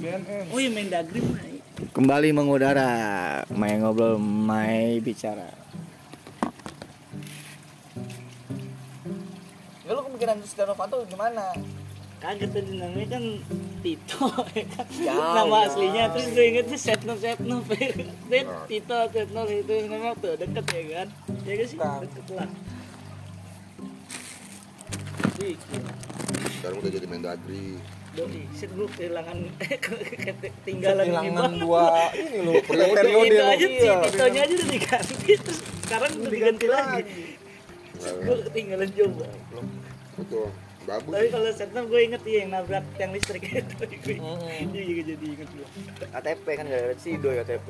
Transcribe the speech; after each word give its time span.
BNN 0.00 0.44
oh 0.48 0.58
iya 0.58 0.70
main 0.72 0.88
dagri 0.88 1.20
mah 1.20 1.50
Kembali 1.80 2.28
mengudara, 2.36 2.92
main 3.56 3.80
ngobrol, 3.80 4.20
main 4.20 5.00
bicara. 5.00 5.48
Ya 9.88 9.96
lu 9.96 10.04
kemungkinan 10.04 10.44
Setia 10.44 10.68
Novanto 10.68 11.00
gimana? 11.08 11.56
kaget 12.20 12.52
tadi 12.52 12.76
namanya 12.76 13.16
kan 13.16 13.24
Tito 13.80 14.28
ya 14.60 14.64
kan? 14.76 14.86
Jauh, 14.92 15.24
nama 15.40 15.48
jauh. 15.48 15.66
aslinya 15.72 16.04
terus 16.12 16.26
gue 16.36 16.44
ingetnya 16.52 16.76
Setno 16.76 17.16
Setno 17.16 17.64
Dan 18.28 18.46
Tito 18.68 18.98
Setno 19.08 19.42
itu 19.48 19.74
nama 19.88 20.12
tuh 20.20 20.36
deket 20.36 20.64
ya 20.68 20.82
kan? 21.00 21.08
Ya 21.48 21.54
kan 21.56 21.64
sih? 21.66 21.78
Deket 21.80 22.26
lah. 22.36 22.50
Sekarang 26.60 26.76
udah 26.84 26.92
jadi 26.92 27.06
Mendagri 27.08 27.80
doi, 28.10 28.42
set 28.52 28.70
gue 28.70 28.88
kehilangan 28.90 29.38
ketinggalan 30.42 31.06
kehilangan 31.06 31.52
dua 31.56 32.10
ini 32.10 32.38
loh 32.42 32.58
Periode. 32.66 33.06
itu 33.06 33.34
loh 33.38 33.48
aja 33.48 33.66
Iya. 33.70 33.94
Titonya 34.02 34.40
aja 34.42 34.54
udah 34.58 34.68
diganti. 34.68 35.14
Terus 35.46 35.58
sekarang 35.86 36.10
udah 36.18 36.30
diganti 36.30 36.66
lagi. 36.66 37.00
gue 38.00 38.36
ketinggalan 38.50 38.88
coba 38.90 39.26
betul. 40.16 40.48
Bagus. 40.80 41.12
Tapi 41.12 41.26
kalau 41.28 41.50
Setno 41.52 41.80
gue 41.86 42.00
inget 42.02 42.22
iya 42.24 42.38
yang 42.42 42.50
nabrak 42.50 42.84
yang 42.96 43.10
listrik. 43.12 43.44
Itu 43.52 43.74
gue 43.78 44.16
iya 44.16 44.82
juga 44.82 45.02
jadi 45.14 45.26
inget 45.30 45.48
gue 45.52 45.66
KTP 46.08 46.46
kan 46.56 46.64
gak 46.66 46.80
ada 46.82 46.94
si 46.98 47.10
Doi 47.14 47.34
KTP. 47.38 47.68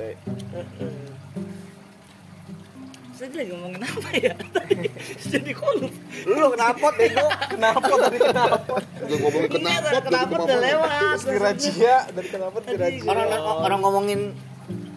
Saya 3.20 3.37
lagi 3.37 3.52
ngomongin 3.52 3.83
apa 3.84 4.09
ya? 4.16 4.33
Tadi 4.56 4.88
jadi 5.20 5.52
kolup 5.52 5.92
Lu 6.24 6.47
kenapa 6.51 6.87
bego? 6.95 7.27
kenapa 7.47 7.84
tadi 8.01 8.19
kenapa 8.19 8.73
udah 8.80 9.16
ngomongin 9.20 9.51
kenapa 9.51 9.87
Iya, 9.87 10.01
kenapa 10.01 10.34
udah 10.41 10.58
lewat 10.58 11.19
di 11.28 11.36
razia 11.36 11.97
dari 12.09 12.28
kenapa 12.28 12.56
di 12.61 12.75
razia 12.75 13.05
Orang 13.05 13.28
orang 13.61 13.81
ngomongin 13.81 14.20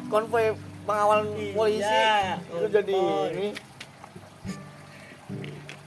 konvoy 0.08 0.56
pengawalan 0.84 1.28
Iya. 1.34 1.52
polisi. 1.52 2.00
lu 2.54 2.68
jadi 2.70 2.96
ini. 3.34 3.50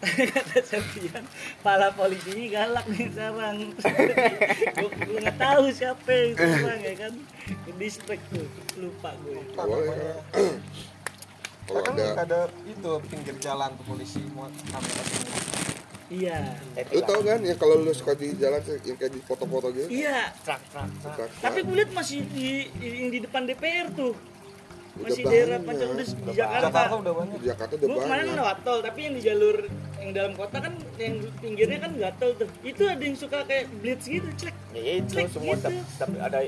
Kata 0.07 0.61
Septian 0.63 1.25
pala 1.61 1.89
polisinya 1.91 2.47
galak 2.53 2.87
nih 2.87 3.09
sekarang. 3.11 3.57
Gue 4.77 5.19
nggak 5.19 5.37
tahu 5.37 5.65
siapa 5.69 6.07
yang 6.07 6.31
sekarang 6.33 6.81
ya 6.81 6.95
kan? 6.99 7.13
Di 7.65 7.73
distrik 7.75 8.21
tuh 8.29 8.47
lupa 8.77 9.17
gue 9.21 9.41
kalau 11.67 11.83
kan 11.83 11.95
ada 11.95 12.07
ada 12.17 12.39
itu 12.65 12.91
pinggir 13.07 13.37
jalan 13.37 13.71
tuh 13.75 13.85
polisi 13.85 14.23
mau 14.33 14.47
kamera 14.47 15.03
iya 16.07 16.39
lu 16.95 17.01
tau 17.03 17.19
kan 17.21 17.43
ya 17.43 17.55
kalau 17.55 17.83
lu 17.83 17.91
suka 17.91 18.15
di 18.15 18.31
jalan 18.35 18.63
yang 18.63 18.95
kayak 18.95 19.13
di 19.13 19.21
foto-foto 19.21 19.75
gitu 19.75 19.91
iya 19.91 20.31
Trak 20.41 20.63
trak 20.71 20.87
trak. 21.03 21.15
Trak, 21.19 21.29
tapi 21.43 21.59
gue 21.61 21.75
lihat 21.75 21.91
masih 21.91 22.23
di 22.31 22.71
yang 22.79 23.11
di 23.11 23.19
depan 23.21 23.43
DPR 23.45 23.91
tuh 23.93 24.15
Udah 24.97 25.13
masih 25.13 25.25
daerah 25.29 25.59
banyak. 25.61 25.69
Pancaudes 25.77 26.11
di 26.17 26.33
Jakarta 26.33 26.67
Jakarta 26.73 26.95
udah 26.97 27.13
banyak 27.13 27.37
di 27.37 27.47
Jakarta 27.53 27.73
udah 27.77 27.87
kemarin 28.01 28.09
banyak 28.25 28.37
lewat 28.41 28.59
tol, 28.65 28.79
tapi 28.81 28.99
yang 29.05 29.13
di 29.13 29.23
jalur 29.29 29.57
yang 30.01 30.11
dalam 30.17 30.33
kota 30.33 30.57
kan 30.57 30.73
yang 30.97 31.15
pinggirnya 31.37 31.79
kan 31.85 31.93
gatel 31.93 32.31
tuh. 32.33 32.49
Itu 32.65 32.83
ada 32.89 33.03
yang 33.05 33.13
suka 33.13 33.45
kayak 33.45 33.69
blitz 33.77 34.09
gitu, 34.09 34.25
cek. 34.41 34.57
Ya 34.73 34.93
itu 34.97 35.13
semua 35.29 35.53
gitu. 35.53 35.69
tap- 35.69 35.85
tapi 36.01 36.17
ada 36.17 36.39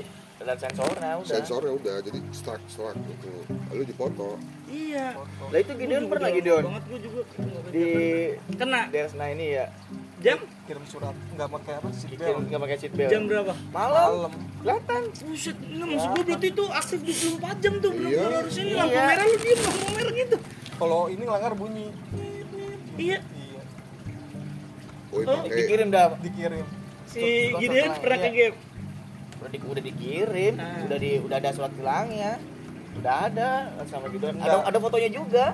ada 0.49 0.57
sensornya 0.59 1.11
udah. 1.15 1.29
sensornya 1.29 1.71
udah 1.77 1.95
jadi 2.01 2.19
strak 2.33 2.61
strak 2.65 2.97
gitu 2.97 3.29
lalu 3.69 3.83
dipoto 3.85 4.33
Iya. 4.69 5.17
Lah 5.49 5.59
itu 5.59 5.73
Gua 5.73 5.81
Gideon 5.81 6.03
pernah 6.05 6.29
Gideon 6.29 6.61
Banget 6.61 6.83
gue 6.85 6.99
juga 7.01 7.21
di 7.69 7.85
kena 8.53 8.81
Senayan 8.89 9.33
ini 9.35 9.47
ya. 9.51 9.65
jam 10.19 10.37
kirim 10.65 10.85
surat 10.85 11.15
nggak 11.33 11.49
pakai 11.49 11.73
apa 11.77 11.89
sih 11.89 12.05
Kirim 12.05 12.45
nggak 12.45 12.61
pakai 12.61 12.75
seat 12.77 12.93
belt. 12.93 13.09
jam 13.09 13.21
berapa? 13.25 13.53
Malam. 13.71 14.09
malam 14.29 14.31
Kelihatan. 14.59 15.01
Buset, 15.25 15.57
enggak 15.57 15.87
maksud 15.89 16.09
gue 16.11 16.23
berarti 16.23 16.47
itu 16.49 16.65
aktif 16.69 16.99
24 17.01 17.63
jam 17.63 17.73
tuh. 17.79 17.91
Bener 17.95 18.09
Iya. 18.11 18.25
harusnya 18.35 18.63
ini 18.63 18.73
lampu 18.75 18.93
Iya. 18.93 19.05
merah 19.07 19.25
lu 19.25 19.37
diem 19.39 19.59
lampu 19.59 19.85
merah 19.89 20.13
gitu. 20.13 20.37
kalau 20.75 21.01
ini 21.07 21.23
langgar 21.25 21.51
bunyi 21.53 21.87
Iya. 22.95 23.17
iya 23.21 23.61
oh, 25.13 25.41
Dikirim 25.45 25.87
dah. 25.89 26.13
dikirim 26.19 26.65
Si 27.05 27.25
Gideon 27.57 27.89
pernah 27.97 28.17
iya. 28.19 28.25
ke 28.25 28.29
game. 28.31 28.55
Udah, 29.39 29.49
di, 29.49 29.57
udah 29.57 29.83
dikirim, 29.83 30.53
Ah. 30.55 30.83
udah 30.83 30.97
di 30.99 31.11
udah 31.19 31.37
ada 31.39 31.49
surat 31.51 31.71
tilangnya. 31.71 32.35
Udah 32.95 33.15
ada 33.25 33.49
sama 33.87 34.07
Gideon. 34.07 34.35
Ada 34.35 34.43
Enggak. 34.59 34.67
ada 34.67 34.77
fotonya 34.77 35.09
juga. 35.09 35.45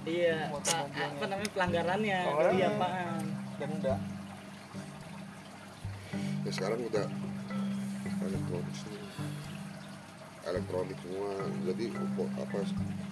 Iya, 0.00 0.48
Foto 0.48 0.72
apa 0.88 1.24
namanya 1.24 1.50
pelanggarannya? 1.52 2.18
Pelanggaran. 2.24 2.50
Dari 2.50 2.64
apaan? 2.64 3.24
dan 3.60 3.68
enggak 3.70 3.98
ya 6.40 6.50
sekarang 6.50 6.80
udah 6.80 7.06
elektronik 8.24 8.72
semua 8.72 8.99
elektronik 10.50 10.98
semua 10.98 11.30
jadi 11.64 11.84
apa- 11.92 12.32
apa 12.40 12.56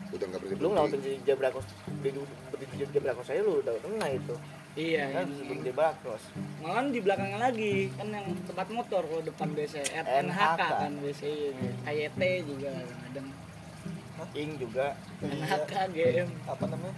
udah 0.09 0.25
nggak 0.27 0.41
berhenti 0.41 0.61
Lu 0.61 0.69
ngelawatin 0.69 1.01
di 1.01 1.13
Jabra 1.23 1.49
Cross 1.49 1.67
di 2.01 2.11
di 2.11 2.85
Jabra 2.87 3.13
Cross 3.13 3.29
saya 3.29 3.41
lu 3.41 3.61
udah 3.61 3.73
kena 3.79 4.09
itu. 4.11 4.35
Iya, 4.75 5.11
Kan 5.11 5.27
ini. 5.27 5.35
sebelum 5.37 5.61
Jabra 5.65 5.91
Cross. 5.99 6.25
Malah 6.59 6.87
di 6.87 7.01
belakangnya 7.01 7.39
lagi 7.41 7.73
kan 7.93 8.09
yang 8.09 8.27
tempat 8.45 8.67
motor 8.69 9.03
kalau 9.03 9.23
depan 9.23 9.49
BC 9.51 9.75
NHK 9.85 10.11
NHK. 10.25 10.63
kan 10.63 10.93
BC 10.99 11.23
KYT 11.83 12.21
juga 12.45 12.71
ada 12.79 13.21
Ing 14.35 14.51
juga. 14.57 14.87
NHK 15.21 15.73
GM 15.91 16.29
apa 16.45 16.65
namanya 16.67 16.95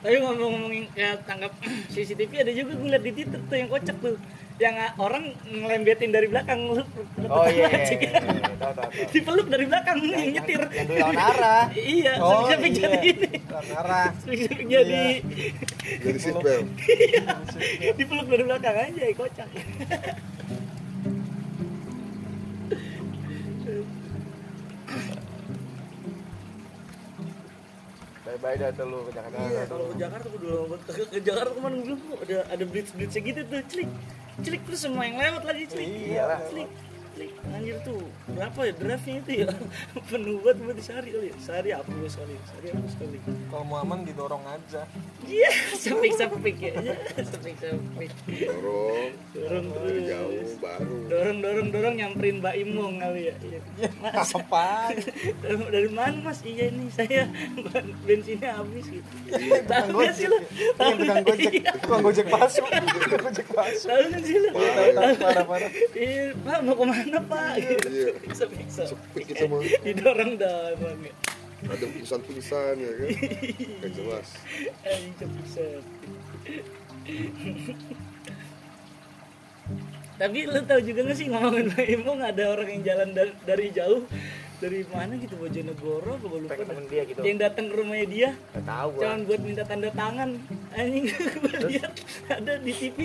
tapi 0.00 0.16
ngomong-ngomongin 0.16 0.88
kayak 0.96 1.28
tangkap 1.28 1.52
CCTV 1.92 2.32
ada 2.40 2.52
juga 2.56 2.72
gue 2.72 2.88
liat 2.88 3.04
di 3.04 3.12
Twitter 3.12 3.36
tuh 3.38 3.52
yang 3.54 3.68
kocak 3.68 3.96
tuh 4.00 4.16
yang 4.60 4.76
orang 5.00 5.32
ngelembetin 5.48 6.12
dari 6.12 6.28
belakang 6.28 6.68
lu 6.68 6.84
Oh 7.32 7.48
iya. 7.48 7.68
Iya, 7.72 7.88
iya, 7.96 8.68
tahu. 8.76 9.08
dipeluk 9.08 9.48
dari 9.48 9.64
belakang 9.64 9.98
yang 10.04 10.36
nyetir. 10.36 10.60
Yang 10.68 10.86
dulu 10.92 10.98
lawan 11.00 11.16
arah. 11.16 11.64
iya 11.72 12.12
oh 12.20 12.44
sampai 12.44 12.68
iya. 12.68 12.76
jadi 12.76 12.98
ini. 13.00 13.30
Arah. 13.72 14.08
Sampai 14.20 14.36
jadi. 14.68 15.04
Jadi 16.04 16.18
seat 16.20 16.36
belt 16.44 16.66
dipeluk 17.96 18.26
dari 18.28 18.44
belakang 18.44 18.76
aja 18.76 19.04
kocak. 19.16 19.48
Bye-bye 28.30 28.56
dah 28.62 28.70
tuh 28.76 28.86
lu 28.86 28.98
ke 29.08 29.12
Jakarta. 29.16 29.36
Iya, 29.42 29.62
kalau 29.66 29.84
ke 29.90 29.96
Jakarta 29.98 30.26
gue 30.30 30.40
dulu 30.40 30.60
ke, 30.86 31.02
ke 31.02 31.18
Jakarta 31.18 31.50
kemarin 31.50 31.78
"Oh, 31.82 32.18
ada 32.22 32.38
ada 32.46 32.64
blitz 32.68 32.90
blitznya 32.94 33.20
gitu 33.26 33.40
tuh, 33.42 33.58
celik, 33.66 33.90
celik 34.40 34.62
terus 34.64 34.80
semua 34.80 35.02
yang 35.04 35.18
lewat 35.18 35.42
lagi 35.44 35.64
celik, 35.66 35.88
Iya 36.14 36.22
lah. 36.26 36.40
celik, 36.46 36.70
celik, 37.20 37.36
anjir 37.52 37.76
tuh 37.84 38.00
berapa 38.32 38.58
ya 38.64 38.72
draftnya 38.72 39.14
itu 39.20 39.30
ya? 39.44 39.46
Penuh 40.08 40.40
banget 40.40 40.56
buat 40.64 40.76
di 40.80 40.84
sehari 40.84 41.08
kali 41.12 41.28
ya, 41.28 41.36
sehari 41.36 41.70
hapus 41.76 42.12
kali, 42.16 42.34
sehari 42.48 42.66
hapus 42.72 42.94
kali, 42.96 43.18
kalau 43.52 43.64
mau 43.68 43.76
aman 43.84 44.08
didorong 44.08 44.40
aja. 44.48 44.88
Iya 45.28 45.50
sepik 45.84 46.16
sepik 46.16 46.56
ya, 46.56 46.72
sepik 47.20 47.56
sepik, 47.60 48.10
dorong. 48.24 49.12
Dorong 49.36 49.64
dari 49.68 50.00
terus, 50.00 50.08
jauh 50.08 50.48
baru. 50.64 50.96
Dorong 51.12 51.38
dorong 51.44 51.68
dorong 51.68 51.94
nyamperin 52.00 52.36
Mbak 52.40 52.54
Imong 52.56 52.94
kali 52.96 53.20
ya, 53.28 53.34
iya. 53.44 53.60
mas. 54.00 54.32
apa 54.32 54.96
dari, 55.76 55.88
mana 55.92 56.16
mas? 56.24 56.40
Iya 56.40 56.72
ini 56.72 56.88
saya 56.88 57.28
bensinnya 58.08 58.56
habis 58.56 58.88
gitu, 58.88 59.12
tahu 59.68 59.86
nggak 59.92 60.14
sih 60.16 60.24
lo, 60.24 60.38
gojek 60.40 60.72
tahu 60.80 60.92
Iya, 60.96 61.04
nggak? 61.04 61.20
gojek. 61.28 61.52
Iya. 61.52 61.70
tukang 61.84 62.00
gojek 62.00 62.26
palsu. 62.32 62.60
Gojek 63.20 63.48
palsu. 63.52 63.86
Tahu 63.92 64.02
nggak 64.08 64.22
sih 64.24 64.36
lo? 64.40 64.50
Tahu, 64.56 65.12
parah 65.20 65.44
parah. 65.44 65.70
Iya, 65.92 66.24
Pak 66.40 66.58
mau 66.64 66.74
ke 66.74 66.84
mana 66.88 67.09
Pak? 67.18 67.52
Gitu. 67.58 67.88
Iya. 67.90 68.10
Bisa 68.22 68.44
bisa. 68.46 68.82
sepik 68.86 69.26
itu 69.26 69.44
mah 69.50 69.60
Didorong 69.82 70.32
dah 70.38 70.78
emang 70.78 71.10
ada 71.60 71.86
pingsan-pingsan 71.92 72.74
ya 72.80 72.90
kan 72.96 73.08
Gak 73.84 73.92
jelas 73.92 74.28
Anjing. 74.80 75.32
Tapi 80.20 80.38
lu 80.44 80.60
tahu 80.68 80.80
juga 80.84 81.00
gak 81.08 81.16
sih 81.16 81.26
ngomongin 81.32 81.72
Pak 81.72 81.86
Imong 81.88 82.20
ada 82.20 82.44
orang 82.52 82.68
yang 82.68 82.82
jalan 82.84 83.10
dari 83.44 83.72
jauh 83.72 84.04
dari 84.60 84.84
mana 84.92 85.16
gitu 85.16 85.34
Bojonegoro 85.40 86.12
gue 86.20 86.40
lupa. 86.44 86.54
Temen 86.60 86.84
dia 86.86 87.02
gitu. 87.08 87.20
yang 87.24 87.40
datang 87.40 87.72
ke 87.72 87.74
rumahnya 87.74 88.06
dia. 88.06 88.30
Gak 88.52 88.64
tahu 88.68 88.88
gua. 88.92 89.00
cuman 89.00 89.20
buat 89.24 89.40
minta 89.40 89.64
tanda 89.64 89.90
tangan. 89.90 90.30
Anjing 90.76 91.04
gue 91.42 91.58
lihat 91.72 91.92
ada 92.28 92.52
di 92.60 92.72
TV 92.76 92.98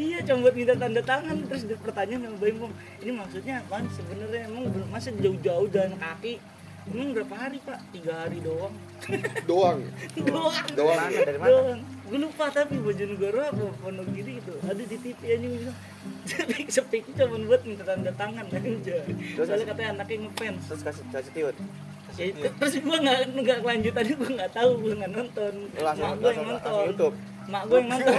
iya 0.00 0.18
cuma 0.24 0.48
buat 0.48 0.56
minta 0.56 0.74
tanda 0.74 1.00
tangan. 1.04 1.36
Terus 1.46 1.62
dia 1.68 1.78
pertanyaan 1.78 2.20
sama 2.32 2.46
Imong 2.48 2.72
ini 3.04 3.12
maksudnya 3.12 3.54
apa 3.60 3.84
sebenarnya 3.92 4.40
emang 4.48 4.64
masa 4.88 5.12
jauh-jauh 5.12 5.68
jalan 5.68 5.94
kaki 6.00 6.40
emang 6.92 7.10
berapa 7.14 7.34
hari 7.34 7.58
pak? 7.62 7.78
Tiga 7.90 8.12
hari 8.22 8.38
doang. 8.42 8.74
Doang? 9.50 9.78
Doang. 10.26 10.66
Doang. 10.74 10.98
Mana 10.98 11.20
dari 11.26 11.38
mana? 11.38 11.50
doang. 11.50 11.80
Gue 12.06 12.18
lupa 12.22 12.44
tapi 12.54 12.74
Bojonegoro 12.78 13.42
apa 13.42 13.66
Wonogiri 13.82 14.38
gitu. 14.38 14.54
Ada 14.62 14.82
di 14.86 14.96
TV 15.02 15.20
anjing 15.34 15.52
bilang. 15.58 15.78
Sepik 16.30 16.68
sepik 16.70 17.02
cuma 17.18 17.36
buat 17.42 17.62
minta 17.66 17.82
tanda 17.82 18.14
tangan 18.14 18.46
aja 18.46 18.98
soalnya 19.34 19.66
katanya 19.74 19.88
anaknya 19.98 20.16
ngefans. 20.30 20.62
Terus 20.70 20.82
kasih 20.86 21.04
kasih 21.10 21.32
tiut. 21.34 21.56
ya 22.16 22.32
itu 22.32 22.48
terus 22.48 22.74
gue 22.80 22.96
nggak 22.96 23.18
nggak 23.44 23.58
lanjut 23.60 23.92
tadi 23.92 24.10
gue 24.16 24.30
nggak 24.40 24.52
tahu 24.54 24.70
gue 24.80 24.92
nggak 24.94 25.12
nonton. 25.12 25.52
Langsung 25.82 26.16
gue 26.22 26.30
yang 26.30 26.46
nonton. 26.46 26.84
YouTube. 26.94 27.16
Mak 27.46 27.62
gue 27.70 27.78
yang 27.78 27.88
nonton. 27.90 28.14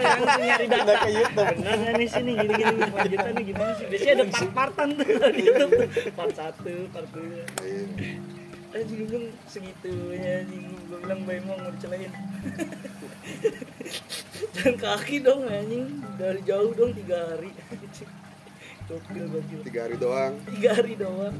Yang 0.00 0.40
nyari 0.40 0.66
data 0.70 0.92
ke 1.02 1.10
YouTube. 1.10 1.48
bener 1.56 1.74
nggak 1.74 1.94
nih 1.98 2.08
sini 2.08 2.32
gini. 2.38 2.52
Gini 2.54 2.82
lanjutannya 2.90 3.42
gimana 3.42 3.72
sih? 3.74 3.86
Biasanya 3.90 4.14
ada 4.14 4.24
part 4.30 4.50
partan 4.54 4.88
tuh 4.94 5.06
di 5.34 5.42
YouTube. 5.46 5.72
Part 6.14 6.32
satu 6.34 6.74
part 6.94 7.08
dua. 7.10 7.42
Eh 8.70 8.82
gue 8.86 8.96
bilang 9.02 9.26
segitunya 9.50 10.30
anjing. 10.46 10.66
Gue 10.86 10.98
bilang 11.02 11.20
bayi 11.26 11.40
mau 11.42 11.56
mau 11.58 11.70
dicelain 11.74 12.12
dan 14.54 14.72
kaki 14.78 15.16
dong 15.22 15.42
anjing. 15.50 15.86
Dari 16.14 16.40
jauh 16.46 16.70
dong 16.74 16.94
tiga 16.94 17.18
hari. 17.34 17.50
Gokil 18.90 19.24
gokil. 19.30 19.60
Tiga 19.62 19.80
hari 19.86 19.96
doang. 19.98 20.34
Tiga 20.50 20.70
hari 20.74 20.94
doang 20.98 21.36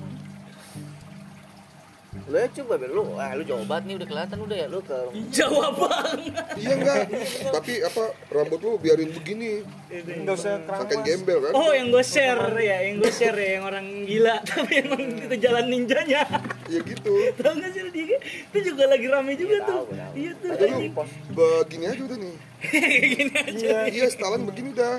Lu 2.11 2.35
ya 2.35 2.51
coba 2.51 2.75
Bel, 2.75 2.91
lu, 2.91 3.03
ah, 3.15 3.39
lu 3.39 3.47
coba 3.47 3.79
nih 3.81 3.95
udah 3.95 4.09
kelihatan 4.11 4.39
udah 4.43 4.57
ya 4.59 4.67
lu 4.67 4.83
ke 4.83 4.99
jawab 5.31 5.79
banget 5.79 6.43
iya 6.59 6.75
enggak 6.75 7.07
tapi 7.55 7.73
apa 7.81 8.03
rambut 8.35 8.59
lu 8.59 8.71
biarin 8.77 9.15
begini. 9.15 9.63
Enggak 9.89 10.35
usah 10.35 10.59
saking 10.59 10.91
keramas. 10.91 11.07
gembel 11.07 11.39
kan? 11.39 11.53
Oh 11.55 11.71
yang 11.71 11.91
gue 11.91 12.03
share 12.03 12.43
ya, 12.59 12.79
yang 12.83 12.99
gue 12.99 13.11
share 13.11 13.39
ya, 13.39 13.51
yang 13.59 13.65
orang 13.65 13.87
gila. 14.07 14.37
Tapi 14.51 14.73
emang 14.83 15.03
itu 15.23 15.37
jalan 15.39 15.65
ninjanya. 15.67 16.23
Ya 16.67 16.81
gitu. 16.83 17.15
Tau 17.39 17.55
gak 17.55 17.71
sih 17.71 17.81
lu 17.83 17.91
dia? 17.91 18.19
Itu 18.51 18.59
juga 18.75 18.91
lagi 18.91 19.07
rame 19.07 19.33
juga 19.35 19.57
Iya, 19.57 19.67
tuh. 19.67 19.83
Iya 20.15 20.33
tuh 20.35 20.49
Udah 20.51 20.67
lu 20.67 20.75
anjing. 20.75 20.93
begini 21.31 21.85
aja 21.87 22.03
udah 22.07 22.19
nih. 22.19 22.35
Kayak 22.61 23.07
gini 23.15 23.33
aja. 23.35 23.77
Iya 23.87 24.07
setelan 24.11 24.43
begini 24.45 24.69
udah 24.75 24.95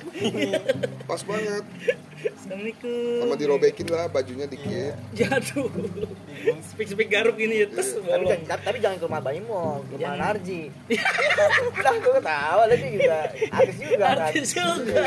pas 1.05 1.21
banget 1.23 1.63
Assalamualaikum. 2.21 3.17
Sama 3.25 3.35
dirobekin 3.37 3.87
lah 3.89 4.05
bajunya 4.05 4.45
dikit. 4.45 4.93
Jatuh. 5.17 5.69
Spik-spik 6.69 7.09
garuk 7.09 7.37
gini 7.37 7.65
ya, 7.65 7.67
terus 7.69 7.97
tapi, 7.97 8.05
bolong. 8.05 8.29
jangan, 8.29 8.45
tapi, 8.45 8.61
tapi 8.65 8.77
jangan 8.81 8.97
ke 8.97 9.05
rumah 9.09 9.21
Bayi 9.21 9.41
Mo, 9.41 9.81
ke 9.81 9.93
rumah 9.97 10.01
Jangan. 10.01 10.17
Narji. 10.21 10.61
Udah 11.77 11.95
gue 11.97 12.13
ketawa 12.21 12.63
lagi 12.69 12.87
juga. 12.93 13.19
Artis 13.49 13.77
juga 13.81 13.95
kan. 13.97 14.17
Artis 14.21 14.47
juga. 14.53 15.03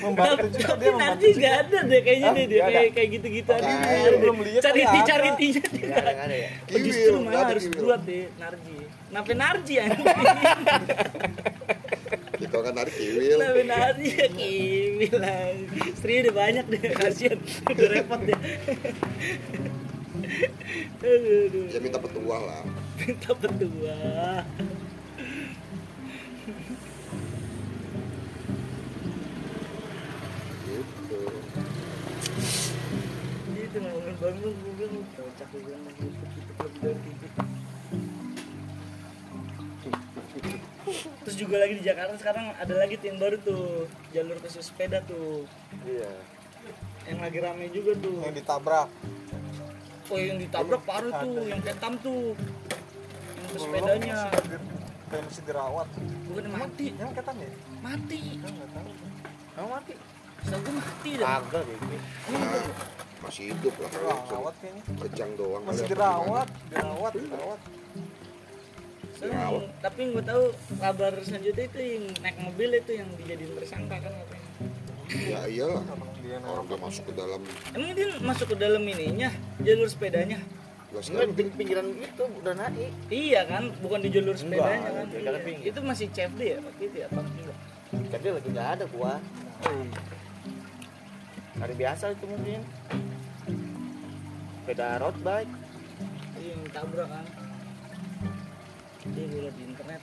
Membantu 0.00 0.46
juga 0.54 0.66
Tapi 0.70 0.82
dia 0.82 0.90
membantu 0.90 1.02
nanti 1.02 1.26
gak 1.38 1.54
ada 1.66 1.78
deh 1.86 2.00
kayaknya 2.02 2.30
deh, 2.30 2.46
dia 2.46 2.62
kayak, 2.66 2.90
kayak 2.94 3.08
gitu-gitu 3.18 3.50
aja 3.54 3.70
Iya, 3.70 4.10
belum 4.18 4.36
lihat 4.42 4.62
Cariti 4.62 4.98
caritinya 5.06 5.64
dia 5.70 5.86
ya. 6.30 6.50
Justru 6.70 7.16
malah 7.22 7.46
harus 7.50 7.66
buat 7.70 8.00
deh 8.06 8.26
Narji. 8.38 8.76
Kenapa 9.10 9.30
Narji 9.34 9.74
anjing 9.82 10.06
itu 12.50 12.58
kan 12.58 12.74
tarik 12.74 12.94
kiwil. 12.98 13.38
Kenapa 13.38 13.62
Narji 13.62 14.08
ya 14.10 14.26
kiwil 14.26 15.14
lah. 15.22 15.54
Istri 15.86 16.12
udah 16.26 16.34
banyak 16.34 16.64
deh 16.66 16.82
kasihan. 16.98 17.38
Udah 17.70 17.88
repot 17.94 18.20
deh. 18.26 18.40
Aduh, 21.00 21.46
aduh. 21.46 21.64
ya 21.70 21.78
minta 21.78 21.98
petuah 22.02 22.40
lah. 22.42 22.62
Minta 22.98 23.30
berdua 23.38 23.98
gitu. 30.66 31.18
Itu 33.54 33.78
ngomongin 33.78 34.14
bangun 34.18 34.52
gue 34.54 34.72
bilang 34.74 35.04
Kocak 35.14 35.46
gue 35.54 35.60
bilang 35.62 35.82
gitu 35.94 36.24
lebih 36.60 36.80
dari 36.82 36.98
TV 36.98 37.22
Terus 41.20 41.36
juga 41.36 41.56
lagi 41.58 41.74
di 41.74 41.84
Jakarta 41.84 42.16
sekarang 42.16 42.52
ada 42.54 42.74
lagi 42.74 42.96
yang 42.98 43.16
baru 43.16 43.36
tuh 43.38 43.84
jalur 44.10 44.40
khusus 44.40 44.64
sepeda 44.64 45.04
tuh 45.04 45.44
Iya. 45.82 46.10
yang 47.06 47.18
lagi 47.18 47.38
rame 47.38 47.68
juga 47.68 47.92
tuh 47.94 48.20
Yang 48.22 48.40
ditabrak. 48.40 48.88
oh 50.06 50.18
yang 50.18 50.38
ditabrak 50.38 50.82
parah 50.82 51.12
tuh 51.22 51.44
yang 51.44 51.60
ketam 51.60 51.92
tuh 51.98 52.34
yang 53.30 53.46
ke 53.46 53.56
sepedanya 53.56 54.16
Belum, 54.16 54.32
masih 54.32 54.48
di- 54.48 54.78
Kayak 55.10 55.22
masih 55.26 55.42
dirawat. 55.42 55.88
bukan 56.24 56.44
mati 56.48 56.86
Yang 56.94 57.10
ketan 57.12 57.36
ya? 57.36 57.50
mati. 57.80 58.20
Kamu 59.50 59.68
mati? 59.68 59.92
setahu 60.40 60.60
gue 60.62 60.72
mati 60.72 61.10
dah 61.14 61.28
Kagak 61.38 61.62
kayak 61.62 61.78
gitu. 61.84 61.96
masih 63.20 63.42
hidup 63.52 63.74
lah 63.76 63.90
Dirawat 63.92 64.54
kayaknya. 64.56 64.82
kejang 65.04 65.32
doang 65.36 65.62
Masih 65.68 65.84
dirawat, 65.84 66.48
dirawat, 66.70 67.12
dirawat. 67.12 67.60
Soalnya, 69.20 69.46
tapi 69.78 70.00
gue 70.10 70.24
tahu 70.24 70.44
kabar 70.76 71.12
selanjutnya 71.20 71.64
itu 71.66 71.78
yang 71.78 72.04
naik 72.18 72.36
mobil 72.40 72.70
itu 72.72 72.90
yang 72.94 73.08
dijadiin 73.14 73.52
tersangka 73.54 73.96
kan 73.98 74.12
katanya 74.14 74.48
ya 75.10 75.40
iyalah 75.44 75.82
dia 76.18 76.38
orang 76.38 76.64
udah 76.64 76.78
masuk 76.80 77.04
ke 77.04 77.12
dalam 77.12 77.40
emang 77.70 77.90
dia 77.92 78.06
masuk 78.20 78.46
ke 78.46 78.56
dalam 78.56 78.82
ininya 78.82 79.28
jalur 79.60 79.84
sepedanya 79.86 80.38
Lah 80.90 80.98
Enggak 80.98 81.02
sekarang 81.04 81.30
di 81.30 81.44
pinggiran 81.52 81.86
itu 81.94 82.24
udah 82.32 82.54
naik. 82.56 82.90
iya 83.08 83.40
kan 83.44 83.70
bukan 83.78 84.00
di 84.00 84.08
jalur 84.08 84.34
sepedanya 84.34 84.88
kan 84.88 85.06
Iya. 85.06 85.38
pinggir. 85.38 85.66
itu 85.68 85.78
masih 85.80 86.06
CFD 86.10 86.40
ya 86.40 86.58
waktu 86.58 86.82
itu 86.82 86.96
ya 86.96 87.06
apa 87.06 87.20
enggak 87.20 87.58
Tapi 88.08 88.26
lagi 88.28 88.48
nggak 88.48 88.68
ada 88.72 88.84
gua. 88.88 89.12
Hari 91.56 91.74
biasa 91.74 92.04
itu 92.10 92.24
mungkin. 92.24 92.60
Sepeda 94.56 94.96
road 94.96 95.18
bike. 95.20 95.52
iya 96.36 96.50
yang 96.50 96.62
ditabrak 96.64 97.08
kan 97.08 97.24
dia 99.00 99.24
gue 99.24 99.40
liat 99.48 99.56
di 99.56 99.64
internet 99.64 100.02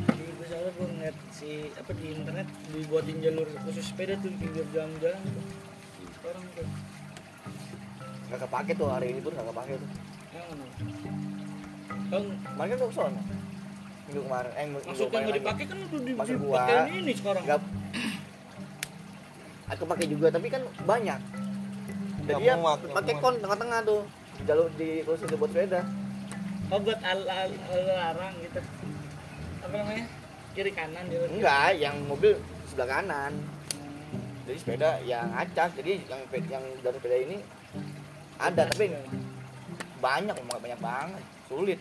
di 0.00 0.24
gue 0.30 0.46
soalnya 0.46 0.72
gue 0.78 0.86
ngeliat 0.94 1.16
si 1.34 1.50
apa 1.74 1.90
di 1.90 2.06
internet 2.14 2.46
dibuatin 2.70 3.18
jalur 3.18 3.48
khusus 3.66 3.84
sepeda 3.90 4.14
tuh 4.22 4.30
di 4.30 4.38
pinggir 4.38 4.66
jalan-jalan 4.70 5.20
tuh 5.26 5.44
sekarang 6.20 6.44
tuh 6.54 6.68
Nggak 8.30 8.46
kepake 8.46 8.72
tuh 8.78 8.86
hari 8.86 9.10
ini 9.10 9.20
pun 9.26 9.34
nggak 9.34 9.48
kepake 9.50 9.74
tuh. 9.74 9.90
yang 10.30 10.46
mana 10.46 10.64
kan 12.14 12.22
Kemarin 12.30 12.70
kan 12.70 12.78
ke 12.78 12.94
sana. 12.94 13.22
Minggu 14.06 14.20
kemarin, 14.22 14.50
eh 14.54 14.66
minggu 14.70 14.86
maksudnya 14.86 15.18
nggak 15.18 15.38
dipakai 15.42 15.64
kan 15.66 15.78
udah 15.82 16.14
Maksud 16.14 16.36
gua, 16.38 16.58
dipakai 16.62 16.94
ini 16.94 17.12
sekarang 17.18 17.42
Nggak. 17.42 17.60
Aku 19.70 19.82
pakai 19.86 20.06
juga, 20.06 20.26
tapi 20.30 20.46
kan 20.46 20.62
banyak. 20.86 21.20
Muat, 22.30 22.78
nggak 22.86 22.94
pakai 23.02 23.14
kon 23.18 23.34
tengah-tengah 23.42 23.78
tuh. 23.82 24.02
Jalur 24.46 24.70
di 24.78 25.02
khusus 25.02 25.26
buat 25.34 25.50
sepeda. 25.50 25.82
Oh 26.70 26.78
buat 26.78 27.00
al 27.02 27.20
al 27.26 27.50
al- 27.50 27.88
larang 27.90 28.34
gitu. 28.42 28.60
Apa 29.60 29.74
namanya? 29.74 30.06
Kiri 30.54 30.72
kanan 30.74 31.04
dia. 31.10 31.26
Enggak, 31.26 31.78
yang 31.78 31.96
mobil 32.06 32.38
sebelah 32.70 32.88
kanan. 32.98 33.32
Jadi 34.46 34.58
sepeda 34.58 34.98
yang 35.06 35.30
acak, 35.30 35.78
jadi 35.78 36.02
yang 36.10 36.20
yang 36.50 36.64
dari 36.82 36.96
sepeda 36.98 37.16
ini 37.22 37.38
ada 38.40 38.66
tapi 38.66 38.90
banyak 40.00 40.34
emang 40.34 40.58
banyak 40.58 40.80
banget 40.80 41.22
sulit. 41.46 41.80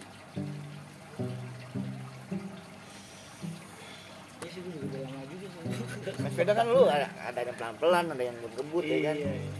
Main 6.19 6.31
sepeda 6.35 6.51
kan 6.51 6.65
lu 6.67 6.83
ada, 6.89 7.07
ada 7.21 7.39
yang 7.41 7.55
pelan 7.55 7.75
pelan 7.79 8.05
ada 8.11 8.23
yang 8.23 8.37
ngebut 8.43 8.83
ya 8.83 8.97
kan? 9.07 9.15
Iya 9.17 9.31
iya. 9.33 9.51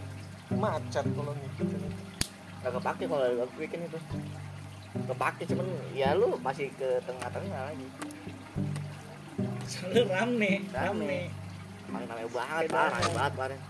Macet 0.50 1.06
kalau 1.14 1.32
ngikutin 1.32 1.78
itu. 1.78 1.88
nggak 2.60 2.72
kepake 2.76 3.04
kalau 3.08 3.24
aku 3.24 3.54
bikin 3.56 3.80
itu 3.88 3.98
kepake 4.90 5.46
cuman 5.50 5.66
ya 5.94 6.14
lu 6.18 6.34
masih 6.42 6.70
ke 6.74 6.98
tengah 7.06 7.30
tengah 7.30 7.60
lagi. 7.70 7.88
Soalnya 9.70 10.02
rame 10.10 10.66
Rame. 10.74 11.30
Emang 11.86 12.02
rame 12.10 12.24
banget 12.30 12.64
parah 12.70 12.98
rame 12.98 13.10
banget 13.14 13.32
kemarin. 13.34 13.60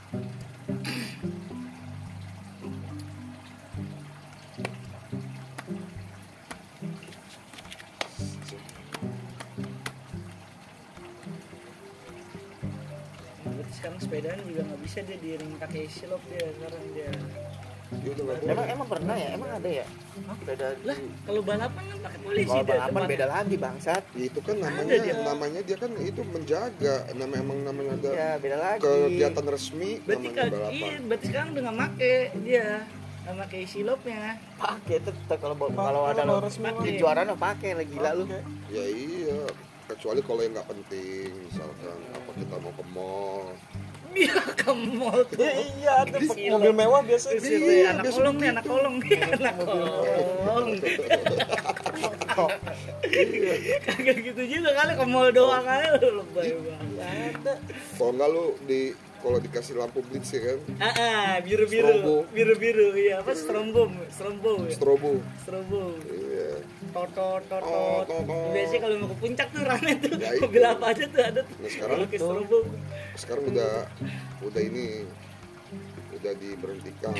Sekarang 13.71 13.97
sepedaan 13.97 14.45
juga 14.45 14.61
nggak 14.69 14.81
bisa 14.85 15.01
dia 15.01 15.17
diiring 15.17 15.57
pakai 15.57 15.89
silop 15.89 16.21
dia 16.29 16.45
sekarang 16.53 16.85
dia 16.93 17.09
emang 17.91 18.39
boleh 18.39 18.67
emang 18.71 18.89
pernah 18.89 19.17
ya? 19.19 19.29
Emang 19.35 19.51
ada 19.51 19.71
ya? 19.71 19.87
Sepeda 20.31 20.67
lah 20.87 20.97
di- 20.97 21.13
kalau 21.27 21.41
balapan 21.43 21.83
kan 21.83 21.99
pakai 22.07 22.19
polisi 22.23 22.47
kalau 22.47 22.65
balapan 22.65 23.03
beda 23.11 23.27
lagi 23.27 23.57
bangsat. 23.59 24.03
Ya, 24.15 24.25
itu 24.31 24.41
kan 24.41 24.57
namanya 24.57 24.95
dia. 24.95 25.15
namanya 25.21 25.61
dia 25.67 25.77
kan 25.77 25.91
itu 25.99 26.21
menjaga. 26.23 26.97
Nama 27.13 27.35
emang 27.35 27.59
namanya 27.67 27.91
ada 27.99 28.09
iya 28.11 28.31
beda 28.39 28.59
lagi. 28.59 28.83
kegiatan 28.87 29.47
resmi 29.47 29.91
berarti 30.01 30.27
namanya 30.29 30.39
kan 30.39 30.47
balapan. 30.51 30.73
iya 30.73 30.95
berarti 31.03 31.25
sekarang 31.27 31.49
udah 31.51 31.63
nggak 31.63 31.77
make 31.77 32.15
dia 32.47 32.67
nggak 33.21 33.37
pakai 33.37 33.61
silopnya 33.69 34.21
pakai 34.57 34.97
tetap 35.05 35.39
kalau 35.39 35.55
kalau 35.69 36.03
ada 36.09 36.23
kalau 36.25 36.41
lo 36.41 36.47
resmi 36.47 36.67
di 36.67 36.73
pakai. 36.73 36.93
juara 36.97 37.21
lo 37.27 37.35
pakai 37.37 37.71
lagi 37.77 37.91
gila 37.91 38.11
lu. 38.17 38.25
Ya 38.71 38.85
iya 38.87 39.39
kecuali 39.91 40.21
kalau 40.23 40.41
yang 40.41 40.55
nggak 40.55 40.69
penting 40.71 41.31
misalkan 41.45 41.99
apa 42.15 42.31
kita 42.39 42.55
mau 42.63 42.73
ke 42.73 42.85
mall 42.95 43.45
dia 44.15 44.37
ke 44.59 44.73
mall 44.75 45.21
tuh. 45.29 45.41
Ya 45.41 45.53
iya, 45.79 45.93
ada 46.05 46.17
Di 46.19 46.51
mobil 46.51 46.73
mewah 46.75 47.01
biasa. 47.07 47.27
Buset, 47.35 47.47
gitu. 47.47 47.67
deh, 47.67 47.83
anak 47.87 48.05
biasa 48.05 48.19
kolong 48.19 48.37
nih 48.37 48.49
anak 48.51 48.65
kolong. 48.67 48.97
Nih 49.01 49.21
anak 49.23 49.55
kolong. 49.61 50.71
Kagak 53.87 54.17
gitu 54.23 54.43
juga 54.47 54.71
kali 54.75 54.93
ke 54.99 55.05
mall 55.07 55.29
doang 55.31 55.67
aja. 55.67 55.99
Lu 55.99 56.23
lebay 56.23 56.51
banget. 56.59 57.59
Kalau 57.99 58.13
nggak 58.15 58.29
lu 58.31 58.45
di 58.65 58.81
kalau 59.21 59.37
dikasih 59.37 59.77
lampu 59.77 60.01
blitz 60.01 60.33
ya 60.33 60.41
kan? 60.41 60.59
Ah, 60.81 60.93
ah 60.97 61.31
biru 61.45 61.69
biru 61.69 61.93
Strobo. 61.93 62.17
biru 62.33 62.55
biru 62.57 62.87
iya. 62.97 63.21
Apa 63.21 63.37
ya 63.37 63.93
strobo. 64.73 65.13
Strobo 65.45 65.83
iya 66.09 66.30
tot 66.91 67.11
tot 67.15 67.63
Oh, 67.63 68.03
tot 68.03 68.07
tot, 68.07 68.23
tot. 68.27 68.51
biasanya 68.55 68.81
kalau 68.83 68.95
mau 68.99 69.09
ke 69.11 69.17
puncak 69.23 69.49
tuh 69.55 69.63
rame 69.63 69.93
tuh. 70.03 70.15
Ya, 70.19 70.31
mobil 70.43 70.65
apa 70.67 70.85
aja 70.91 71.05
tuh 71.07 71.23
ada 71.23 71.41
tuh. 71.47 71.57
Nah, 71.57 71.71
sekarang 71.71 72.01
sekarang 73.17 73.45
udah 73.55 73.73
udah 74.43 74.63
ini 74.63 74.87
udah 76.19 76.33
diberhentikan. 76.37 77.15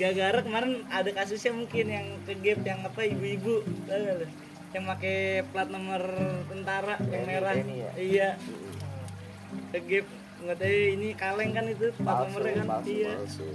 Gara-gara 0.00 0.40
kemarin 0.40 0.72
ada 0.88 1.10
kasusnya 1.12 1.52
mungkin 1.52 1.86
yang 1.92 2.06
ke 2.24 2.32
gap 2.40 2.60
yang 2.64 2.80
apa 2.80 3.00
ibu-ibu 3.04 3.60
yang 4.70 4.84
pakai 4.86 5.44
plat 5.50 5.68
nomor 5.68 6.00
tentara 6.46 6.94
yang 7.10 7.26
TNI, 7.26 7.28
merah. 7.28 7.52
TNI 7.58 7.76
ya? 7.76 7.92
iya. 7.98 8.28
Ke 9.74 9.78
gap 9.84 10.06
nggak 10.40 10.56
tahu 10.56 10.80
ini 10.96 11.08
kaleng 11.18 11.50
kan 11.52 11.64
itu 11.68 11.92
plat 12.00 12.16
nomornya 12.24 12.54
kan? 12.64 12.66
palsu, 12.78 12.90
iya. 12.94 13.12
palsu. 13.18 13.48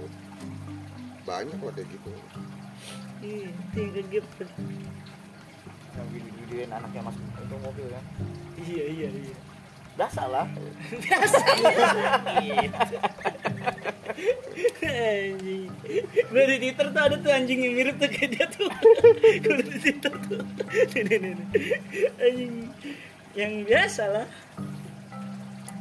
Banyak 1.26 1.58
lah 1.58 1.72
kayak 1.74 1.88
gitu 1.90 2.10
Iya, 3.26 3.50
itu 3.50 3.78
yang 5.96 6.08
video-videoin 6.12 6.70
anaknya 6.70 7.00
masuk 7.08 7.22
itu 7.24 7.56
mobil 7.58 7.86
kan? 7.88 8.04
Iya 8.60 8.84
iya 8.86 9.08
iya. 9.10 9.36
Biasa 9.96 10.22
lah. 10.28 10.46
Biasa. 10.92 11.38
Gitu. 12.46 12.96
Anjing. 14.86 15.72
Gue 16.30 16.42
di 16.46 16.56
twitter 16.60 16.86
tuh 16.92 17.02
ada 17.02 17.16
tuh 17.16 17.32
anjing 17.32 17.60
yang 17.64 17.74
mirip 17.74 17.96
tuh 17.96 18.08
kayak 18.12 18.30
dia 18.36 18.46
tuh. 18.46 18.68
Gue 19.44 19.56
di 19.64 19.74
twitter 19.80 20.12
tuh. 20.28 20.42
Anjing. 22.20 22.54
Yang 23.32 23.52
biasa 23.64 24.02
lah. 24.04 24.26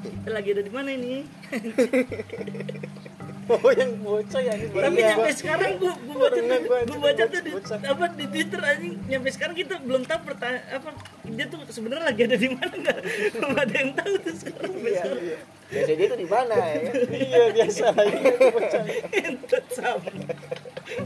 Kita 0.05 0.29
lagi 0.31 0.49
ada 0.53 0.63
di 0.63 0.71
mana 0.73 0.89
ini 0.93 1.25
oh 3.45 3.71
yang 3.77 3.91
bocah 4.01 4.41
ya 4.41 4.53
ini 4.57 4.67
tapi 4.69 4.81
baru- 4.81 4.97
nyampe 4.97 5.29
sekarang 5.37 5.71
gua 5.77 5.93
gua 6.01 6.15
baca 6.17 6.39
tuh 6.41 6.59
gua 6.65 6.79
gua 6.81 6.97
baca 6.97 7.23
tuh 7.29 7.41
di, 7.45 7.51
bocah. 7.53 7.77
apa 7.77 8.05
di 8.17 8.25
twitter 8.31 8.61
anjing 8.65 8.95
nyampe 9.05 9.29
sekarang 9.29 9.55
kita 9.55 9.73
belum 9.85 10.01
tahu 10.05 10.19
pertanyaan 10.25 10.63
apa 10.81 10.89
dia 11.25 11.45
tuh 11.45 11.59
sebenarnya 11.69 12.05
lagi 12.09 12.21
ada 12.25 12.37
di 12.37 12.49
mana 12.49 12.73
nggak 12.73 12.99
belum 13.37 13.51
ada 13.53 13.73
yang 13.75 13.91
tahu 13.93 14.13
tuh 14.21 14.35
sekarang 14.41 14.71
iya 14.81 15.03
sekarang. 15.03 15.19
biasa 15.65 15.91
dia 15.93 16.07
tuh 16.09 16.19
di 16.19 16.27
mana 16.29 16.53
ya 16.57 16.79
iya 17.13 17.43
biasa 17.53 17.85
lah 17.93 18.05
ini 18.05 18.21
bocah 18.53 18.83
Entot 19.15 19.65
sama. 19.73 20.11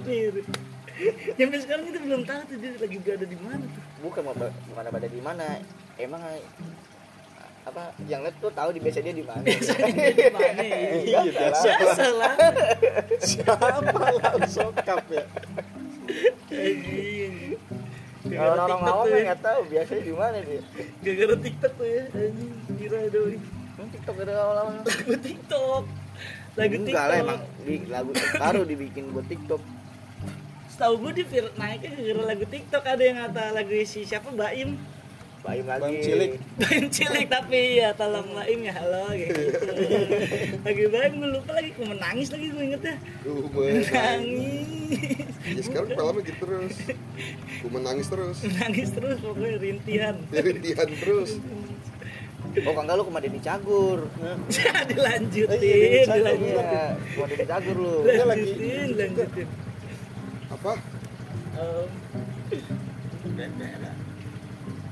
Mirip. 0.04 0.48
Sampai 1.40 1.60
sekarang 1.64 1.84
kita 1.88 2.00
belum 2.04 2.22
tahu 2.28 2.42
tuh 2.44 2.58
dia 2.60 2.72
lagi 2.76 2.98
berada 3.00 3.24
di 3.24 3.38
mana 3.40 3.64
tuh. 3.64 3.84
bukan 4.04 4.22
mau 4.28 4.36
bukan 4.36 4.84
ada 4.84 5.08
di 5.08 5.22
mana 5.24 5.46
emang 5.96 6.20
apa 7.68 7.84
yang 8.08 8.24
lihat 8.24 8.36
tuh 8.40 8.50
tahu 8.50 8.70
di 8.72 8.80
biasa 8.80 9.00
dia 9.00 9.14
di 9.14 9.26
mana 9.26 9.44
Biasanya 9.44 9.92
dia 9.92 10.12
di 10.16 10.26
mana? 10.36 10.62
Iya, 10.64 11.20
biasa. 11.28 11.68
Biasa 11.70 12.06
lah. 12.16 12.34
siapa 13.20 13.66
lah 14.16 14.48
sokap 14.48 15.02
ya 15.08 15.24
kalau 18.30 18.54
Gara-gara 18.54 18.62
orang 18.68 18.82
awam 18.84 19.06
nggak 19.10 19.42
tahu 19.42 19.60
biasanya 19.72 20.04
di 20.04 20.14
mana 20.14 20.38
dia 20.44 20.62
Gara-gara 21.02 21.36
TikTok 21.40 21.72
tuh 21.76 21.88
ya. 21.88 22.04
Anjing. 22.14 22.52
Kira 22.78 23.00
doi. 23.10 23.36
Emang 23.74 23.90
TikTok 23.90 24.16
ada 24.22 24.34
awal-awal 24.38 24.74
Lagu 24.84 25.16
TikTok. 25.18 25.84
Lagu 26.58 26.76
enggak 26.76 26.88
TikTok. 26.92 27.10
lah 27.10 27.18
emang 27.18 27.40
di 27.64 27.76
lagu 27.88 28.10
baru 28.36 28.62
dibikin 28.68 29.04
buat 29.16 29.26
TikTok 29.26 29.62
Setahu 30.70 30.94
gue 31.00 31.12
di 31.20 31.24
naiknya 31.56 31.90
gara-gara 31.96 32.24
lagu 32.28 32.46
TikTok 32.48 32.84
ada 32.84 33.04
yang 33.04 33.18
kata 33.28 33.44
lagu 33.56 33.72
si 33.84 34.00
siapa 34.04 34.30
Baim. 34.32 34.76
Baim 35.40 35.64
lagi 35.64 35.82
Bang 35.82 35.96
Cilik. 36.00 36.32
Baim 36.58 36.86
cilik 36.90 37.26
tapi 37.28 37.60
ya 37.78 37.90
tolong 37.94 38.28
Baim 38.30 38.60
ya 38.60 38.74
halo 38.74 39.08
gitu. 39.14 39.42
Lagi 40.62 40.84
Baim 40.86 41.12
gue 41.16 41.30
lupa 41.32 41.52
lagi 41.54 41.70
gue 41.72 41.88
menangis 41.88 42.28
lagi 42.30 42.48
gue 42.50 42.64
ingetnya. 42.66 42.96
Duh, 43.24 43.48
menangis. 43.48 43.88
Nangis. 43.90 44.68
ya 45.50 45.62
sekarang 45.62 45.90
filmnya 45.92 46.22
gitu 46.22 46.40
terus 46.40 46.76
ku 47.60 47.68
menangis 47.70 48.08
terus 48.08 48.38
nangis 48.56 48.90
terus 48.90 49.18
pokoknya 49.18 49.58
rintihan 49.58 50.16
rintihan 50.30 50.90
terus 50.92 51.38
oh 52.60 52.62
kalau 52.68 52.82
enggak 52.84 52.98
lu 52.98 53.04
ke 53.06 53.12
mana 53.12 53.28
di 53.32 53.40
Cagur 53.40 54.00
dilanjutin 54.86 55.60
Iya, 55.60 56.04
Cagur. 56.04 56.18
dilanjutin 56.18 56.66
iya 56.66 56.86
ke 56.92 57.18
mana 57.18 57.34
di 57.34 57.46
Cagur 57.46 57.78
lu 57.78 57.94
lagi- 58.02 58.26
lanjutin 58.26 58.88
lanjutin 58.94 59.48
apa 60.50 60.74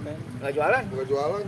Om. 0.08 0.20
nggak 0.40 0.52
jualan? 0.56 0.84
Nggak 0.88 1.08
jualan. 1.08 1.46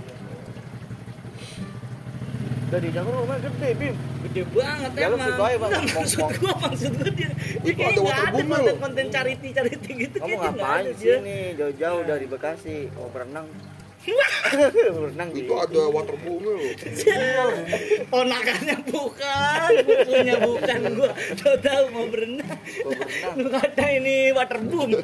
Udah 2.69 2.79
di 2.85 2.89
Cagur 2.93 3.13
rumah 3.17 3.37
gede 3.41 3.69
bim. 3.73 3.95
Gede 4.29 4.41
banget 4.53 4.91
Ya, 4.93 5.09
emang. 5.09 5.25
aja, 5.25 5.57
Bang. 5.57 5.71
Maksud 5.89 6.21
gua 6.37 6.53
maksud 6.69 6.91
gua 7.01 7.11
dia. 7.17 7.29
Dia 7.65 7.73
ada 7.73 7.73
nggak 7.73 7.89
ada 7.89 8.01
waterboom 8.05 8.77
konten 8.77 9.05
loh. 9.09 9.13
charity 9.13 9.47
charity 9.49 9.91
gitu 10.05 10.15
kamu 10.21 10.35
ngapain 10.37 10.85
nih 11.25 11.41
jauh-jauh 11.57 12.01
dari 12.05 12.25
Bekasi 12.29 12.77
mau 12.93 13.09
berenang 13.09 13.47
berenang 13.99 15.29
di 15.35 15.43
itu 15.43 15.53
ada 15.59 15.81
waterboomnya 15.91 16.51
loh. 16.55 16.71
Ponakannya 18.11 18.75
bukan. 18.87 19.71
Bukunya 19.83 20.35
bukan. 20.39 20.79
Gua 20.95 21.11
tau 21.35 21.55
tahu 21.59 21.83
mau 21.91 22.05
berenang. 22.07 22.59
Mau 22.87 22.91
berenang. 22.95 23.33
lu 23.35 23.49
kata 23.51 23.85
ini 23.99 24.31
waterboom 24.31 24.89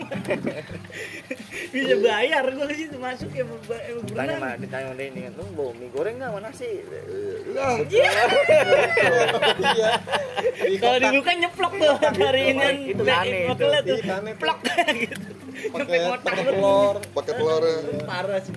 bisa 1.76 1.96
bayar 2.00 2.46
gua 2.56 2.66
ke 2.72 2.76
situ 2.80 2.96
masuk 2.96 3.32
ya 3.36 3.44
mau 3.44 3.60
berenang. 3.60 4.56
ditanya 4.64 4.86
sama 4.92 4.96
Denny 4.96 5.22
lu 5.36 5.44
mau 5.56 5.70
mie 5.76 5.92
goreng 5.92 6.16
nggak 6.20 6.32
mana 6.32 6.50
sih 6.56 6.84
lah 7.52 7.80
iya. 7.92 8.12
Kalau 10.80 10.98
dibuka 11.00 11.32
nyeplok 11.36 11.74
tuh 11.76 11.96
dari 12.16 12.56
ini 12.56 12.96
Itu 12.96 13.04
aneh 13.04 13.52
itu. 13.52 13.96
plok. 14.40 14.60
Gitu 14.96 15.36
pakai 15.72 15.98
kotak. 16.06 16.24
pakai 16.26 16.44
telur 16.52 16.96
pakai 17.16 17.34
telurnya 17.38 18.06
parah 18.06 18.40
sih 18.44 18.56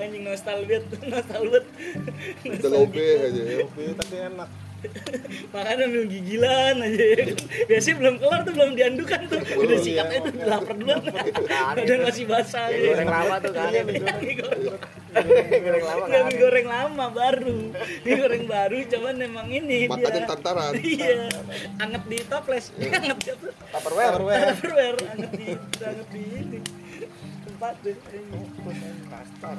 anjing 0.00 0.24
nostalgia 0.24 0.78
nostalgia. 1.04 1.60
Udah 2.44 2.70
lobe 2.72 3.06
aja 3.20 3.42
ya 3.44 3.56
Kopi, 3.64 3.82
tapi 3.96 4.16
enak. 4.16 4.50
Makanya 5.52 5.84
ambil 5.86 6.04
gigilan 6.08 6.74
aja. 6.80 7.04
Ya 7.04 7.24
biasanya 7.68 7.96
belum 8.00 8.14
kelar 8.16 8.40
tuh 8.48 8.52
belum 8.56 8.70
diandukan 8.76 9.20
tuh. 9.28 9.40
Udah 9.60 9.78
sikat 9.80 10.06
itu 10.08 10.28
udah 10.40 10.48
lapar 10.48 10.74
duluan. 10.76 11.00
Dan 11.88 11.98
masih 12.04 12.24
basah 12.24 12.72
ya. 12.72 12.96
goreng 12.96 13.10
lama 13.10 13.34
tuh 13.44 13.52
kan 13.52 13.68
Iya, 13.70 13.82
mie 13.84 14.00
goreng. 14.40 14.66
goreng. 15.60 15.84
Lama 15.84 16.04
Nggak 16.08 16.20
kan 16.24 16.28
mie 16.28 16.38
goreng 16.40 16.66
lama 16.68 17.04
baru. 17.12 17.56
Mie 17.76 18.14
goreng 18.16 18.44
baru 18.48 18.78
cuman 18.88 19.14
emang 19.20 19.48
ini 19.52 19.78
makanya 19.84 20.10
dia 20.16 20.28
tantaran. 20.28 20.72
Iya. 20.80 21.28
Anget 21.76 22.02
di 22.08 22.18
toples. 22.24 22.64
Anget 22.80 23.18
di 23.20 23.32
Tupperware. 23.70 24.16
Tupperware. 24.16 24.98
Anget 25.12 25.32
di 25.36 25.46
anget 25.84 26.08
di 26.08 26.22
ini. 26.24 26.58
Tempat 27.44 27.74
deh 27.84 27.96
Kastar. 29.12 29.58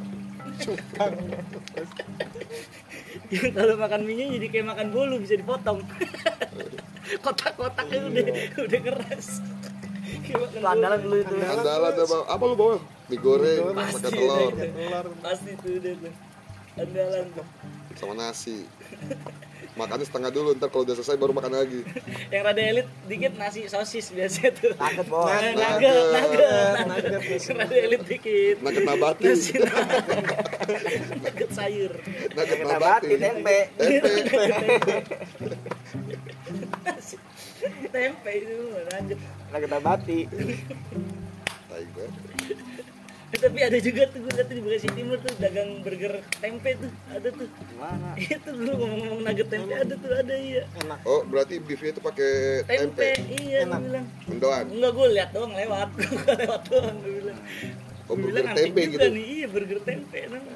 Yang 3.32 3.52
kalau 3.56 3.76
makan 3.80 4.02
mie 4.08 4.28
jadi 4.40 4.48
kayak 4.52 4.68
makan 4.72 4.88
bolu 4.92 5.20
bisa 5.20 5.36
dipotong. 5.40 5.84
Kotak-kotaknya 7.26 8.08
udah 8.08 8.26
udah 8.68 8.80
keras. 8.80 9.28
Itu 10.22 10.60
andalan 10.64 11.00
dulu 11.04 11.16
itu. 11.24 11.34
Andalan 11.40 11.94
apa? 11.96 12.18
Apa 12.28 12.44
lu 12.48 12.56
bawa? 12.56 12.76
Mie 13.12 13.20
goreng 13.20 13.76
pakai 13.76 13.92
Pasti 13.92 14.08
telur. 14.08 14.52
pasti 15.20 15.52
tuh 15.60 15.72
udah 15.80 15.94
tuh 16.00 16.14
andalan 16.80 17.26
tuh. 17.36 17.46
Sama 18.00 18.14
nasi 18.16 18.64
makannya 19.72 20.04
setengah 20.04 20.30
dulu 20.30 20.52
ntar 20.54 20.68
kalau 20.68 20.84
udah 20.84 20.94
selesai 20.94 21.16
baru 21.16 21.32
makan 21.32 21.54
lagi. 21.54 21.82
Yang 22.34 22.44
rada 22.44 22.62
elit 22.62 22.88
dikit 23.06 23.34
nasi 23.36 23.66
sosis 23.66 24.10
biasa 24.10 24.52
tuh. 24.54 24.74
Nugget, 24.74 25.08
bos. 25.08 25.26
Nah, 25.26 25.42
Nugget. 25.42 25.56
nugget 25.56 25.96
nugget. 26.12 26.74
Nugget 26.86 27.12
nugget. 27.12 27.42
Rada 27.54 27.76
elit 27.78 28.02
dikit. 28.04 28.56
Nugget 28.60 28.84
nabati. 28.84 29.24
Nasi 29.24 29.52
nugget 29.54 29.80
nugget 31.22 31.50
sayur. 31.52 31.92
Nugget 31.96 32.36
Nugget 32.36 32.60
nabati. 32.62 33.08
nabati, 33.08 33.16
tempe. 33.18 33.58
tempe. 33.78 34.44
Nasi- 36.82 37.22
tempe 37.88 38.32
itu 38.34 38.58
lanjut 38.88 39.20
Nugget 39.52 39.70
nabati. 39.70 40.20
tai 41.66 41.86
banget 41.88 42.60
tapi 43.40 43.60
ada 43.64 43.80
juga 43.80 44.12
tuh 44.12 44.20
gue 44.28 44.34
tuh 44.36 44.44
di 44.52 44.60
Bekasi 44.60 44.90
Timur 44.92 45.18
tuh 45.24 45.32
dagang 45.40 45.80
burger 45.80 46.20
tempe 46.44 46.76
tuh 46.76 46.92
ada 47.08 47.28
tuh. 47.32 47.48
Gimana? 47.48 48.10
itu 48.20 48.50
dulu 48.52 48.72
ngomong-ngomong 48.76 49.22
nugget 49.24 49.48
tempe 49.48 49.72
ada 49.72 49.94
tuh 49.96 50.12
ada 50.12 50.36
iya. 50.36 50.64
Enak. 50.84 51.00
Oh 51.08 51.24
berarti 51.24 51.64
beefnya 51.64 51.96
itu 51.96 52.02
pakai 52.04 52.32
tempe, 52.68 53.00
tempe 53.00 53.10
iya 53.32 53.64
Enak. 53.64 53.80
bilang. 53.88 54.06
Mendoan 54.28 54.66
enggak 54.68 54.92
gue 54.92 55.08
liat 55.16 55.30
doang 55.32 55.54
lewat. 55.56 55.90
Gue 56.02 56.34
lewat 56.44 56.62
doang 56.68 56.96
gue 57.00 57.14
bilang. 57.24 57.40
Oh 58.12 58.14
gue 58.20 58.24
burger 58.28 58.44
bilang 58.44 58.56
tempe 58.60 58.82
juga 58.84 58.92
gitu? 58.92 59.08
nih 59.16 59.26
iya 59.32 59.46
burger 59.48 59.80
tempe 59.88 60.20
nama 60.28 60.54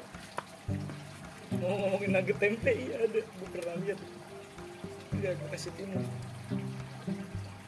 mau 1.56 1.72
ngomongin 1.80 2.10
nugget 2.12 2.36
tempe 2.36 2.68
iya 2.68 2.94
ada 3.00 3.20
gue 3.24 3.48
pernah 3.48 3.74
lihat 3.80 3.98
iya 5.16 5.30
Bekasi 5.40 5.70
Timur 5.72 6.04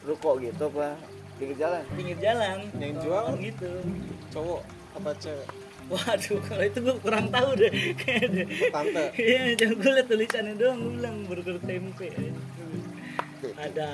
Ruko 0.05 0.37
gitu 0.41 0.63
apa? 0.73 0.97
Pinggir 1.39 1.55
jalan. 1.55 1.83
pinggir 1.95 2.17
jalan. 2.19 2.57
Yang 2.81 2.93
jual? 2.99 3.25
gitu. 3.39 3.71
Cowok 4.35 4.61
apa 4.91 5.11
cewek 5.15 5.49
waduh 5.85 6.39
kalau 6.43 6.63
itu 6.63 6.79
gue 6.79 6.95
kurang 6.99 7.27
tahu 7.27 7.49
deh 7.55 7.71
kayaknya 7.95 8.27
deh. 8.35 8.47
tante 8.69 9.03
Iya, 9.19 9.41
jangan 9.55 9.75
gue 9.75 9.91
liat 9.91 10.07
tulisannya 10.07 10.53
doang, 10.55 10.77
gue 10.77 10.93
bilang 10.95 11.15
burger 11.25 11.57
tempe. 11.59 12.07
Ada. 13.55 13.89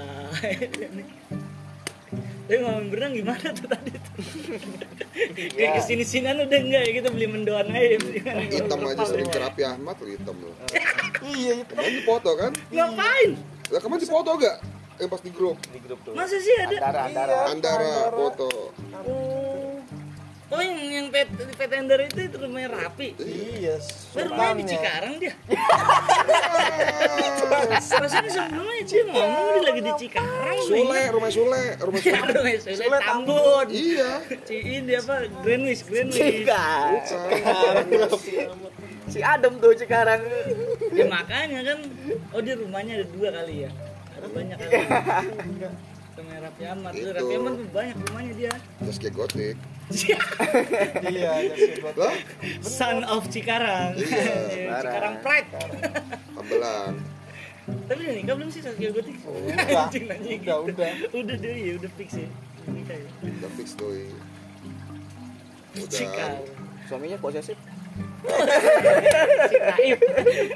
Tapi 2.46 2.58
ngomong 2.60 2.88
berenang 2.90 3.14
gimana 3.16 3.48
tuh 3.50 3.66
tadi 3.66 3.90
tuh? 3.90 4.14
Kayak 5.56 5.56
Iya. 5.56 5.70
ke 5.72 5.82
sini-sinian 5.82 6.38
udah 6.38 6.60
enggak 6.60 6.82
ya 6.84 6.92
kita 6.94 7.10
beli 7.10 7.28
mendoan 7.28 7.68
aja. 7.68 7.98
hitam 8.46 8.80
aja 8.84 9.04
sering 9.04 9.30
terapi 9.30 9.62
Ahmad 9.64 9.96
tuh 9.96 10.06
hitam 10.06 10.36
loh 10.38 10.54
iya 11.32 11.54
itu 11.58 11.72
kemarin 11.72 11.94
dipoto 11.96 12.32
kan 12.36 12.52
Ngapain? 12.70 13.30
lah 13.66 13.80
kemarin 13.80 14.02
dipoto 14.02 14.32
gak 14.36 14.58
yang 14.96 15.10
pas 15.10 15.20
di 15.20 15.32
grup 15.32 15.58
di 15.66 15.80
grup 15.80 16.00
tuh 16.04 16.12
Masa 16.14 16.38
sih 16.38 16.54
ada? 16.58 16.76
antara 16.78 17.00
antara. 17.08 17.34
Andara 17.50 17.88
Andara. 17.88 18.14
foto 18.14 18.48
Oh. 18.48 18.68
Oh 18.76 18.85
yang 21.16 21.30
pet 21.32 21.56
petender 21.56 22.00
itu 22.04 22.20
itu 22.22 22.36
rumahnya 22.38 22.70
rapi. 22.74 23.08
iya 23.18 23.76
Baru 24.12 24.28
rumahnya 24.30 24.54
di. 24.58 24.66
Cikarang 24.70 25.14
dia. 25.16 25.34
Rasanya 27.96 28.30
sebelumnya 28.30 28.84
dia 28.84 29.04
ngomong 29.06 29.48
dia 29.48 29.62
lagi 29.64 29.82
di 29.82 29.92
Cikarang. 29.98 30.58
Sule 30.62 31.02
rumah 31.10 31.30
Sule 31.30 31.64
rumah 31.80 32.00
Ya, 32.02 32.16
Sule 32.20 32.34
rumah 32.34 32.52
Sule 32.58 32.76
Sule 32.76 32.98
Tambun. 33.00 33.68
iya 33.70 34.12
Si 34.44 34.56
ini 34.58 34.94
apa? 34.94 35.16
Greenwich, 35.42 35.82
Greenwich. 35.84 36.20
Cikarang 36.20 36.96
si 39.06 39.20
Adam 39.22 39.54
tuh 39.58 39.72
sekarang 39.74 40.20
Ya 40.92 41.06
makanya 41.06 41.60
kan. 41.64 41.78
Oh 42.32 42.40
dia 42.40 42.56
rumahnya 42.56 43.00
ada 43.00 43.08
dua 43.08 43.30
kali 43.32 43.56
ya. 43.64 43.72
Ada 44.16 44.28
banyak 44.28 44.58
kali. 44.58 44.74
Rumah 46.16 46.38
Raffi 46.40 46.64
Ahmad. 46.64 46.92
Tuh, 46.92 47.02
Itu. 47.02 47.12
Raffi 47.12 47.34
Ahmad 47.36 47.52
tuh 47.54 47.68
banyak 47.70 47.96
rumahnya 48.02 48.34
dia. 48.34 48.54
terus 48.80 48.98
kayak 48.98 49.14
gotik 49.14 49.56
iya 51.06 51.30
lah 51.94 52.14
Son 52.60 53.06
of 53.06 53.30
Cikarang. 53.30 53.94
Iya, 53.96 54.82
Cikarang 54.82 55.16
Pride. 55.22 55.50
Tambelang 56.32 56.94
Tapi 57.66 58.00
udah 58.00 58.16
nikah 58.16 58.34
belum 58.36 58.50
sih 58.50 58.62
Saskia 58.62 58.90
Gotik? 58.90 59.18
Udah, 59.26 59.86
Anjing 59.86 60.06
nanya 60.06 60.38
gitu. 60.38 60.46
udah, 60.46 60.58
udah. 60.70 60.90
Udah 61.16 61.36
deh, 61.36 61.54
ya 61.56 61.74
udah 61.76 61.92
fix 61.96 62.10
ya. 62.16 62.30
Nikah 62.66 62.96
ya. 62.96 63.10
udah 63.22 63.52
fix 63.54 63.68
doi 63.76 64.06
udah 65.76 65.90
Cikarang. 65.92 66.42
suaminya 66.86 67.18
posesif 67.18 67.58
Si 69.46 69.58
Naif. 69.60 70.00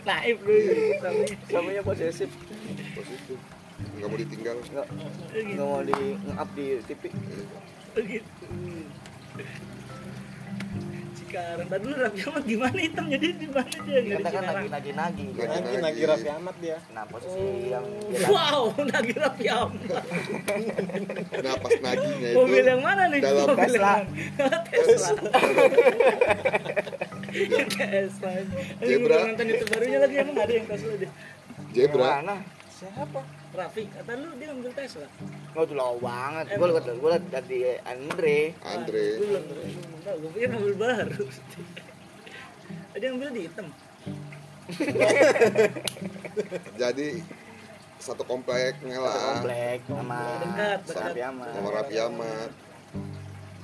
Naif 0.03 0.37
lu. 0.41 0.53
Namanya. 0.99 1.35
suaminya 1.45 1.81
posesif 1.83 2.29
positif 2.91 3.37
nggak 3.79 4.05
mau 4.05 4.17
ditinggal 4.17 4.55
nggak 4.59 4.87
Oh, 4.89 5.11
gitu. 5.31 5.61
mau 5.61 5.79
di 5.81 5.95
nge-up 6.19 6.49
di 6.51 6.65
TV 6.83 7.03
Oh, 7.89 8.01
gitu. 8.01 8.45
Cikarang. 11.29 11.67
Tadi 11.69 11.79
dulu 11.79 11.95
Raffi 11.95 12.21
Ahmad 12.23 12.43
gimana 12.43 12.79
hitam 12.79 13.05
jadi 13.05 13.27
di 13.31 13.47
mana 13.47 13.69
dia? 13.79 13.99
Nggak 13.99 14.01
di 14.01 14.09
kita 14.09 14.25
kan 14.25 14.33
Cikarang. 14.33 14.65
lagi 14.65 14.69
nagi 14.69 14.91
nagi 14.91 15.25
Lagi. 15.29 15.59
lagi 15.61 15.77
lagi 15.79 16.01
Raffi 16.03 16.29
Ahmad 16.29 16.55
dia 16.57 16.77
nah 16.89 17.03
posisi 17.05 17.41
yang 17.69 17.85
dia 17.85 18.25
Wow, 18.25 18.61
nagi 18.83 19.13
Raffi 19.15 19.45
Ahmad. 19.47 19.79
nah 21.45 21.53
pas 21.55 21.71
naginya 21.79 22.27
itu 22.27 22.35
Mobil 22.35 22.63
yang 22.65 22.81
mana 22.81 23.03
nih? 23.07 23.19
dalam 23.19 23.45
Mobil 23.45 23.61
Tesla. 23.61 23.93
Tesla. 24.65 25.11
Tesla. 27.69 28.31
Gua 28.99 29.17
nonton 29.21 29.45
itu 29.47 29.63
barunya 29.65 29.97
lagi 29.99 30.15
emang 30.17 30.37
ada 30.37 30.49
yang 30.51 30.65
Tesla. 30.65 30.93
Zebra 31.69 32.09
mana 32.19 32.35
siapa 32.71 33.21
Raffi, 33.59 33.83
kata 33.91 34.11
lu 34.15 34.29
dia 34.39 34.47
ngambil 34.55 34.71
Tesla. 34.71 35.07
Oh, 35.51 35.63
itu 35.67 35.75
lama 35.75 35.99
banget. 35.99 36.45
Gue 36.55 36.67
liat, 36.71 36.85
gue 36.87 37.09
liat 37.11 37.25
dari 37.27 37.59
Andre. 37.83 38.39
Andre 38.63 39.05
Gue 39.19 39.27
belum 39.27 39.43
belum 39.51 39.99
tahu, 40.07 40.15
gue 40.23 40.29
pikir 40.31 40.49
mobil 40.55 40.75
baru. 40.79 41.23
Ada 42.95 43.03
yang 43.03 43.13
ngambil 43.19 43.29
di 43.35 43.41
hitam. 43.45 43.67
jadi 46.81 47.07
satu 47.97 48.21
kompleknya 48.21 49.01
Satu 49.01 49.09
lah 49.09 49.17
komplek 49.33 49.79
sama 49.89 50.21
Dekat, 50.45 50.79
dekat. 50.85 51.13
Sama 51.57 51.69
Raffi 51.73 51.97
Ahmad 51.97 52.49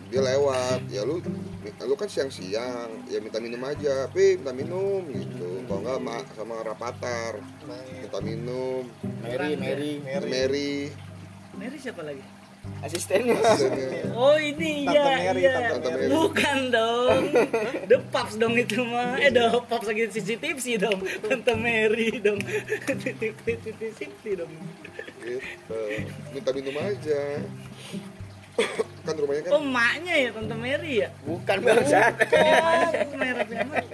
dia 0.09 0.21
lewat 0.21 0.81
ya 0.89 1.01
lu 1.01 1.19
lu 1.65 1.95
kan 1.97 2.09
siang-siang 2.09 2.89
ya 3.09 3.17
minta 3.19 3.41
minum 3.41 3.61
aja 3.65 4.05
pi 4.13 4.37
minta 4.37 4.53
minum 4.53 5.01
gitu 5.09 5.65
kalau 5.65 5.81
enggak 5.81 5.99
mak 6.01 6.25
sama 6.37 6.61
Rapatar 6.61 7.41
minta 8.01 8.19
minum 8.21 8.85
Mary, 9.21 9.57
Mary, 9.57 9.91
Mary. 10.01 10.29
Mary 10.29 10.73
Mary 11.55 11.77
siapa 11.79 12.03
lagi? 12.05 12.21
asistennya. 12.81 13.37
Oh 14.17 14.37
ini 14.41 14.89
Tante 14.89 14.97
iya 14.97 15.05
Mary, 15.05 15.41
iya. 15.45 15.69
Tante 15.69 15.89
Mary. 15.93 16.09
Bukan 16.09 16.57
dong. 16.73 17.23
The 17.85 17.97
Pops 18.09 18.41
dong 18.41 18.57
itu 18.57 18.81
mah. 18.81 19.21
Eh 19.21 19.29
The 19.29 19.53
Pops 19.69 19.85
lagi 19.85 20.09
CCTV 20.09 20.57
sih 20.57 20.75
dong. 20.81 20.97
Tante 21.29 21.53
Mary 21.53 22.17
dong. 22.17 22.41
Titik-titik 22.89 24.17
dong. 24.33 24.49
gitu 25.25 25.79
minta 26.33 26.49
minum 26.53 26.75
aja 26.77 27.41
kan 29.05 29.13
rumahnya 29.21 29.41
kan 29.45 29.51
Oh 29.53 29.63
maknya 29.63 30.13
ya 30.17 30.29
Tante 30.33 30.55
Mary 30.57 30.93
ya? 31.05 31.09
Bukan 31.23 31.57
bangsat. 31.61 32.13
Oh, 32.33 33.17
Maya 33.17 33.33
Raffi 33.37 33.55
Ahmad. 33.61 33.85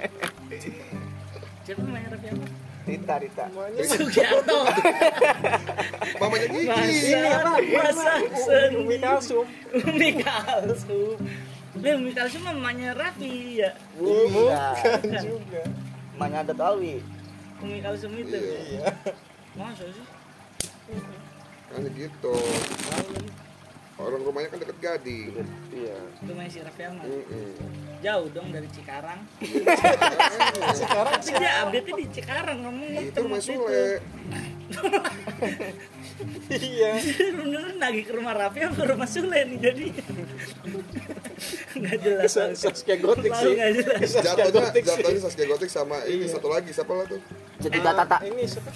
Siapa 1.68 1.82
Raffi 1.84 2.28
Ahmad? 2.32 2.52
Rita, 2.82 3.16
Rita. 3.22 3.46
Sugiarto. 3.86 4.58
mamanya 6.18 6.48
Gigi 6.50 6.66
Masa, 6.66 7.54
masa 7.62 8.14
sen. 8.34 8.70
Umi 8.82 8.98
Kalsum 8.98 9.46
Umi 9.86 10.10
Kalsum. 10.18 11.18
Lah 11.78 11.94
Umi 11.96 12.12
Kalsum 12.12 12.42
mamanya 12.42 12.98
Raffi 12.98 13.62
ya. 13.62 13.72
Bukan. 13.96 14.76
kan 14.98 15.24
juga 15.24 15.64
Mamanya 16.18 16.38
ada 16.48 16.54
Alwi. 16.74 17.00
Umi 17.62 17.78
Kalsum 17.86 18.12
itu. 18.18 18.38
iya 18.40 18.90
Masa 19.54 19.86
sih? 19.86 20.06
kan 21.72 21.88
gitu 21.96 22.36
orang 24.02 24.22
rumahnya 24.22 24.50
kan 24.50 24.60
deket 24.60 24.78
Gading 24.80 25.30
Iya. 25.72 25.98
Rumahnya 26.22 26.50
si 26.50 26.60
Raffi 26.60 26.84
Ahmad. 26.84 27.06
Mm-mm. 27.06 27.52
Jauh 28.02 28.28
dong 28.34 28.50
dari 28.50 28.66
Cikarang. 28.74 29.20
Makanya, 29.38 30.74
sekarang 30.74 31.14
Tapi 31.22 31.32
dia 31.38 31.52
update 31.62 31.90
di 31.94 32.06
Cikarang 32.10 32.58
ngomong 32.66 32.90
itu 32.98 33.20
rumah 33.22 33.42
Sule 33.42 34.02
iya. 36.52 36.92
Beneran 37.34 37.78
lagi 37.78 38.02
ke 38.02 38.12
rumah 38.12 38.34
Raffi 38.34 38.60
apa 38.62 38.74
ke 38.74 38.86
rumah 38.86 39.06
Sule 39.06 39.40
nih 39.46 39.58
jadi. 39.60 39.86
Nggak 41.74 41.98
jelas 42.00 42.30
Sas- 42.30 42.60
Saskia 42.60 42.96
Gotik 42.96 43.32
sih. 43.34 43.52
nggak 43.52 43.72
jelas. 43.76 44.00
Saskia 44.08 44.34
jatuhnya 44.38 44.70
Gotik 44.70 44.84
jatuhnya 44.84 45.20
Saskia 45.20 45.46
Gotik 45.46 45.70
sama 45.70 45.98
ini 46.04 46.24
Iya. 46.24 46.38
satu 46.38 46.48
lagi 46.48 46.70
siapa 46.70 46.94
lah 46.94 47.06
tuh? 47.06 47.20
Jadi 47.58 47.78
Tata. 47.80 48.18
ini 48.24 48.44
siapa? 48.44 48.70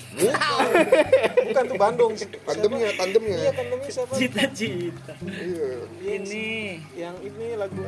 Bukan. 1.42 1.64
Tuh 1.66 1.78
Bandung. 1.78 2.12
Tandemnya 2.44 2.90
tandemnya. 2.96 3.38
Iya 3.40 3.52
tandemnya 3.54 3.90
siapa? 3.92 4.14
Cita-cita. 4.14 5.14
Iya. 5.22 5.70
Ini. 6.02 6.48
Yang 6.96 7.16
ini 7.24 7.46
lagu 7.56 7.82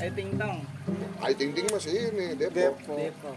Ayu 0.00 0.10
Ting 0.10 0.30
Tong. 0.34 0.58
Ayu 1.20 1.34
Ting 1.34 1.50
Ting 1.52 1.66
masih 1.68 1.92
ini 2.10 2.32
Depok. 2.34 2.80
Depok 2.88 3.36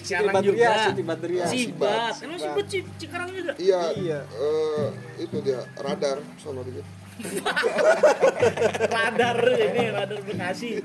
Siti 0.00 0.14
Badriah 0.24 0.42
juga. 0.44 0.72
Siti 0.84 1.02
Badriah 1.02 1.46
Sibat 1.46 2.12
Sibat. 2.14 2.14
emang 2.22 2.38
Sibat 2.38 2.66
Ci- 2.66 2.90
Cikarang 2.96 3.28
juga? 3.30 3.52
Iya. 3.54 3.80
Iya. 3.94 4.18
eh, 4.24 4.86
itu 5.18 5.36
dia 5.40 5.60
radar 5.74 6.18
sama 6.36 6.62
dia 6.62 6.84
radar 8.94 9.36
ini 9.42 9.82
radar 9.90 10.20
Bekasi. 10.22 10.78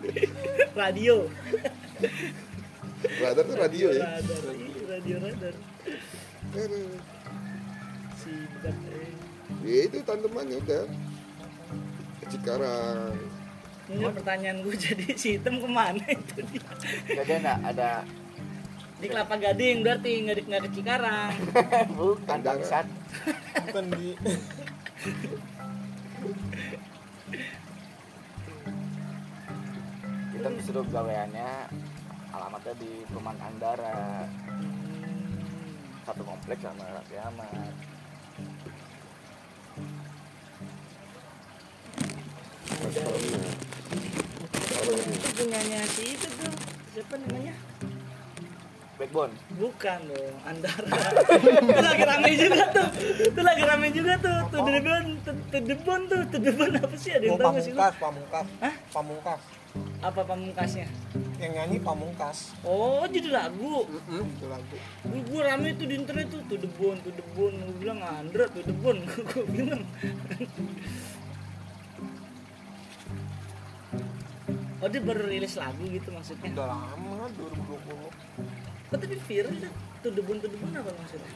Radio. 0.74 1.30
Radar 3.22 3.44
tuh 3.44 3.54
radio 3.56 3.88
ya? 3.92 4.18
Radar 4.18 4.42
Iya, 4.50 4.82
radio 4.90 5.16
radar. 5.22 5.54
Sibat 8.16 8.76
eh. 8.90 9.12
ya 9.62 9.82
itu 9.86 9.98
tandemannya 10.02 10.58
udah. 10.60 10.84
Cikarang. 12.26 13.14
Ini 13.84 14.06
pertanyaan 14.10 14.58
gue 14.64 14.76
jadi 14.86 15.06
si 15.14 15.36
hitam 15.36 15.60
ke 15.60 15.68
mana 15.68 16.02
itu 16.08 16.40
dia? 16.48 16.64
Gak 17.12 17.24
ada 17.28 17.36
enggak 17.36 17.60
ada 17.68 17.90
di 19.04 19.12
Kelapa 19.12 19.36
Gading 19.36 19.84
berarti 19.84 20.24
nggak 20.24 20.36
di 20.40 20.44
nggak 20.48 20.62
ke 20.64 20.70
Cikarang. 20.80 21.36
Bukan 22.00 22.40
bangsat. 22.40 22.88
bukan 23.68 23.86
di. 24.00 24.16
Kita 30.32 30.48
disuruh 30.56 30.88
gaweannya 30.88 31.52
alamatnya 32.32 32.74
di 32.80 33.04
perumahan 33.12 33.40
Andara. 33.44 34.24
Satu 36.08 36.24
kompleks 36.24 36.64
sama 36.64 36.88
Raffi 36.88 37.20
Ahmad. 37.20 37.52
Itu 45.12 45.30
punyanya 45.36 45.82
si 45.92 46.04
itu 46.16 46.28
tuh. 46.40 46.54
Siapa 46.96 47.16
namanya 47.20 47.56
backbone? 49.04 49.34
Bukan 49.60 50.00
dong 50.08 50.36
Andara. 50.48 50.88
Itu 51.60 51.82
lagi 51.84 52.04
rame 52.08 52.32
juga 52.40 52.64
tuh. 52.72 52.88
Itu 53.20 53.42
lagi 53.44 53.64
rame 53.68 53.88
juga 53.92 54.14
tuh. 54.24 54.38
Tuh 54.48 54.60
debon 54.64 55.06
tuh 55.28 55.62
debon 55.62 56.02
tuh. 56.08 56.22
Tuh 56.32 56.40
debon 56.40 56.72
apa 56.80 56.96
sih? 56.96 57.12
Ada 57.12 57.26
yang 57.28 57.36
oh, 57.36 57.40
tahu 57.44 57.60
sih 57.60 57.72
lu? 57.76 57.80
pamungkas 57.84 57.96
pamungkas. 58.00 58.48
Hah? 58.64 58.74
pamungkas. 58.96 59.42
Apa 60.00 60.22
pamungkasnya? 60.24 60.88
Yang 61.42 61.52
nyanyi 61.60 61.78
pamungkas. 61.84 62.56
Oh 62.64 63.04
jadi 63.12 63.30
lagu. 63.36 63.84
Itu 64.08 64.46
lagu. 64.48 64.76
Gue 65.04 65.20
gue 65.28 65.42
rame 65.44 65.76
tuh 65.76 65.86
di 65.92 65.96
internet 66.00 66.32
tuh. 66.32 66.42
Tuh 66.48 66.58
debon 66.64 66.96
tuh 67.04 67.12
debon 67.12 67.52
gue 67.52 67.76
bilang 67.84 68.00
Andra 68.00 68.48
tuh 68.48 68.64
debon 68.64 69.04
gue 69.36 69.46
bilang. 69.52 69.84
Oh 74.84 74.92
dia 74.92 75.00
baru 75.00 75.32
rilis 75.32 75.56
lagu 75.56 75.80
gitu 75.88 76.12
maksudnya. 76.12 76.52
udah 76.60 76.68
lama 76.76 77.32
2020 77.40 78.53
Oh, 78.94 79.00
tapi 79.00 79.18
viral 79.20 79.56
dah. 79.58 79.74
Tuh 80.00 80.12
debun-debun 80.12 80.70
apa 80.72 80.92
maksudnya? 80.94 81.32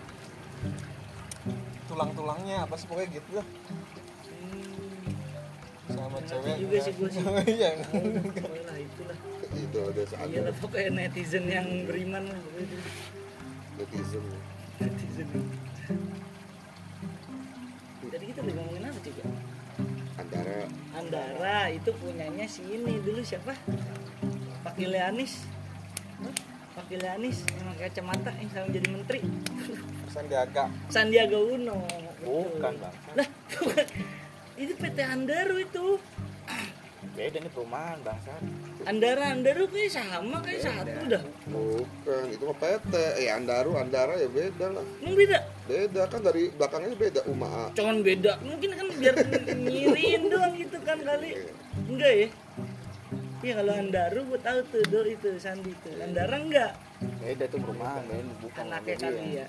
tulang-tulangnya 1.87 2.67
apa 2.67 2.75
sih 2.75 2.83
pokoknya 2.83 3.09
gitu 3.15 3.31
lah 3.33 3.47
Hmm. 4.27 5.07
sama 5.87 6.19
Ngerti 6.19 6.27
cewek 6.29 6.55
juga 6.59 6.77
sih 6.77 6.93
gua 6.93 7.07
sih. 7.07 7.23
iya 7.55 7.69
Oh, 7.79 8.03
lah 8.59 8.77
itulah. 8.77 9.17
itu 9.49 9.77
ada 9.79 10.01
saat 10.03 10.27
Iya 10.27 10.39
lah 10.43 10.53
pokoknya 10.59 10.89
netizen 10.93 11.45
yang 11.47 11.67
beriman 11.87 12.27
lah 12.27 12.37
pokoknya 12.37 12.77
netizen 13.79 14.23
Netizen. 14.77 15.27
Jadi 18.05 18.23
kita 18.27 18.39
lagi 18.41 18.53
ngomongin 18.53 18.83
apa 18.85 18.99
juga? 19.01 19.23
antara 20.17 20.57
Andara 20.91 21.59
itu 21.71 21.89
punyanya 21.95 22.45
si 22.45 22.61
ini 22.67 22.99
dulu 22.99 23.23
siapa? 23.23 23.55
Pak 24.61 24.75
Gileanis. 24.75 25.39
Pak 26.88 26.95
Gileanis 26.95 27.43
yang 27.52 27.67
pakai 27.67 27.84
kacamata 27.91 28.32
yang 28.32 28.47
sekarang 28.47 28.69
jadi 28.71 28.88
menteri. 28.88 29.19
Sandiaga 30.08 30.63
Sandiaga 30.88 31.36
Uno. 31.36 31.84
bukan 32.23 32.47
Betul. 32.47 32.80
bang 32.80 32.93
Lah, 33.12 33.28
bukan. 33.52 33.86
itu 34.56 34.71
PT 34.71 34.97
Andaru 35.04 35.56
itu. 35.60 35.86
beda 37.12 37.43
nih 37.43 37.52
perumahan 37.52 38.00
bangsa 38.00 38.39
Andara 38.86 39.36
Andaru 39.36 39.67
kayak 39.67 39.91
sama 39.91 40.39
kayak 40.39 40.63
satu 40.63 41.02
dah. 41.12 41.23
bukan 41.43 42.23
itu 42.32 42.43
mah 42.45 42.56
PT 42.56 42.93
eh 43.19 43.30
Andaru 43.30 43.76
Andara 43.76 44.15
ya 44.15 44.32
beda 44.32 44.65
lah 44.71 44.86
Emang 45.04 45.15
beda? 45.17 45.39
beda 45.67 46.02
kan 46.08 46.21
dari 46.23 46.43
belakangnya 46.56 46.95
beda 46.95 47.21
Uma 47.28 47.67
Cuman 47.76 48.00
beda. 48.00 48.39
Mungkin 48.39 48.69
kan 48.71 48.88
biar 48.95 49.15
ngirin 49.65 50.23
doang 50.32 50.56
gitu 50.56 50.78
kan 50.88 51.04
kali. 51.04 51.36
Enggak 51.84 52.13
ya? 52.15 52.28
Iya 53.47 53.63
kalau 53.63 53.79
Andaru 53.79 54.19
gue 54.27 54.39
tahu 54.43 54.60
tuh 54.75 54.83
do 54.91 54.99
itu 55.07 55.29
Sandi 55.39 55.71
tuh. 55.79 55.95
Andara 56.03 56.36
enggak. 56.36 56.75
beda 57.23 57.47
tuh 57.47 57.63
perumahan 57.63 58.03
men 58.12 58.27
bukan 58.43 58.67
Anaknya 58.67 58.95
kali 58.99 59.39
ya. 59.39 59.47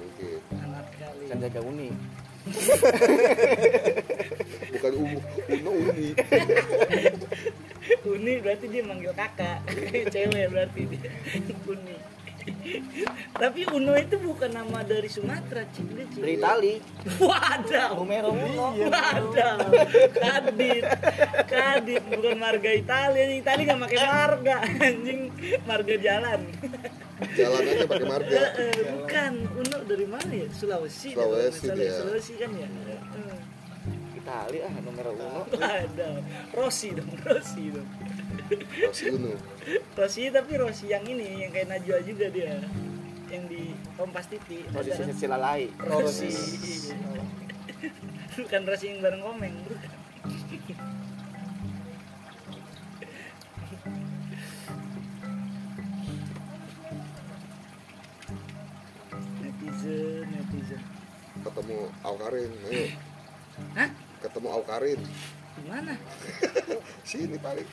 mungkin 0.00 0.40
Anak 0.56 0.88
kali. 0.96 1.24
Sandiaga 1.28 1.60
Uni 1.60 1.92
bukan 4.72 4.92
Umu 4.96 5.20
Uno 5.52 5.70
Uni 5.84 6.08
Uni 8.08 8.32
berarti 8.40 8.66
dia 8.72 8.82
manggil 8.88 9.12
kakak. 9.12 9.60
Cewek 10.08 10.46
berarti 10.48 10.80
dia. 10.88 11.10
Uni. 11.68 11.96
Tapi 13.36 13.60
Uno 13.68 13.92
itu 13.94 14.16
bukan 14.18 14.50
nama 14.50 14.80
dari 14.82 15.08
Sumatera, 15.08 15.62
Cik. 15.70 16.16
Dari 16.18 16.34
Itali 16.40 16.74
Wadaw. 17.20 17.96
Romero 18.00 18.32
Uno 18.32 18.72
Wadaw. 18.76 19.58
Kadit. 20.12 20.84
Kadit 21.46 22.02
bukan 22.08 22.36
marga 22.40 22.70
Italia. 22.72 23.24
Italia 23.28 23.64
nggak 23.72 23.80
pakai 23.86 24.00
marga. 24.02 24.56
Anjing 24.64 25.20
marga 25.64 25.94
jalan. 26.00 26.40
jalan 27.32 27.62
aja 27.64 27.84
pakai 27.88 28.06
marga 28.08 28.36
Eh, 28.56 28.80
bukan. 28.92 29.32
Uno 29.56 29.76
dari 29.84 30.06
mana 30.08 30.32
ya? 30.32 30.48
Sulawesi. 30.52 31.12
Sulawesi 31.12 31.66
dia. 31.72 31.92
Sulawesi 32.00 32.32
kan 32.40 32.50
ya. 32.56 32.68
Eh. 32.68 33.40
Itali 34.16 34.58
ah 34.64 34.74
Romero 34.82 35.10
Uno 35.14 35.44
Wadaw. 35.52 36.14
Rossi 36.56 36.96
dong, 36.96 37.10
Rossi 37.22 37.70
dong. 37.70 37.88
Rossi 38.50 39.04
Uno 39.10 39.34
Rossi 39.98 40.30
tapi 40.30 40.52
Rossi 40.54 40.86
yang 40.90 41.02
ini 41.06 41.42
yang 41.42 41.50
kayak 41.50 41.68
Najwa 41.70 41.98
juga 42.06 42.26
dia. 42.30 42.62
Yang 43.26 43.44
di 43.50 43.62
Kompas 43.98 44.30
TV 44.30 44.62
oh 44.70 44.82
di 44.82 44.90
Ada 44.94 44.98
sini 45.02 45.12
Silalai 45.14 45.62
Rossi. 45.82 46.30
Bukan 48.38 48.62
Rossi 48.68 48.86
yang 48.92 49.00
bareng 49.02 49.22
komeng 49.24 49.54
bukan. 49.66 49.90
Netizen 59.42 60.26
netizen. 60.30 60.82
Ketemu 61.42 61.78
Aukarin 62.02 62.52
ayo 62.70 62.86
Hah? 63.76 63.88
ketemu 64.20 64.48
Aukarin 64.52 65.00
gimana 65.56 65.94
sini 67.08 67.40
paling 67.40 67.64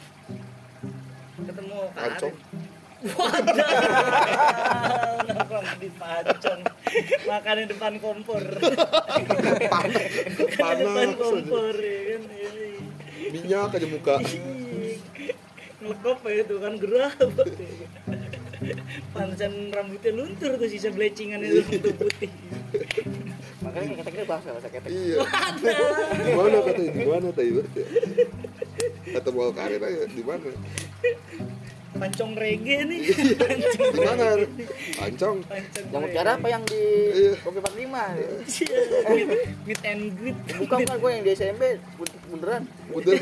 ketemu 1.41 1.78
Pancong. 1.93 2.36
Karin 2.38 2.82
Wadah, 3.04 3.67
nongkrong 5.28 5.67
di 5.76 5.91
pancong, 6.00 6.62
makan 7.28 7.56
di 7.60 7.65
depan 7.67 7.93
kompor, 8.00 8.39
makan 8.39 9.38
di 9.43 9.52
depan 9.60 9.91
panas 10.56 11.12
kompor 11.19 11.76
ya 11.84 12.00
kan. 12.15 12.22
Minyak 13.28 13.76
aja 13.76 13.88
muka. 13.91 14.15
Ngelekop 15.84 16.19
ya 16.24 16.48
itu 16.48 16.56
kan 16.63 16.74
gerah 16.80 17.12
ya. 17.19 17.88
Pantesan 19.12 19.52
rambutnya 19.76 20.12
luntur 20.15 20.56
tuh 20.56 20.69
sisa 20.72 20.88
blecingan 20.88 21.43
itu 21.43 21.60
putih 21.67 21.91
putih. 22.00 22.32
makanya 23.63 24.00
kata 24.00 24.10
kita 24.12 24.26
bahasa 24.28 24.48
bahasa 24.56 24.69
ketek. 24.72 24.91
Iya. 24.91 25.17
Di 26.24 26.32
mana 26.36 26.58
katanya 26.63 26.91
di 26.96 27.04
mana 27.04 27.28
tadi? 27.36 27.52
Ketemu 29.12 29.39
Aukarin 29.43 29.82
aja. 29.84 30.04
Di 30.08 30.24
mana 30.24 30.48
Pancong 31.94 32.34
reggae 32.34 32.84
nih. 32.84 33.02
Pancong 33.38 33.89
di 33.94 34.00
mana 34.02 34.26
pancong 34.98 35.38
Pancong 35.46 35.89
yang 35.94 36.02
bicara 36.04 36.30
apa 36.36 36.48
yang 36.50 36.63
di 36.66 36.84
Iya. 37.13 37.32
kopi 37.39 37.60
45 37.62 37.86
Iya, 37.86 38.30
meet, 39.08 39.28
meet 39.63 39.82
and 39.84 40.02
greet. 40.18 40.38
bukan 40.58 40.80
kan 40.82 40.98
gue 40.98 41.10
yang 41.12 41.22
di 41.22 41.32
SMP 41.32 41.63
beneran 42.34 42.63
udah 42.89 43.13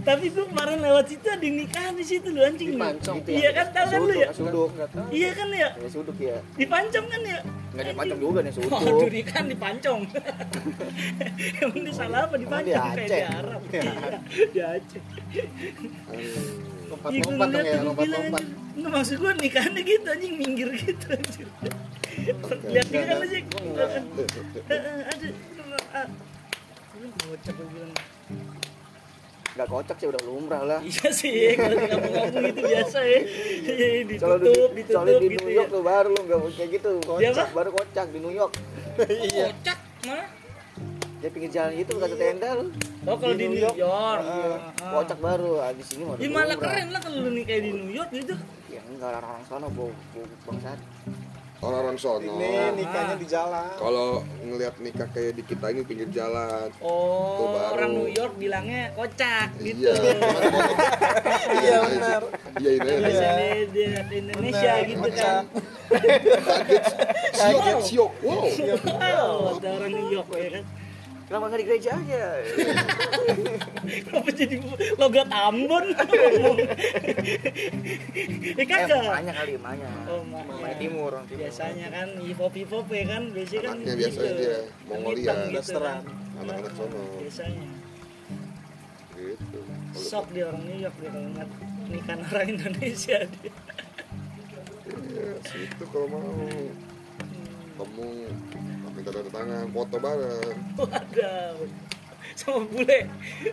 Tapi 0.00 0.32
tuh 0.32 0.44
kemarin 0.48 0.80
lewat 0.80 1.04
situ 1.06 1.26
ada 1.28 1.40
yang 1.40 1.56
nikahan 1.56 1.92
di 1.92 2.04
situ 2.04 2.28
lu 2.28 2.40
anjing. 2.40 2.72
lu. 2.72 2.80
Pancong. 2.80 3.16
Iya 3.24 3.50
kan 3.52 3.66
tahu 3.70 3.86
kan 3.86 4.00
lu 4.00 4.14
ya? 4.14 4.28
suduk 4.32 4.70
Iya 5.08 5.30
kan 5.32 5.48
ya? 5.50 5.68
ya 5.72 5.88
suduk 5.88 6.16
ya 6.16 6.36
Di 6.56 6.64
Pancong 6.64 7.06
kan 7.06 7.20
ya? 7.22 7.38
nggak 7.70 7.84
ada 7.86 7.94
pancong 7.94 8.18
juga 8.18 8.38
nih 8.42 8.50
Waduh, 8.50 8.82
suduk 8.82 9.08
di 9.08 9.22
kan 9.22 9.44
di 9.46 9.54
Pancong. 9.54 10.00
Emang 11.62 11.80
dia 11.80 11.94
salah 11.94 12.26
apa 12.26 12.34
di 12.34 12.42
di 12.42 12.46
Pancong 12.48 12.82
kayak 12.90 13.06
di 13.06 13.14
Aceh. 13.14 13.22
Arab. 13.30 13.60
Iya, 13.70 13.92
di 14.50 14.60
Aceh. 14.60 15.02
Iya, 16.10 17.20
gua 17.22 17.30
lompat 17.30 17.46
ngeliat 17.46 17.54
dong 17.54 17.62
ya 17.62 17.70
tuh, 17.70 17.78
gua 17.78 17.86
lompat 17.86 18.02
bilang, 18.02 18.22
lompat 18.26 18.42
anjing. 18.42 18.74
Nggak 18.74 18.92
maksud 18.92 19.16
gua 19.16 19.32
nikahannya 19.38 19.82
gitu 19.86 20.08
anjing 20.10 20.34
minggir 20.34 20.68
gitu 20.74 21.06
anjir. 21.14 21.46
Lihat 22.66 22.86
dia 22.90 23.02
kan 23.06 23.18
aja. 23.22 23.38
Ada 25.14 25.28
bocah 27.30 27.52
gua 27.52 27.66
bilang. 27.68 27.92
nggak 29.50 29.66
kocak 29.66 29.96
sih 29.96 30.06
udah 30.06 30.22
lumrah 30.22 30.62
lah 30.64 30.80
Iya 30.80 31.08
sih, 31.10 31.34
kalau 31.52 31.74
di 31.74 31.86
kampung-kampung 31.88 32.44
itu 32.48 32.62
biasa 32.64 32.98
ya. 33.02 33.18
Iya, 33.60 33.74
di, 34.00 34.14
ditutup, 34.14 34.70
soalnya 34.86 35.10
ditutup 35.10 35.20
di 35.20 35.26
gitu 35.28 35.38
New 35.40 35.48
ya. 35.48 35.56
York 35.56 35.68
tuh 35.68 35.82
baru 35.82 36.08
lu 36.08 36.20
nggak 36.22 36.38
kayak 36.52 36.70
gitu 36.72 36.90
Dia 37.18 37.28
apa? 37.32 37.44
baru 37.52 37.70
kocak 37.72 38.06
di 38.08 38.18
New 38.18 38.30
York 38.32 38.52
iya 39.26 39.46
Kocak 39.50 39.78
mana? 40.04 40.24
dia 41.20 41.28
pinggir 41.28 41.50
jalan 41.50 41.72
gitu 41.74 41.92
kata 41.94 42.16
tenda 42.16 42.48
lu 42.54 42.66
Oh 43.02 43.16
kalau 43.16 43.32
di, 43.32 43.44
New 43.46 43.58
York. 43.58 43.76
Iya, 43.76 43.88
Ah, 43.88 44.16
ah. 44.76 44.92
kocak 44.94 45.18
baru 45.18 45.52
ah, 45.58 45.72
di 45.72 45.82
sini 45.82 46.02
mah 46.04 46.14
Ya 46.16 46.28
malah 46.28 46.54
keren 46.54 46.88
lah 46.88 47.00
kalau 47.00 47.18
lu 47.18 47.30
nih 47.32 47.44
kayak 47.44 47.62
di 47.62 47.70
New 47.74 47.90
York 47.90 48.10
gitu. 48.10 48.34
ya 48.68 48.80
enggak 48.86 49.08
orang-orang 49.10 49.44
sana 49.44 49.66
bau 49.68 49.90
bau 49.90 50.24
bangsat 50.46 50.78
orang-orang 51.60 51.96
sono 51.96 52.24
ini 52.24 52.52
nikahnya 52.74 53.14
di 53.14 53.26
jalan 53.26 53.68
kalau 53.76 54.08
ngelihat 54.40 54.74
nikah 54.78 55.04
kayak 55.06 55.32
di 55.34 55.42
kita 55.42 55.66
ini 55.68 55.82
pinggir 55.82 56.08
jalan 56.10 56.72
Tuh 56.72 56.80
Oh, 56.82 57.52
baru. 57.52 57.72
orang 57.74 57.90
New 57.94 58.08
York 58.08 58.32
bilangnya 58.34 58.92
kocak 58.92 59.52
gitu. 59.58 59.92
iya 59.92 59.94
iya 61.60 61.76
benar 61.84 62.22
iya 62.56 62.70
ini 62.72 62.90
Bahasa 62.96 63.26
Iya. 63.30 63.30
Indonesia, 63.68 64.00
Indonesia 64.10 64.72
gitu 64.82 65.00
kocak. 65.02 65.24
kan. 65.28 65.44
kaget 67.30 67.78
siok 67.82 68.12
siok 68.12 68.12
wow 68.22 68.44
Wow, 68.80 69.58
ada 69.58 69.68
orang 69.74 69.90
New 69.90 70.08
York 70.10 70.28
ya 70.32 70.48
kan. 70.50 70.64
Kenapa 71.30 71.44
nggak 71.46 71.60
di 71.62 71.66
gereja 71.66 71.90
aja 71.94 72.22
Apa 74.10 74.28
jadi 74.30 74.56
logat 74.96 75.28
Ambon 75.30 75.84
ngomong. 75.88 76.58
Eh 76.58 76.74
eh 78.56 78.66
kagak. 78.66 78.98
banyak 79.00 79.30
kali 79.32 79.54
banyak 79.56 79.90
Oh, 80.06 80.22
ma- 80.22 80.42
Banyak 80.42 80.74
ya. 80.74 80.80
timur 80.80 81.10
orang 81.12 81.24
timur 81.24 81.40
Biasanya 81.40 81.86
kan 81.88 82.08
hip-hop 82.18 82.50
hip-hop 82.52 82.86
ya 82.88 83.04
kan, 83.08 83.22
biasanya 83.30 83.62
kan 83.62 83.76
Anaknya 83.76 83.94
biasanya 83.96 84.32
dia, 84.34 84.58
Mongolia. 84.84 85.22
Hitam 85.22 85.38
gitu 85.52 85.78
kan. 85.78 86.02
Anak-anak 86.36 86.72
sono. 86.74 87.00
Biasanya. 87.16 87.66
gitu 89.12 89.58
Sok 89.92 90.26
dia 90.32 90.44
orang 90.46 90.62
New 90.64 90.78
York 90.80 90.96
dia 90.96 91.10
kalau 91.10 91.28
ngeliat 91.28 91.50
nikahan 91.88 92.20
orang 92.24 92.48
Indonesia 92.48 93.18
dia. 93.22 93.52
Iya, 94.90 95.26
situ 95.44 95.84
kalau 95.86 96.06
mau 96.08 96.26
kamu 97.80 98.28
minta 98.92 99.08
tanda 99.08 99.30
tangan 99.32 99.72
foto 99.72 99.96
bareng 99.96 100.52
Waduh. 100.76 101.64
Sama 102.36 102.60
bule, 102.68 103.08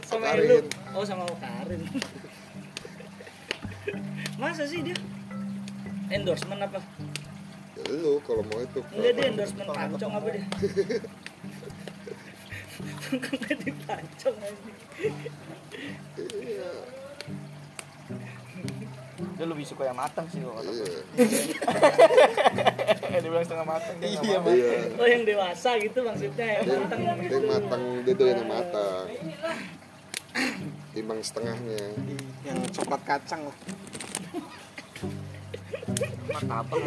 sama 0.05 0.31
Karin. 0.31 0.47
Elu. 0.47 0.57
Oh, 0.95 1.03
sama 1.03 1.23
Karin. 1.39 1.81
Masa 4.35 4.67
sih 4.67 4.83
dia 4.83 4.95
endorsement 6.11 6.59
apa? 6.61 6.79
ya, 7.75 7.83
lu 7.99 8.19
kalau 8.23 8.43
mau 8.47 8.63
itu 8.63 8.79
Enggak 8.95 9.11
dia 9.17 9.25
endorsement 9.31 9.67
pancong 9.71 10.13
apa 10.13 10.27
dia? 10.35 10.45
Enggak 13.11 13.55
di 13.59 13.71
pancong 13.87 14.37
aja. 14.43 14.71
iya 16.43 16.71
dia 19.17 19.45
lebih 19.49 19.65
suka 19.65 19.89
yang 19.89 19.97
matang 19.97 20.25
sih 20.29 20.39
kalau 20.41 20.61
kata 20.61 20.69
iya. 20.69 20.85
gue. 20.85 21.01
dia 23.21 23.29
bilang 23.33 23.45
setengah 23.45 23.67
matang 23.67 23.95
Iya, 23.97 24.19
iya. 24.21 24.79
Oh 25.01 25.07
yang 25.09 25.23
dewasa 25.25 25.69
gitu 25.81 25.99
maksudnya 26.05 26.47
yang 26.61 26.63
dia, 26.65 26.77
matang. 26.77 26.99
dia 27.01 27.39
matang 27.41 27.83
dia 28.05 28.13
doyan 28.13 28.37
yang 28.45 28.51
matang. 28.51 29.05
Timbang 30.93 31.19
setengahnya. 31.25 31.81
Yang 32.45 32.57
coklat 32.77 33.01
kacang 33.09 33.41
lah 33.49 33.57
martabak 36.33 36.81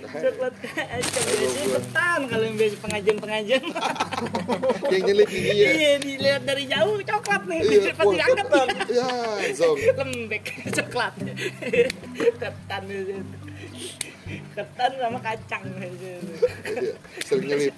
Coklat. 0.00 0.54
Biasanya 0.62 1.68
ketan 1.76 2.20
kalau 2.30 2.44
yang 2.46 2.56
biasa 2.56 2.76
pengajian 2.80 3.16
pengajian 3.20 3.62
yang 4.92 5.02
nyelip 5.08 5.28
di 5.28 5.40
dia. 5.40 5.70
Iya 5.72 5.92
dilihat 6.00 6.42
dari 6.48 6.64
jauh 6.70 6.96
coklat 7.02 7.42
nih. 7.48 7.60
Iya, 7.60 7.92
pas 7.92 8.06
diangkat 8.08 8.46
ya 8.88 9.08
zong. 9.52 9.76
Lembek 9.98 10.44
coklat. 10.72 11.14
Ketan 12.40 12.82
itu. 12.88 13.14
Ketan 14.56 14.90
sama 14.96 15.18
kacang. 15.20 15.64
Iya, 15.76 16.14
sering 17.24 17.46
nyelip. 17.48 17.74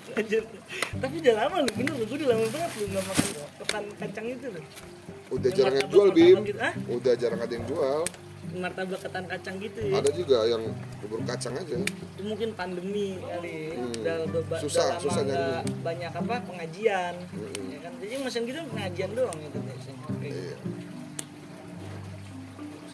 Tapi 1.00 1.14
udah 1.22 1.34
lama 1.46 1.56
lu 1.62 1.70
bener 1.74 1.94
lu 1.98 2.04
gue 2.06 2.16
udah 2.22 2.28
lama 2.34 2.46
banget 2.52 2.70
lu 2.78 2.84
nggak 2.94 3.04
makan 3.06 3.28
ketan 3.58 3.84
kacang 3.98 4.26
itu 4.30 4.48
loh 4.50 4.64
udah 5.32 5.50
jarang 5.50 5.74
yang 5.80 5.90
jual 5.90 6.08
bim. 6.12 6.36
gitu, 6.44 6.60
ah? 6.60 6.72
udah 6.86 7.14
jarang 7.16 7.40
ada 7.40 7.52
yang 7.52 7.66
jual 7.66 8.00
martabak 8.56 9.00
ketan 9.00 9.24
kacang 9.24 9.56
gitu 9.58 9.80
ya. 9.82 9.98
Ada 9.98 10.10
juga 10.10 10.38
yang 10.44 10.62
bubur 11.02 11.20
kacang 11.24 11.54
aja. 11.54 11.76
Itu 11.80 12.22
mungkin 12.22 12.54
pandemi 12.54 13.18
kali 13.18 13.74
Hmm. 13.74 13.92
udah, 14.00 14.16
Susah, 14.58 14.96
udah 14.96 15.00
susah 15.00 15.22
nyarinya. 15.22 15.60
banyak 15.80 16.12
apa 16.12 16.34
pengajian. 16.42 17.14
Mm-mm. 17.32 17.66
ya 17.68 17.78
kan? 17.82 17.92
Jadi 17.98 18.14
mesin 18.18 18.42
gitu 18.44 18.58
pengajian 18.68 19.10
doang 19.12 19.38
itu 19.38 19.58
biasanya. 19.58 19.98
Kayak 20.18 20.32
gitu. 20.32 20.40
iya 20.40 20.56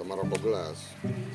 sama 0.01 0.17
rokok 0.17 0.41
gelas. 0.41 0.79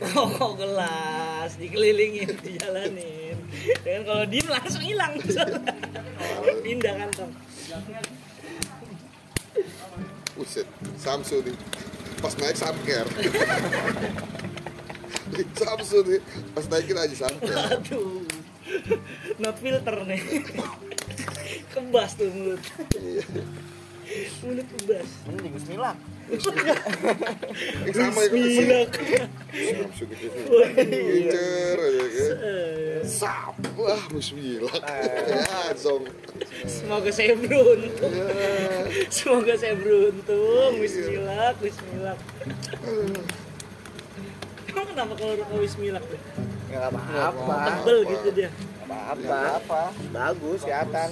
Rokok 0.02 0.54
gelas 0.58 1.50
dikelilingin 1.56 2.34
dijalanin. 2.44 3.38
Dan 3.86 4.02
kalau 4.04 4.26
diem 4.26 4.50
langsung 4.50 4.82
hilang. 4.82 5.14
Pindah 6.66 6.94
kantong 6.98 7.30
Buset, 10.36 10.68
Samsu 10.98 11.40
nih 11.40 11.56
pas 12.26 12.34
naik 12.42 12.58
samker. 12.58 13.06
Samsu 15.62 16.02
nih 16.10 16.18
pas 16.58 16.66
naikin 16.74 16.98
aja 16.98 17.30
samker. 17.30 17.54
Aduh. 17.54 18.26
Not 19.38 19.62
filter 19.62 19.98
nih. 20.10 20.22
Kebas 21.70 22.18
tuh 22.18 22.34
mulut. 22.34 22.58
Iya. 22.98 23.22
Mulut 24.42 24.66
kebas 24.74 25.06
mending 25.30 25.54
Bismillah. 25.54 25.94
Eh, 26.26 27.94
sama 27.94 28.26
ya 28.26 28.30
Bismillah. 28.34 28.90
Samsu 29.54 30.10
gitu 30.10 30.26
Incer 31.14 31.78
kan 31.78 31.94
Eh, 32.42 33.06
Sap 33.06 33.55
Wah 33.86 34.02
bismillah. 34.10 34.82
Ya 34.82 35.78
zong 35.78 36.10
semoga 36.66 37.14
saya 37.14 37.38
beruntung. 37.38 38.14
Ya 38.18 38.50
semoga 39.14 39.54
saya 39.54 39.78
beruntung. 39.78 40.74
Bismillah 40.82 41.54
Bismillah. 41.62 42.18
Emang 44.66 44.86
kenapa 44.90 45.14
kalau 45.14 45.34
rokok 45.38 45.58
Bismillah? 45.62 46.02
Tuh? 46.02 46.22
nggak 46.66 46.82
apa-apa. 46.90 47.56
Tebel 47.70 48.00
gitu 48.10 48.28
dia. 48.34 48.50
nggak 48.90 49.46
apa 49.62 49.82
bagus 50.10 50.66
kelihatan. 50.66 51.10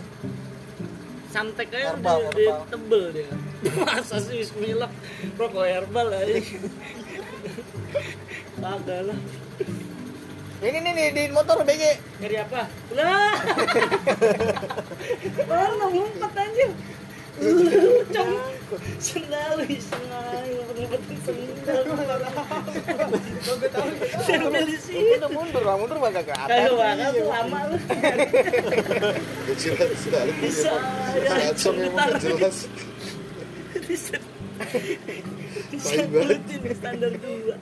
Santek 1.30 1.70
aja 1.74 1.98
Herbal, 1.98 2.30
dia, 2.30 2.34
dia 2.34 2.50
herbal. 2.50 2.70
tebel 2.74 3.04
dia. 3.14 3.30
Masa 3.86 4.18
sih 4.18 4.42
Bismillah? 4.42 4.90
Rokok 5.38 5.66
herbal 5.70 6.08
aja. 6.10 6.42
Kagak 8.58 9.02
lah 9.14 9.20
ini 10.64 10.80
nih 10.80 10.94
nih 10.96 11.08
di 11.12 11.24
motor 11.36 11.60
BG. 11.68 11.84
Nyari 12.24 12.38
apa? 12.40 12.62
Lah! 12.96 13.36
Mana 15.50 15.86
ngumpet 15.92 16.34
aja 16.40 16.68
Cong. 18.14 18.32
Sendal 19.02 19.58
Sengal 19.82 20.46
Ngumpet-ngumpet 20.46 21.02
sendal. 21.26 21.82
Sendal 24.22 24.64
di 24.70 24.78
sini 24.78 25.18
udah 25.18 25.30
mundur 25.34 25.64
lah 25.66 25.76
mundur 25.82 25.98
bagak 25.98 26.30
ke 26.30 26.34
atas. 26.38 26.48
Kagak 26.48 26.78
bakal 26.78 27.10
tuh 27.10 27.26
lama 27.28 27.60
lu. 27.74 27.78
Kecil 29.50 29.74
sekali. 29.98 30.32
Bisa 30.46 30.74
ya. 31.18 31.52
Emang 31.74 32.14
jelas. 32.22 32.58
Bisa 33.82 34.16
Bisa 35.74 36.72
standar 36.78 37.12
dua 37.18 37.56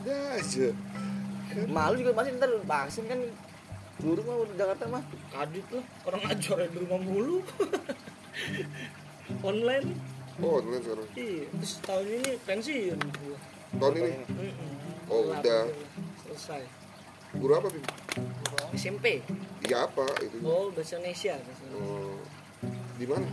Ada 0.00 0.16
aja. 0.40 0.68
Malu 1.68 1.94
juga 2.00 2.12
pasti 2.16 2.30
ntar 2.40 2.50
vaksin 2.64 3.04
kan. 3.04 3.20
Buruk 4.00 4.24
mah 4.24 4.48
di 4.48 4.54
Jakarta 4.56 4.84
mah. 4.88 5.02
Kadit 5.28 5.66
lah. 5.68 5.84
Orang 6.08 6.22
ajar 6.24 6.56
di 6.64 6.76
rumah 6.80 7.00
mulu. 7.04 7.44
Online. 9.48 9.86
Oh 10.40 10.56
online 10.56 10.80
sekarang? 10.80 11.08
Iya. 11.12 11.44
Terus 11.52 11.72
tahun 11.84 12.06
ini 12.16 12.32
pensiun. 12.48 12.96
Gua 12.96 13.36
Tahun 13.76 13.92
ini. 14.00 14.12
Oh, 15.12 15.20
udah. 15.36 15.68
Selesai. 16.24 16.64
Guru 17.36 17.52
apa 17.54 17.68
Bim? 17.68 17.84
SMP 18.74 19.22
Iya 19.62 19.86
apa 19.86 20.02
itu? 20.18 20.34
Oh 20.42 20.72
bahasa 20.74 20.98
Indonesia 20.98 21.38
bahasa 21.38 21.62
Indonesia. 21.68 21.94
Oh, 21.94 22.18
Di 22.98 23.06
mana? 23.06 23.28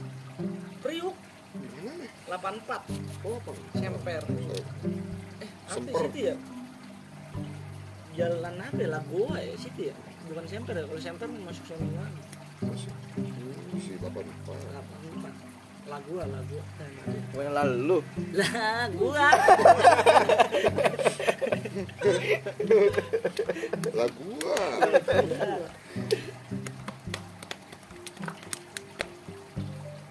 Priuk. 0.84 1.15
Di 1.58 1.80
mana? 1.82 2.06
84 2.30 3.25
Oh 3.25 3.39
apa? 3.41 3.51
Semper. 3.73 4.21
Oh, 4.21 4.62
Eh 5.41 5.49
apa 5.65 5.73
Semper. 5.73 6.01
situ 6.12 6.19
ya 6.30 6.36
Jalan 8.17 8.58
apa 8.58 8.80
ya? 8.82 8.89
Lagoa 8.97 9.38
ya? 9.38 9.53
Situ 9.53 9.93
ya? 9.93 9.95
Bukan 10.25 10.43
Semper 10.49 10.73
ya? 10.73 10.84
Kalau 10.89 11.01
Semper 11.01 11.27
mau 11.30 11.53
masuk 11.53 11.65
sana 11.69 11.86
lagi 11.93 12.21
masih 12.58 12.89
Si 13.77 13.93
bapak 14.01 14.25
lupa 14.25 14.53
84 14.58 15.30
Lagoa 15.88 16.23
Lagoa 16.25 16.63
Gua 17.32 17.41
yang 17.45 17.53
lalu. 17.53 17.97
Lagoa 18.34 19.30
Lah 23.93 24.10
gua 24.10 24.58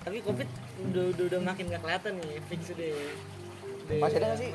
Tapi 0.06 0.18
covid 0.22 0.48
udah, 0.86 1.04
udah, 1.10 1.24
udah 1.34 1.40
makin 1.42 1.64
gak 1.66 1.82
kelihatan 1.82 2.12
nih 2.22 2.38
Fix 2.46 2.70
deh 2.70 2.94
Masih 3.98 4.16
ada 4.22 4.26
nggak 4.30 4.38
sih? 4.38 4.50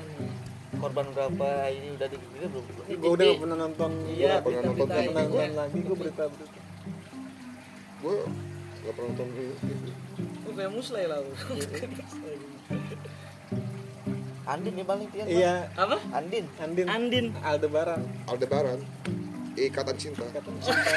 Apa 0.81 0.89
korban 0.89 1.07
berapa 1.13 1.47
ini 1.69 1.87
udah 1.93 2.07
di 2.09 2.17
ini 2.17 2.45
belum 2.49 2.63
gue 2.97 3.09
udah 3.11 3.27
pernah 3.37 3.57
nonton. 3.59 3.91
Iya, 4.09 4.33
Gua 4.33 4.49
pernah 4.49 4.61
nonton 4.65 4.87
pernah 4.87 5.03
itu. 5.03 5.13
nonton 5.13 5.51
lagi 5.53 5.77
gue 5.77 5.95
berita 5.95 6.23
berita. 6.25 6.59
Gua 8.01 8.15
gak 8.81 8.93
pernah 8.97 9.07
nonton 9.07 9.27
TV 9.29 9.39
Oh, 10.41 10.53
kayak 10.57 10.71
musleh 10.73 11.05
lah 11.05 11.17
lu. 11.21 11.31
Andin 14.43 14.73
nih 14.73 14.83
paling 14.83 15.07
pian 15.07 15.25
iya. 15.29 15.69
Apa? 15.75 16.01
Andin. 16.11 16.45
Andin. 16.57 16.85
Andin. 16.89 17.25
Aldebaran. 17.39 18.01
Aldebaran. 18.25 18.79
Ikatan 19.53 19.95
cinta. 19.95 20.25
Kata 20.25 20.49
cinta. 20.65 20.91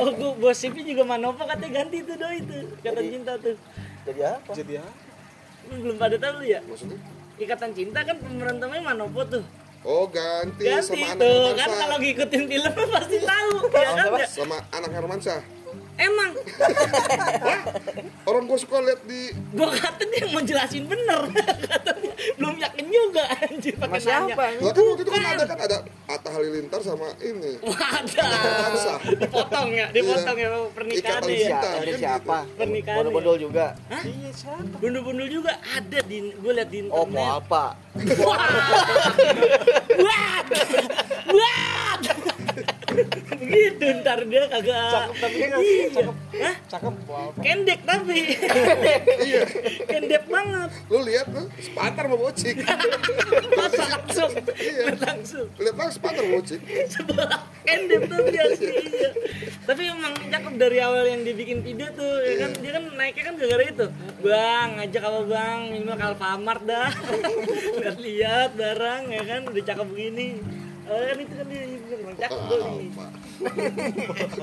Oh, 0.00 0.10
gua 0.10 0.32
gosipnya 0.42 0.80
juga 0.82 1.04
Manopo 1.04 1.44
katanya 1.44 1.84
ganti 1.84 2.00
tuh 2.00 2.16
doi 2.16 2.40
itu. 2.40 2.56
Ikatan 2.74 2.96
Jadi- 2.98 3.12
cinta 3.12 3.32
tuh. 3.36 3.56
jadi 4.06 4.20
apa? 4.32 4.50
Jadi 4.54 4.72
ya 4.72 4.86
Lu 5.66 5.74
belum 5.82 5.96
pada 5.98 6.16
tahu 6.16 6.34
lu 6.40 6.46
ya? 6.46 6.60
Maksudnya? 6.62 6.98
Ikatan 7.36 7.70
cinta 7.76 8.00
kan 8.00 8.16
pemeran 8.16 8.56
utamanya 8.56 8.82
Manopo 8.92 9.20
tuh. 9.28 9.44
Oh 9.86 10.10
ganti, 10.10 10.66
Ganti 10.66 10.98
sama 10.98 11.14
anak 11.14 11.20
tuh 11.22 11.54
kan 11.54 11.68
Hermansyah 11.70 11.78
kalau 11.78 11.96
ngikutin 12.02 12.42
film 12.50 12.72
pasti 12.90 13.18
tahu 13.22 13.50
ya 13.70 13.90
kan? 13.94 14.10
Sama 14.26 14.56
anak 14.74 14.90
Hermansyah 14.90 15.40
Emang 15.96 16.32
Orang 18.28 18.44
gua 18.44 18.58
suka 18.58 18.78
lihat 18.80 19.00
di 19.02 19.32
gua 19.50 19.70
kata 19.70 20.02
dia 20.04 20.26
mau 20.28 20.40
jelasin 20.40 20.84
bener 20.84 21.30
katanya 21.62 22.12
belum 22.34 22.56
yakin 22.58 22.86
juga 22.86 23.22
anjir 23.30 23.74
pakai 23.76 23.98
nanya. 23.98 24.34
siapa 24.34 24.44
Lah 24.58 24.72
kan 24.72 24.82
waktu 24.84 25.02
itu 25.02 25.10
kan 25.10 25.22
ada 25.22 25.44
kan 25.46 25.58
ada 25.58 25.76
Atta 26.06 26.28
Halilintar 26.30 26.80
sama 26.80 27.08
ini 27.18 27.56
Wadah. 27.60 28.26
Hermansyah 28.26 28.98
Dipotong 29.16 29.68
ya, 29.70 29.86
dipotong 29.90 30.36
ya 30.36 30.48
Ikatan 30.48 30.70
pernikahannya 30.72 31.32
ya. 31.32 31.46
siapa 31.46 31.68
kan 31.70 31.96
siapa 31.96 32.36
Pernikahan 32.56 33.04
bondol 33.08 33.36
juga 33.38 33.66
iya 34.02 34.30
siapa 34.32 34.74
Bundul-bundul 34.76 35.28
juga 35.30 35.52
ada 35.62 35.98
di 36.02 36.18
gue 36.30 36.52
liat 36.52 36.68
di 36.68 36.80
oh 36.86 37.04
mau 37.04 37.38
internet. 37.38 37.40
apa 37.40 37.64
Wah. 37.96 38.38
Wah. 39.96 40.40
Wah. 41.26 41.96
Gitu 43.46 43.84
ntar 44.02 44.20
dia 44.24 44.42
kagak 44.46 44.90
Cakep 44.90 45.14
tapi 45.16 45.36
dia 45.36 45.48
iya. 45.56 45.86
cakep. 45.90 46.16
Hah? 46.36 46.54
Cakep. 46.66 46.94
Wow. 47.06 47.28
kendek 47.38 47.80
tapi 47.82 48.18
iya 49.22 49.40
kendek 49.86 50.24
banget 50.26 50.70
lu 50.86 50.98
lihat 51.02 51.26
tuh 51.30 51.46
sepatar 51.56 52.04
mau 52.06 52.18
bocik 52.18 52.56
masa 53.54 53.84
langsung 53.88 54.30
Iya. 54.56 54.84
langsung 54.98 55.46
lihat 55.56 55.74
bang 55.74 55.90
sepatar 55.90 56.22
mau 56.22 56.38
bocik 56.38 56.60
sebelah 56.88 57.40
kendek 57.62 58.02
tuh 58.06 58.20
dia 58.28 58.44
sih 58.54 58.72
iya. 58.72 59.10
tapi 59.62 59.82
emang 59.86 60.14
cakep 60.18 60.54
dari 60.56 60.78
awal 60.78 61.04
yang 61.04 61.22
dibikin 61.22 61.62
video 61.62 61.86
tuh 61.92 62.22
ya 62.22 62.34
kan 62.42 62.50
dia 62.58 62.70
kan 62.74 62.84
naiknya 62.94 63.22
kan 63.24 63.34
gara-gara 63.36 63.64
itu 63.64 63.86
bang 64.20 64.68
ngajak 64.76 65.02
apa 65.02 65.20
bang 65.24 65.58
minimal 65.70 65.94
ke 65.94 66.04
Alfamart 66.06 66.62
dah 66.64 66.90
lihat-lihat 67.80 68.50
barang 68.54 69.02
ya 69.10 69.22
kan 69.22 69.40
udah 69.46 69.62
cakep 69.62 69.86
begini 69.86 70.28
Oh, 70.86 71.02
kan 71.02 71.18
itu 71.18 71.34
kan 71.34 71.46
dia 71.50 71.66
bilang, 72.06 72.14
"Bang, 72.14 72.16
cakep 72.22 72.38
tuh 72.46 72.58
ini 72.62 72.86
apa 72.94 73.06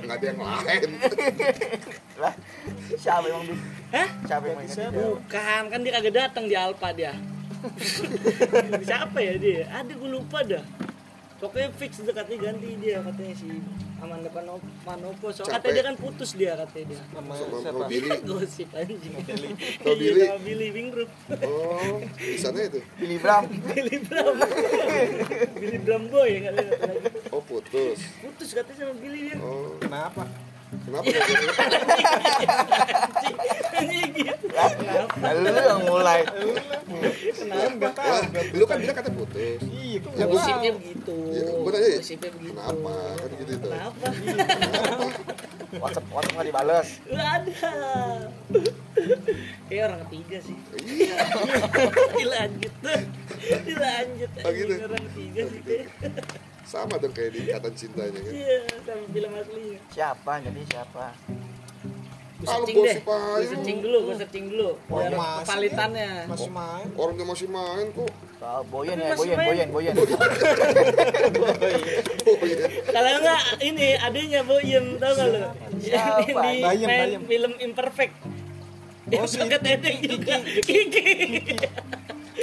nggak 0.04 0.17
ada 0.19 0.26
yang 0.28 0.39
lain 0.43 0.91
lah 2.19 2.34
siapa 2.99 3.26
emang 3.32 3.43
Bi? 3.47 3.56
Hah? 3.93 4.10
siapa 4.28 4.45
yang 4.52 4.60
video 4.60 5.08
Bukan, 5.17 5.63
kan 5.71 5.80
dia 5.82 5.91
kagak 5.95 6.13
datang 6.13 6.45
di 6.49 6.56
Alfa 6.58 6.89
dia. 6.93 7.13
Siapa 8.89 9.23
ya 9.23 9.39
dia? 9.39 9.63
Ada 9.71 9.95
gue 9.95 10.10
lupa 10.12 10.43
dah. 10.43 10.60
Pokoknya 11.43 11.69
fix 11.75 11.99
dekatnya 11.99 12.38
ganti 12.41 12.67
dia 12.79 13.03
katanya 13.03 13.34
si 13.36 13.47
Amanda 13.99 14.27
Pano- 14.27 14.60
Manopo. 14.82 15.29
So 15.29 15.43
Capek. 15.43 15.53
katanya 15.60 15.73
dia 15.73 15.84
kan 15.84 15.95
putus 15.97 16.34
dia 16.34 16.51
katanya 16.56 16.86
dia. 16.88 16.99
Sama 17.06 17.34
sama 17.36 17.56
siapa? 17.60 17.86
Billy 17.86 18.17
Gosip 18.23 18.69
anjing. 18.71 19.13
Billy. 19.84 19.84
Iya, 19.84 20.25
sama 20.25 20.39
Billy 20.39 20.67
Wing 20.71 20.89
Group. 20.89 21.10
oh 21.43 21.99
di 22.15 22.38
sana 22.38 22.58
itu 22.62 22.79
Billy 22.95 23.17
Bram 23.17 23.43
Billy 23.69 23.97
Bram. 24.01 24.36
Billy 25.53 25.77
Bram 25.79 26.03
Boy 26.08 26.39
ya 26.39 26.49
lagi. 26.49 26.73
oh 27.27 27.41
putus 27.41 27.97
Putus 28.17 28.49
katanya 28.53 28.77
sama 28.82 28.93
Billy 28.97 29.19
dia. 29.27 29.36
oh 29.38 29.77
Kenapa? 29.77 30.25
kenapa 30.73 31.06
gitu. 33.86 34.46
Nah, 35.17 35.32
lu 35.34 35.50
yang 35.50 35.82
mulai 35.84 36.22
Kenapa? 37.34 38.02
lah 38.02 38.22
lu 38.52 38.63
kan 38.63 38.78
bilang 38.78 38.96
kata 38.96 39.10
putus 39.10 39.60
Iya, 39.63 39.98
Ya, 40.13 40.26
tahu. 40.26 40.78
begitu. 40.78 41.15
Ya, 41.30 41.41
gua 41.54 41.72
Gosipnya 41.74 42.30
begitu. 42.32 42.54
kenapa 42.54 42.91
kan 43.13 43.30
gitu 43.36 43.52
itu 43.52 43.67
Kenapa? 43.67 44.06
kenapa 44.10 45.08
WhatsApp 45.74 46.06
WhatsApp 46.08 46.34
nggak 46.34 46.48
dibales 46.48 46.88
Gak 47.08 47.30
ada. 47.34 47.74
Kayak 49.65 49.84
orang 49.88 50.00
ketiga 50.06 50.38
sih. 50.39 50.58
iya 50.80 51.15
Dilanjut. 52.13 52.74
Dilanjut. 53.63 54.30
Oh, 54.39 54.52
gitu? 54.52 54.74
Orang 54.80 55.04
ketiga 55.12 55.41
sih 55.46 55.62
sama 56.63 56.96
dong 56.96 57.12
kayak 57.12 57.32
di 57.32 57.43
ikatan 57.43 57.74
cintanya 57.76 58.17
kan 58.17 58.34
Iya, 58.34 58.58
sama 58.82 59.04
film 59.08 59.32
aslinya. 59.36 59.80
siapa 59.89 60.34
jadi 60.41 60.62
siapa 60.65 61.06
Gue 62.43 62.51
lu 62.51 62.60
searching 62.60 62.75
deh. 62.84 62.97
Gue 62.99 63.15
lu. 63.15 63.47
searching 63.47 63.77
dulu, 63.79 63.97
gue 64.03 64.15
searching 64.19 64.45
dulu. 64.51 64.69
Oh, 64.91 64.99
Biar 64.99 65.12
masih 65.15 65.39
kepalitannya. 65.47 66.12
Masih 66.27 66.51
main. 66.51 66.88
orang 66.99 67.13
dia 67.15 67.27
masih 67.27 67.47
main 67.47 67.88
kok 67.95 68.12
Tahu 68.43 68.62
Boyen 68.67 68.97
ya 68.99 69.15
Boyen. 69.15 69.38
Boyen 69.39 69.67
Boyen 69.71 69.93
oh 69.95 70.08
Kalau 72.91 73.12
enggak 73.23 73.41
ini 73.63 73.88
adanya 73.95 74.41
Boyem 74.43 74.86
tau 74.99 75.12
gak 75.15 75.27
lo? 75.32 75.39
Siapa? 75.79 76.43
di 76.51 76.60
main 76.84 77.23
film 77.23 77.53
Imperfect. 77.63 78.15
Oh, 79.15 79.27
si 79.27 79.39
tedeng 79.39 79.97
juga. 80.03 80.36
Kiki. 80.43 81.08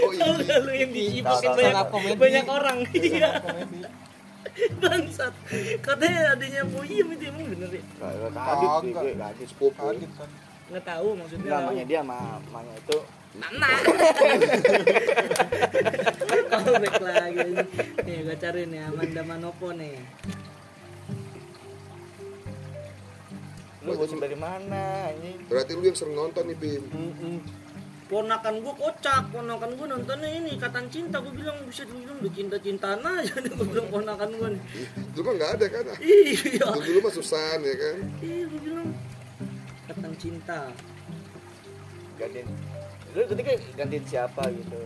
oh 0.01 0.11
Tau 0.17 0.33
iya 0.41 0.45
gak 0.49 0.59
lu 0.65 0.73
yang 0.73 0.91
diipokin 0.93 1.51
Tahu, 1.53 1.53
tahu, 1.53 1.57
banyak, 1.61 1.85
tahu. 1.85 2.17
Banyak 2.17 2.47
orang. 2.49 2.79
Iya. 2.97 3.31
Bangsat. 4.83 5.35
Katanya 5.81 6.21
adanya 6.35 6.63
Boyem 6.69 7.09
itu 7.15 7.25
emang 7.31 7.47
bener 7.51 7.71
ya? 7.75 7.83
Kagak. 7.99 8.81
gue 8.85 9.13
kadit 9.17 9.49
sepupu 9.49 9.85
Kaget 9.91 10.13
kan. 10.19 10.31
Nggak 10.71 10.85
tahu 10.87 11.09
maksudnya. 11.19 11.51
namanya 11.51 11.85
dia 11.87 12.01
sama 12.03 12.19
mamanya 12.47 12.75
itu 12.79 12.99
Nana. 13.31 13.71
Kalau 16.51 16.73
back 16.83 16.97
lagi. 16.99 17.51
Nih 18.03 18.17
gue 18.27 18.37
cari 18.39 18.63
nih 18.67 18.81
Amanda 18.91 19.23
Manopo 19.23 19.71
nih. 19.71 19.95
lu 23.81 23.97
gosip 23.97 24.21
dari 24.21 24.37
mana 24.37 25.09
ini 25.17 25.41
berarti 25.49 25.73
lu 25.73 25.89
yang 25.89 25.97
sering 25.97 26.13
nonton 26.13 26.53
nih 26.53 26.57
Bim 26.61 26.85
Ponakan 28.11 28.59
gue 28.59 28.75
kocak, 28.75 29.31
ponakan 29.31 29.71
gue 29.79 29.87
nontonnya 29.87 30.27
ini 30.35 30.59
Ikatan 30.59 30.91
Cinta, 30.91 31.23
gue 31.23 31.31
bilang 31.31 31.63
bisa 31.63 31.87
dibilang 31.87 32.19
udah 32.19 32.33
cinta-cintaan 32.35 32.99
aja. 33.07 33.39
Nih 33.47 33.55
gue 33.55 33.67
bilang 33.71 33.87
ponakan 33.87 34.31
gue 34.35 34.49
nih. 34.51 34.63
Ih, 34.75 34.89
dulu 35.15 35.23
mah 35.23 35.35
nggak 35.39 35.51
ada 35.55 35.67
kan? 35.71 35.85
Iya, 36.03 36.65
dulu 36.67 36.81
dulu 36.83 36.99
mah 37.07 37.13
Susan 37.15 37.59
ya 37.63 37.75
kan? 37.79 37.97
Iya 38.19 38.43
gue 38.51 38.61
bilang 38.67 38.89
Ikatan 39.87 40.13
Cinta. 40.19 40.61
gantiin. 42.19 42.49
Lu 43.15 43.23
tadi 43.25 43.43
kayak 43.47 43.61
gantiin 43.79 44.05
siapa 44.05 44.43
gitu? 44.51 44.81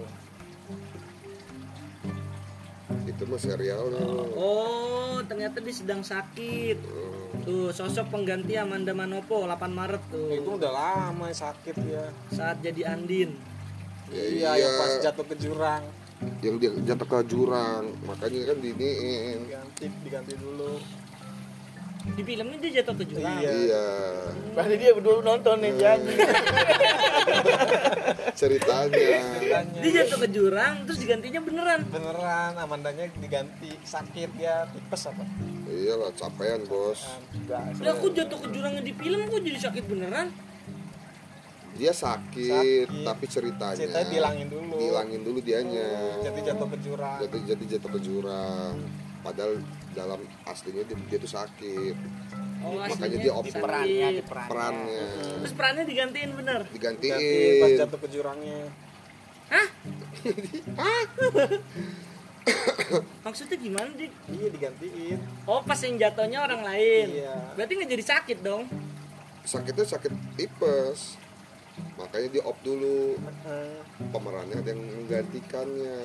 Itu 3.05 3.23
mah 3.25 3.41
serialnya 3.41 4.05
Oh, 4.37 5.17
ternyata 5.25 5.65
dia 5.65 5.73
sedang 5.73 6.05
sakit. 6.05 6.77
Oh, 6.85 7.24
Tuh, 7.45 7.69
sosok 7.69 8.09
pengganti 8.09 8.57
Amanda 8.57 8.97
Manopo 8.97 9.45
8 9.45 9.69
Maret 9.69 10.03
tuh. 10.09 10.33
Itu 10.33 10.57
udah 10.57 10.73
lama 10.73 11.29
sakit 11.29 11.77
ya. 11.85 12.09
Saat 12.33 12.65
jadi 12.65 12.97
Andin. 12.97 13.37
ya 14.09 14.25
Iya, 14.25 14.25
iya 14.33 14.51
yang 14.65 14.73
pas 14.81 14.93
jatuh 15.01 15.25
ke 15.29 15.35
jurang. 15.37 15.85
yang 16.41 16.57
dia 16.57 16.73
jatuh 16.89 17.05
ke 17.05 17.19
jurang 17.29 17.85
makanya 18.09 18.49
kan 18.49 18.57
diniin 18.63 19.45
Diganti, 19.45 19.85
diganti 20.09 20.33
dulu. 20.41 20.81
Di 22.05 22.23
filmnya 22.23 22.59
dia 22.61 22.71
jatuh 22.81 22.95
ke 22.95 23.05
jurang. 23.09 23.41
Iya. 23.41 23.51
iya 23.51 23.85
berarti 24.55 24.75
dia 24.77 24.91
berdua 24.95 25.19
nonton 25.19 25.57
nih 25.59 25.73
ceritanya 28.35 28.87
Ceritanya. 29.35 29.81
Dia 29.81 29.91
jatuh 30.05 30.19
ke 30.21 30.29
jurang 30.31 30.75
terus 30.85 30.99
digantinya 31.01 31.41
beneran. 31.41 31.81
Beneran, 31.89 32.53
Amandanya 32.57 33.09
diganti 33.15 33.75
sakit 33.83 34.31
ya, 34.37 34.69
tipes 34.69 35.03
apa? 35.07 35.25
iyalah 35.65 36.13
capean 36.15 36.63
bos. 36.69 37.03
Lah 37.51 37.91
aku 37.91 38.13
jatuh 38.13 38.39
ke 38.39 38.49
jurangnya 38.53 38.83
di 38.85 38.93
film 38.93 39.19
kok 39.27 39.41
jadi 39.41 39.59
sakit 39.61 39.85
beneran? 39.85 40.29
dia 41.75 41.91
sakit, 41.91 42.87
Sakit. 42.87 43.03
tapi 43.03 43.25
ceritanya 43.27 43.75
Ceritanya 43.75 44.07
dihilangin 44.07 44.47
dulu. 44.47 44.79
dihilangin 44.79 45.21
dulu 45.27 45.39
dianya 45.43 45.91
Jadi 46.23 46.41
jatuh 46.47 46.69
ke 46.71 46.79
jurang. 46.79 47.19
jadi 47.19 47.39
jadi 47.51 47.65
jatuh 47.67 47.91
ke 47.91 48.01
jurang 48.01 48.75
padahal 49.25 49.57
dalam 49.91 50.21
aslinya 50.45 50.85
dia, 50.85 50.97
dia 51.09 51.19
tuh 51.19 51.33
sakit 51.33 51.97
Oh, 52.65 52.81
Makanya 52.81 52.97
aslinya 52.97 53.19
dia 53.21 53.33
op- 53.33 53.45
di 53.45 53.53
sakit. 53.53 53.61
perannya 53.61 54.09
di 54.11 54.23
perannya 54.25 54.49
perannya 54.49 55.05
Terus 55.37 55.53
perannya 55.53 55.85
digantiin 55.85 56.31
bener. 56.33 56.61
Ganti 56.73 57.07
pas 57.09 57.21
digantiin 57.21 57.77
jatuh 57.77 57.99
ke 58.01 58.09
jurangnya. 58.09 58.61
Hah? 59.53 59.67
Maksudnya 63.25 63.57
gimana 63.57 63.89
dik? 63.93 64.13
Iya 64.29 64.49
digantiin. 64.49 65.19
Oh 65.45 65.61
pas 65.61 65.77
yang 65.77 65.97
jatuhnya 65.97 66.41
orang 66.41 66.65
lain. 66.65 67.07
Iya. 67.21 67.37
Berarti 67.53 67.73
nggak 67.77 67.91
jadi 67.91 68.05
sakit 68.05 68.39
dong? 68.41 68.65
sakitnya 69.45 69.85
sakit 69.85 70.13
tipes 70.41 71.21
makanya 72.01 72.29
di 72.33 72.41
op 72.41 72.57
dulu 72.65 73.21
pemerannya 74.09 74.57
ada 74.57 74.71
yang 74.73 74.81
menggantikannya 74.81 76.01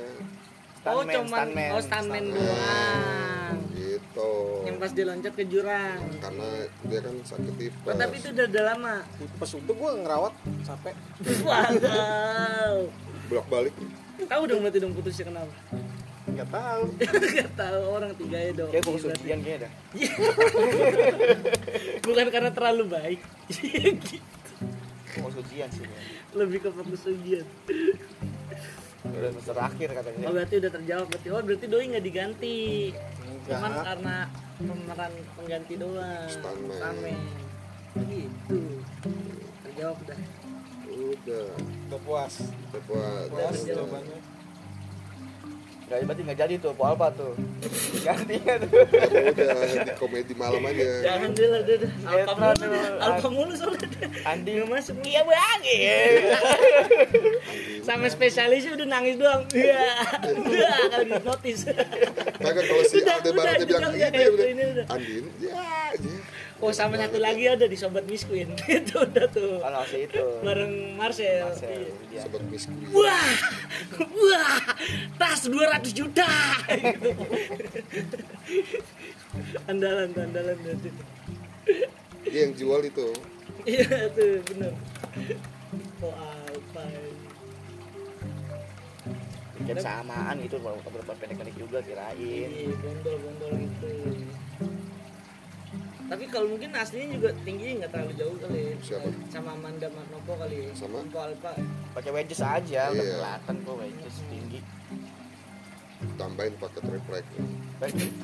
oh 0.82 1.02
Stuntman, 1.02 1.14
cuman 1.14 1.46
stuntman. 1.46 1.70
oh 1.70 1.82
stuntman 1.82 2.24
Stuntman. 2.24 2.40
doang. 2.40 3.58
gitu 3.74 4.32
Yang 4.62 4.76
pas 4.78 4.90
dia 4.92 5.06
loncat 5.06 5.34
ke 5.34 5.44
jurang. 5.46 6.00
karena 6.18 6.48
dia 6.84 7.00
kan 7.00 7.14
sakit 7.22 7.54
tipes 7.56 7.84
Oh, 7.84 7.94
tapi 7.94 8.14
itu 8.16 8.28
udah, 8.30 8.46
udah 8.46 8.64
lama. 8.66 8.94
Pas 9.36 9.50
udah 9.52 9.74
gue 9.74 9.90
ngerawat 10.00 10.34
sampai 10.62 10.92
Wow. 11.42 12.76
bolak 13.26 13.46
balik 13.48 13.74
Tahu 14.22 14.42
dong 14.46 14.60
berarti 14.62 14.78
dong 14.78 14.92
putusnya 14.92 15.24
kenapa? 15.26 15.54
nggak 16.30 16.46
tahu. 16.48 16.82
Gak 17.36 17.50
tahu 17.54 17.80
orang 17.90 18.12
tiga 18.14 18.38
ya 18.38 18.52
dong. 18.54 18.70
kayak 18.70 18.84
Berarti. 18.86 19.18
ujian 19.18 19.40
kayaknya 19.40 19.60
dah 19.60 19.72
Bukan 22.06 22.26
karena 22.30 22.50
terlalu 22.50 22.84
baik. 22.88 23.20
fokus 25.12 25.34
ujian 25.42 25.68
sih 25.68 25.82
ya. 25.82 25.90
Lebih 26.34 26.58
ke 26.62 26.70
fokus 26.70 27.02
ujian. 27.08 27.46
Udah 29.00 29.30
semester 29.32 29.56
akhir 29.56 29.90
katanya 29.96 30.18
Oh 30.28 30.34
berarti 30.36 30.56
udah 30.60 30.72
terjawab 30.76 31.06
berarti. 31.08 31.28
Oh 31.32 31.40
berarti 31.40 31.66
doi 31.66 31.86
nggak 31.88 32.06
diganti. 32.06 32.60
Cuman 33.48 33.72
Enggak. 33.72 33.86
karena 33.88 34.16
pemeran 34.60 35.14
pengganti 35.34 35.74
doang. 35.80 36.28
Stuntman. 36.28 36.78
Stuntman. 36.78 37.20
Gitu. 38.06 38.60
Terjawab 39.64 39.98
dah. 40.04 40.20
udah 40.90 41.46
Udah 41.88 42.00
puas. 42.04 42.34
udah 42.44 42.82
puas 42.84 43.24
Puas 43.30 43.56
Udah. 43.56 43.68
jawabannya. 43.72 44.20
Gak 45.90 46.06
berarti 46.06 46.22
nggak 46.22 46.38
jadi 46.38 46.56
tuh, 46.62 46.72
Po 46.78 46.86
Alpa 46.86 47.10
tuh. 47.18 47.34
Gantinya 48.06 48.62
tuh. 48.62 48.70
Ya 49.34 49.54
udah 49.58 49.86
di 49.90 49.94
komedi 49.98 50.34
malam 50.38 50.62
aja 50.70 50.86
Jangan 51.02 51.30
deh 51.34 51.48
lah, 51.50 51.62
deh. 51.66 51.78
Sinetron 51.82 52.38
mulu. 52.38 52.78
Alfa 53.02 53.30
mulu 53.34 53.54
soalnya. 53.58 53.90
Andi 54.22 54.50
Nggak 54.54 54.70
masuk. 54.70 54.96
Iya 55.02 55.22
banget. 55.26 55.90
Sama 57.82 58.06
spesialisnya 58.06 58.78
udah 58.78 58.86
nangis 58.86 59.18
doang. 59.18 59.42
Iya. 59.50 59.82
Udah 60.30 60.78
kalau 60.94 61.06
di 61.10 61.18
notice. 61.26 61.62
kagak 62.38 62.64
kalau 62.70 62.84
si 62.86 63.02
Udah, 63.02 63.16
Aldebaran 63.20 63.50
udah, 63.50 63.58
dia 63.58 63.66
bilang 63.66 63.82
udah, 63.82 63.98
gitu 63.98 64.06
udah, 64.06 64.22
ya 64.22 64.30
udah 64.30 64.48
ini 64.48 64.64
udah. 64.70 64.86
Andin 64.94 65.26
ya 65.42 65.64
aja 65.90 66.09
Oh 66.60 66.76
sama 66.76 67.00
satu 67.00 67.24
lagi 67.24 67.48
ada 67.48 67.64
di 67.64 67.78
Sobat 67.80 68.04
Miss 68.04 68.28
Queen. 68.28 68.52
Itu 68.68 69.00
udah 69.00 69.26
tuh. 69.32 69.64
Kalau 69.64 69.84
si 69.88 70.04
itu. 70.04 70.24
Bareng 70.44 71.00
Marcel. 71.00 71.48
Marcel, 71.48 71.72
Iya. 71.72 71.92
dia. 72.12 72.22
sobat 72.28 72.44
biskuit 72.52 72.92
Wah, 72.92 73.32
wah, 74.12 74.60
tas 75.16 75.48
200 75.48 75.96
juta. 75.96 76.28
Gitu. 76.68 77.10
andalan, 79.70 80.10
andalan 80.12 80.58
dia 82.30 82.46
yang 82.46 82.54
jual 82.58 82.82
itu 82.84 83.08
Iya 83.64 84.10
tuh 84.14 84.42
bener. 84.52 84.74
Oh 86.02 86.14
apa? 86.16 86.84
Tiket 89.60 89.78
samaan 89.84 90.36
gitu, 90.40 90.56
beberapa 90.64 91.12
pendek-pendek 91.20 91.56
juga 91.60 91.84
kirain. 91.84 92.16
Iya, 92.20 92.72
bondol-bondol 92.80 93.52
gitu. 93.60 93.88
Tapi 96.10 96.26
kalau 96.26 96.48
mungkin 96.50 96.74
aslinya 96.74 97.08
juga 97.14 97.30
tinggi 97.40 97.78
nggak 97.78 97.92
terlalu 97.94 98.14
jauh 98.18 98.38
kali. 98.42 98.74
Siapa? 98.82 99.08
Sama 99.30 99.54
Amanda 99.54 99.88
Marnopo 99.88 100.34
kali. 100.36 100.74
Sama? 100.74 101.06
Info 101.06 101.20
Alpha. 101.22 101.54
Pakai 101.94 102.12
wedges 102.12 102.42
aja, 102.42 102.90
udah 102.90 102.98
Iya. 102.98 103.14
kelihatan 103.16 103.56
kok 103.62 103.76
wedges 103.78 104.16
tinggi. 104.26 104.60
tambahin 106.16 106.56
pakai 106.56 106.80
triplek 106.80 107.26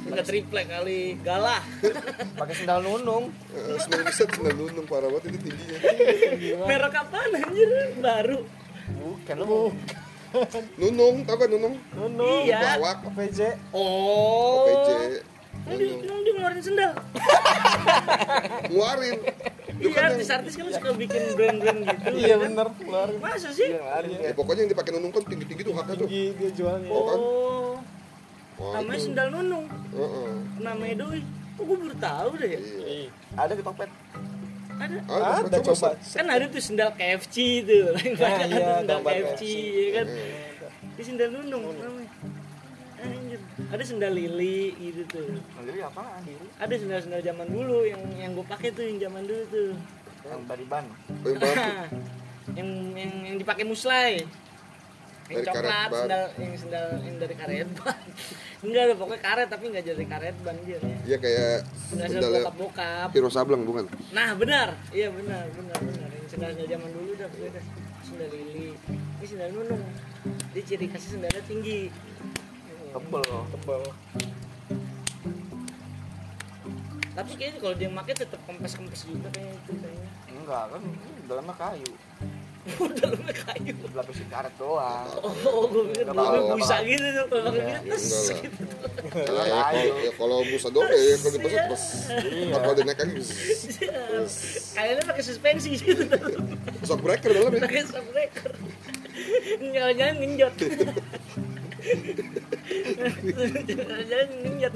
Nggak 0.07 0.25
triplek 0.25 0.67
kali. 0.67 1.19
Galah. 1.19 1.59
Pakai 2.39 2.55
sendal 2.55 2.79
nunung. 2.79 3.35
Eh, 3.51 3.75
sembilan 3.77 4.03
bisa 4.07 4.23
tinggal 4.25 4.55
nunung 4.55 4.87
parah 4.87 5.11
banget 5.11 5.35
itu 5.35 5.39
tingginya 5.43 5.77
Merek 6.71 6.95
apaan 6.95 7.35
anjir? 7.35 7.67
Baru. 7.99 8.39
Bukan 8.95 9.37
lu. 9.37 9.63
nunung 10.75 11.23
tau 11.23 11.35
kan 11.35 11.47
nunung 11.47 11.75
Nunung. 11.91 12.43
Iya. 12.47 12.79
lawak 12.79 13.03
PJ. 13.11 13.39
Oh. 13.71 14.63
OPJ 14.63 14.89
dia, 15.67 15.93
kan 15.97 16.19
dia 16.21 16.31
ngeluarin 16.31 16.61
sendal. 16.61 16.93
nguarin 18.71 19.17
Itu 19.75 19.87
Iya, 19.91 19.91
kan 19.91 20.03
artis-artis 20.07 20.53
kan 20.55 20.65
suka 20.71 20.89
bikin 20.95 21.21
brand-brand 21.35 21.79
gitu. 21.83 22.07
Iya 22.15 22.35
bener, 22.39 22.67
keluarin 22.77 23.17
Masa 23.19 23.49
sih? 23.51 23.67
Iya, 23.67 23.81
ya, 24.07 24.31
pokoknya 24.31 24.61
yang 24.63 24.71
dipakai 24.71 24.91
nunung 24.95 25.11
kan 25.11 25.23
tinggi-tinggi 25.25 25.63
tuh 25.63 25.73
haknya 25.75 25.95
tuh 25.97 26.07
tinggi 26.07 26.31
dia 26.39 26.49
jualnya. 26.53 26.89
Oh, 26.89 27.03
kan? 27.03 27.19
Oh, 27.19 27.73
Wah, 28.55 28.71
namanya 28.79 28.95
itu. 28.95 29.05
sendal 29.11 29.27
nunung. 29.29 29.65
Heeh. 29.91 30.29
Namanya 30.63 30.95
doi. 30.95 31.21
Kok 31.55 31.63
gue 31.63 31.77
baru 31.77 31.95
tahu 31.97 32.29
deh 32.39 32.49
ya? 32.51 32.59
Iya. 32.59 32.79
Iya. 32.87 33.07
Ada 33.35 33.53
di 33.55 33.63
Tokped. 33.63 33.91
Ada. 34.75 34.95
Ah, 35.07 35.39
Ada 35.39 35.57
coba. 35.59 35.87
Kan 35.95 36.25
ada 36.27 36.45
tuh 36.47 36.61
sendal 36.61 36.89
KFC 36.95 37.35
tuh. 37.63 37.95
Yang 37.95 38.15
banyak 38.15 38.47
iya, 38.47 38.59
kan 38.59 38.75
sendal 38.79 38.99
gambar 38.99 39.11
KFC, 39.11 39.41
KFC. 39.43 39.43
ya 39.75 39.89
kan? 39.91 40.07
Iya. 40.07 40.67
Ini 40.95 41.03
sendal 41.03 41.29
nunung 41.31 41.63
namanya. 41.75 42.04
Ada 43.75 43.83
sendal 43.91 44.15
lili 44.15 44.71
gitu 44.79 45.03
tuh. 45.11 45.35
Mandiri 45.59 45.83
apaan? 45.83 46.23
Diri. 46.23 46.47
Ada 46.55 46.73
sendal-sendal 46.79 47.19
zaman 47.19 47.47
dulu 47.51 47.83
yang 47.83 47.99
yang 48.15 48.31
gue 48.31 48.47
pakai 48.47 48.71
tuh 48.71 48.87
yang 48.87 49.03
zaman 49.03 49.27
dulu 49.27 49.43
tuh. 49.51 49.71
Yang 50.23 50.41
dari 50.47 50.63
ban. 50.63 50.85
Oh, 50.87 51.27
yang 51.27 51.39
baru. 51.43 51.59
yang 52.63 52.69
yang 52.95 53.11
yang 53.27 53.35
dipakai 53.35 53.67
muslai. 53.67 54.23
Yang 55.27 55.41
Dari 55.41 55.47
karet 55.51 55.59
coklat, 55.59 55.89
ban. 55.91 55.99
sendal 56.07 56.23
yang 56.39 56.53
sendal 56.55 56.87
yang 57.03 57.15
dari 57.19 57.35
karet 57.35 57.67
ban. 57.75 57.99
Enggak 58.65 58.81
ada 58.87 58.93
pokoknya 58.95 59.21
karet 59.21 59.47
tapi 59.51 59.63
enggak 59.67 59.85
jadi 59.91 60.03
karet 60.07 60.35
ban 60.39 60.55
dia. 60.63 60.79
ya. 60.79 60.95
Iya 61.03 61.17
kayak 61.19 61.55
Sendal 61.91 62.07
sendal 62.15 62.31
bokap-bokap. 62.31 63.09
Hero 63.11 63.27
Sableng 63.27 63.61
bukan? 63.67 63.83
Nah 64.15 64.29
benar, 64.39 64.71
iya 64.95 65.11
benar, 65.11 65.51
benar, 65.51 65.77
benar. 65.83 66.09
Yang 66.15 66.27
sendal 66.31 66.49
sendal 66.55 66.67
zaman 66.71 66.89
dulu 66.95 67.11
dah 67.19 67.27
pokoknya 67.27 67.51
dah. 67.59 67.65
Sendal 68.07 68.29
lili, 68.31 68.71
ini 68.87 69.25
sendal 69.27 69.49
nunung. 69.51 69.83
Dia 70.55 70.63
ciri 70.63 70.87
khasnya 70.87 71.11
sendalnya 71.19 71.43
tinggi. 71.43 71.91
Tebel 72.95 73.21
loh. 73.27 73.43
Tebal. 73.51 73.81
Tapi 77.15 77.31
kayaknya 77.35 77.59
kalau 77.59 77.75
dia 77.75 77.89
pakai 77.91 78.13
tetap 78.15 78.39
kempes-kempes 78.43 79.01
juga 79.03 79.27
kayaknya 79.31 79.55
itu 79.55 79.71
kayaknya. 79.79 80.09
Enggak 80.31 80.63
kan, 80.71 80.81
dalamnya 81.27 81.55
kayu. 81.55 81.91
Dalamnya 82.97 83.35
kayu. 83.45 83.73
Lapisin 83.93 84.25
karet 84.25 84.49
doang. 84.57 85.05
Oh, 85.21 85.69
gue 85.69 85.83
pikir 85.93 86.09
dalamnya 86.09 86.57
busa 86.57 86.81
gitu 86.81 87.07
tuh. 87.13 87.25
Kalau 87.29 87.51
Iya. 87.53 87.77
gitu, 87.77 87.93
lah. 87.93 88.37
gitu. 88.41 88.63
Ya, 89.15 89.65
ya, 90.01 90.11
kalau, 90.17 90.37
busa 90.43 90.67
doang 90.73 90.89
ya 90.89 91.15
kalau 91.21 91.39
terus. 91.45 91.83
Iya. 92.25 92.55
Kalau 92.57 92.73
dia 92.73 92.83
naik 92.89 92.97
kaki, 92.97 93.15
Kayaknya 94.73 95.03
pakai 95.05 95.23
suspensi 95.23 95.69
gitu. 95.77 96.03
shock 96.83 96.99
breaker 97.05 97.29
dalam 97.31 97.51
ya. 97.53 97.61
Pakai 97.63 97.83
shock 97.85 98.05
breaker. 98.09 98.51
Jangan-jangan 99.61 100.15
ngenjot. 100.19 100.53
Jangan-jangan 103.65 104.27
ngenjot. 104.41 104.73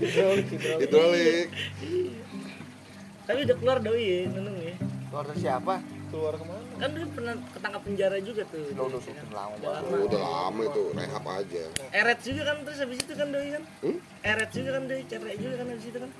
Hidrolik, 0.00 0.46
hidrolik. 0.48 0.80
Hidrolik. 0.82 1.46
Tapi 3.24 3.38
udah 3.46 3.56
keluar 3.56 3.78
doi 3.78 4.02
ya, 4.02 4.20
nunung 4.28 4.58
ya. 4.58 4.74
Keluar 5.10 5.24
dari 5.26 5.38
siapa? 5.38 5.74
Keluar 6.10 6.34
ke 6.34 6.42
mana? 6.42 6.58
Kan 6.80 6.90
dia 6.90 7.06
pernah 7.06 7.34
ketangkap 7.52 7.82
penjara 7.84 8.16
juga 8.18 8.42
tuh. 8.48 8.64
Udah 8.66 8.84
lama 9.30 9.54
Udah 9.54 9.62
banget. 9.62 9.62
lama. 9.62 9.94
Oh, 9.94 10.02
udah 10.08 10.20
lama 10.20 10.60
itu 10.64 10.82
rehab 10.90 11.24
aja. 11.28 11.62
Eret 11.92 12.18
juga 12.24 12.42
kan 12.42 12.56
terus 12.64 12.78
habis 12.80 12.98
itu 12.98 13.12
kan 13.14 13.28
doi 13.30 13.48
kan. 13.52 13.62
Hmm? 13.84 13.98
Eret 14.24 14.50
juga 14.50 14.70
kan 14.72 14.82
doi, 14.88 15.02
cerai 15.06 15.36
juga 15.38 15.54
kan 15.54 15.66
habis 15.70 15.86
itu 15.86 15.98
kan. 15.98 16.10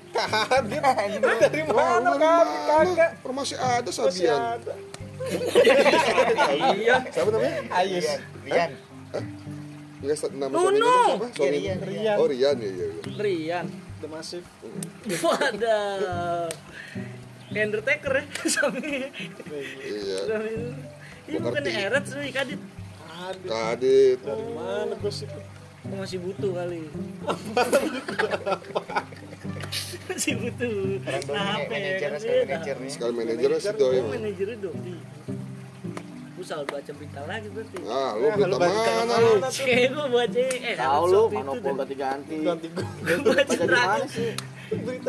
Dari 1.41 1.61
Wah, 1.67 1.99
mana 1.99 2.11
kagak? 2.15 3.11
Orang 3.25 3.35
masih 3.35 3.57
ada 3.59 3.89
Masih 3.89 4.03
Sabian. 4.07 4.39
ada. 4.39 4.73
iya. 6.79 6.95
Siapa 7.11 7.29
namanya? 7.29 7.59
Ayus. 7.75 8.07
Rian. 8.41 8.71
Enggak 10.01 10.33
nama 10.33 10.49
Nuno. 10.49 10.65
suaminya 10.65 10.97
siapa? 11.05 11.27
Suami. 11.37 11.57
Rian, 11.61 11.79
Rian. 11.85 12.17
Oh, 12.17 12.27
Rian 12.27 12.55
ya, 12.57 12.69
iya, 12.73 12.85
iya. 12.89 13.01
Rian. 13.21 13.65
The 14.01 14.07
Massive. 14.09 14.47
Wadah. 15.25 16.49
Undertaker 17.51 18.13
ya 18.17 18.23
suaminya. 18.57 19.09
Iya. 19.85 20.17
Suaminya. 20.25 20.73
Ini 21.29 21.37
bukan. 21.37 21.61
Eret 21.69 22.05
sih 22.09 22.31
Kadit. 22.33 22.61
Ada. 23.11 23.45
Kadit. 23.45 24.17
Dari 24.25 24.45
mana 24.57 24.93
gosip? 24.97 25.29
Oh, 25.81 25.97
masih 25.97 26.21
butuh 26.21 26.51
kali. 26.53 26.85
masih 30.09 30.33
butuh. 30.37 30.73
Nah, 31.33 31.57
ini 31.57 31.65
apa 31.65 31.73
ya, 31.73 31.97
kan 31.97 32.11
dia 32.21 32.45
manajernya. 32.45 32.89
Sekali 32.89 33.13
manajernya 33.17 33.59
sih 33.61 33.73
doi. 33.77 33.97
Oh, 33.97 34.09
manajernya 34.13 34.57
doi. 34.61 34.93
Salah 36.51 36.67
baca 36.67 36.91
berita 36.91 37.21
lagi 37.23 37.47
berarti. 37.47 37.77
Ah, 37.87 38.11
lu 38.11 38.27
Nah, 38.27 38.35
berita 38.59 38.91
mana 38.91 39.15
lu? 39.17 39.31
gue 39.39 40.07
baca 40.19 40.41
eh 40.43 40.75
Tahu 40.75 41.03
lu, 41.07 41.21
ganti-ganti. 41.31 42.35
Ganti 42.43 42.67
gue. 42.67 42.85
Gua 43.23 43.31
baca 43.31 43.55
terakhir. 43.55 44.03
sih? 44.11 44.31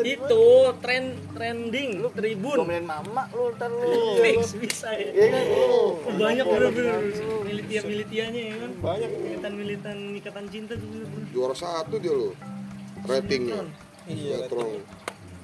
Itu 0.06 0.42
tren 0.78 1.04
trending 1.34 1.90
lu 1.98 2.14
tribun. 2.14 2.62
Domelin 2.62 2.86
mama 2.86 3.26
lu 3.30 3.50
ntar 3.54 3.74
lu. 3.74 3.82
Iya. 3.82 4.22
Fix 4.22 4.54
bisa 4.54 4.94
ya. 4.94 5.10
Iya 5.10 5.26
kan? 5.28 5.42
Oh, 5.50 5.88
banyak 6.14 6.44
bener-bener 6.46 6.94
ganti-ganti. 6.94 7.42
militia-militianya 7.42 8.42
ya 8.44 8.54
kan. 8.58 8.70
Banyak. 8.78 9.10
Militan-militan 9.10 9.96
ikatan 10.18 10.46
cinta 10.46 10.74
tuh. 10.78 10.86
Juara 11.30 11.54
satu 11.54 11.98
dia 11.98 12.10
lu. 12.12 12.30
Ratingnya. 13.02 13.66
Iya. 14.06 14.46
Sinetron. 14.46 15.01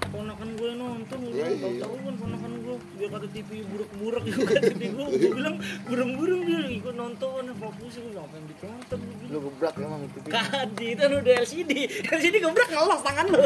Ponakan 0.09 0.49
gue 0.57 0.71
nonton, 0.73 1.19
gue 1.21 1.37
Ya, 1.37 1.53
bilang, 1.53 1.69
iya. 1.69 1.85
tahu 1.85 1.95
kan 2.01 2.15
ponakan 2.17 2.53
gue, 2.65 2.77
dia 2.97 3.09
kata 3.09 3.27
TV 3.29 3.51
buruk-buruk 3.69 4.25
juga 4.25 4.55
TV 4.73 4.83
gue, 4.89 5.05
gue 5.05 5.31
bilang 5.37 5.57
burung-burung 5.85 6.41
dia 6.43 6.61
ikut 6.65 6.95
nonton, 6.97 7.45
fokus 7.55 7.95
gue 7.95 8.13
apa 8.17 8.33
yang 8.33 8.47
ditonton, 8.49 8.99
gue 8.99 9.15
bilang. 9.21 9.33
Lu 9.37 9.39
gebrak 9.53 9.75
emang 9.77 10.01
itu. 10.09 10.19
Kadi 10.25 10.89
kan 10.97 11.11
udah 11.13 11.35
LCD, 11.39 11.73
LCD 12.09 12.37
gebrak 12.41 12.69
ngelos 12.73 13.03
tangan 13.05 13.27
lo. 13.29 13.39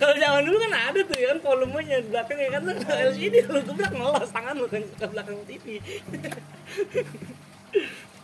Kalau 0.00 0.14
zaman 0.16 0.42
dulu 0.42 0.56
kan 0.58 0.72
ada 0.72 1.00
tuh 1.04 1.16
ya 1.16 1.26
kan 1.32 1.38
volumenya 1.42 1.96
di 2.00 2.08
belakangnya 2.08 2.48
kan 2.48 2.60
tuh 2.64 2.76
LCD 3.12 3.34
lu 3.44 3.60
gebrak 3.60 3.92
ngelos 3.92 4.30
tangan 4.32 4.54
lo 4.56 4.66
kan 4.66 4.82
ke 4.82 5.06
belakang 5.06 5.36
TV. 5.44 5.64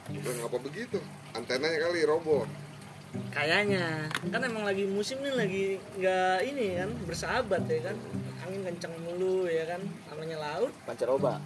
Udah 0.08 0.32
ngapa 0.40 0.58
begitu? 0.64 0.98
Antenanya 1.36 1.78
kali 1.84 2.00
roboh. 2.08 2.48
Kayaknya 3.32 4.08
kan 4.28 4.40
emang 4.44 4.64
lagi 4.68 4.84
musim 4.84 5.22
nih 5.24 5.34
lagi 5.34 5.64
nggak 5.96 6.38
ini 6.44 6.66
kan 6.76 6.90
bersahabat 7.06 7.62
ya 7.70 7.80
kan 7.92 7.96
angin 8.44 8.60
kencang 8.66 8.94
mulu 9.04 9.48
ya 9.48 9.64
kan 9.64 9.80
namanya 10.12 10.36
laut 10.40 10.72
Pancaroba. 10.84 11.40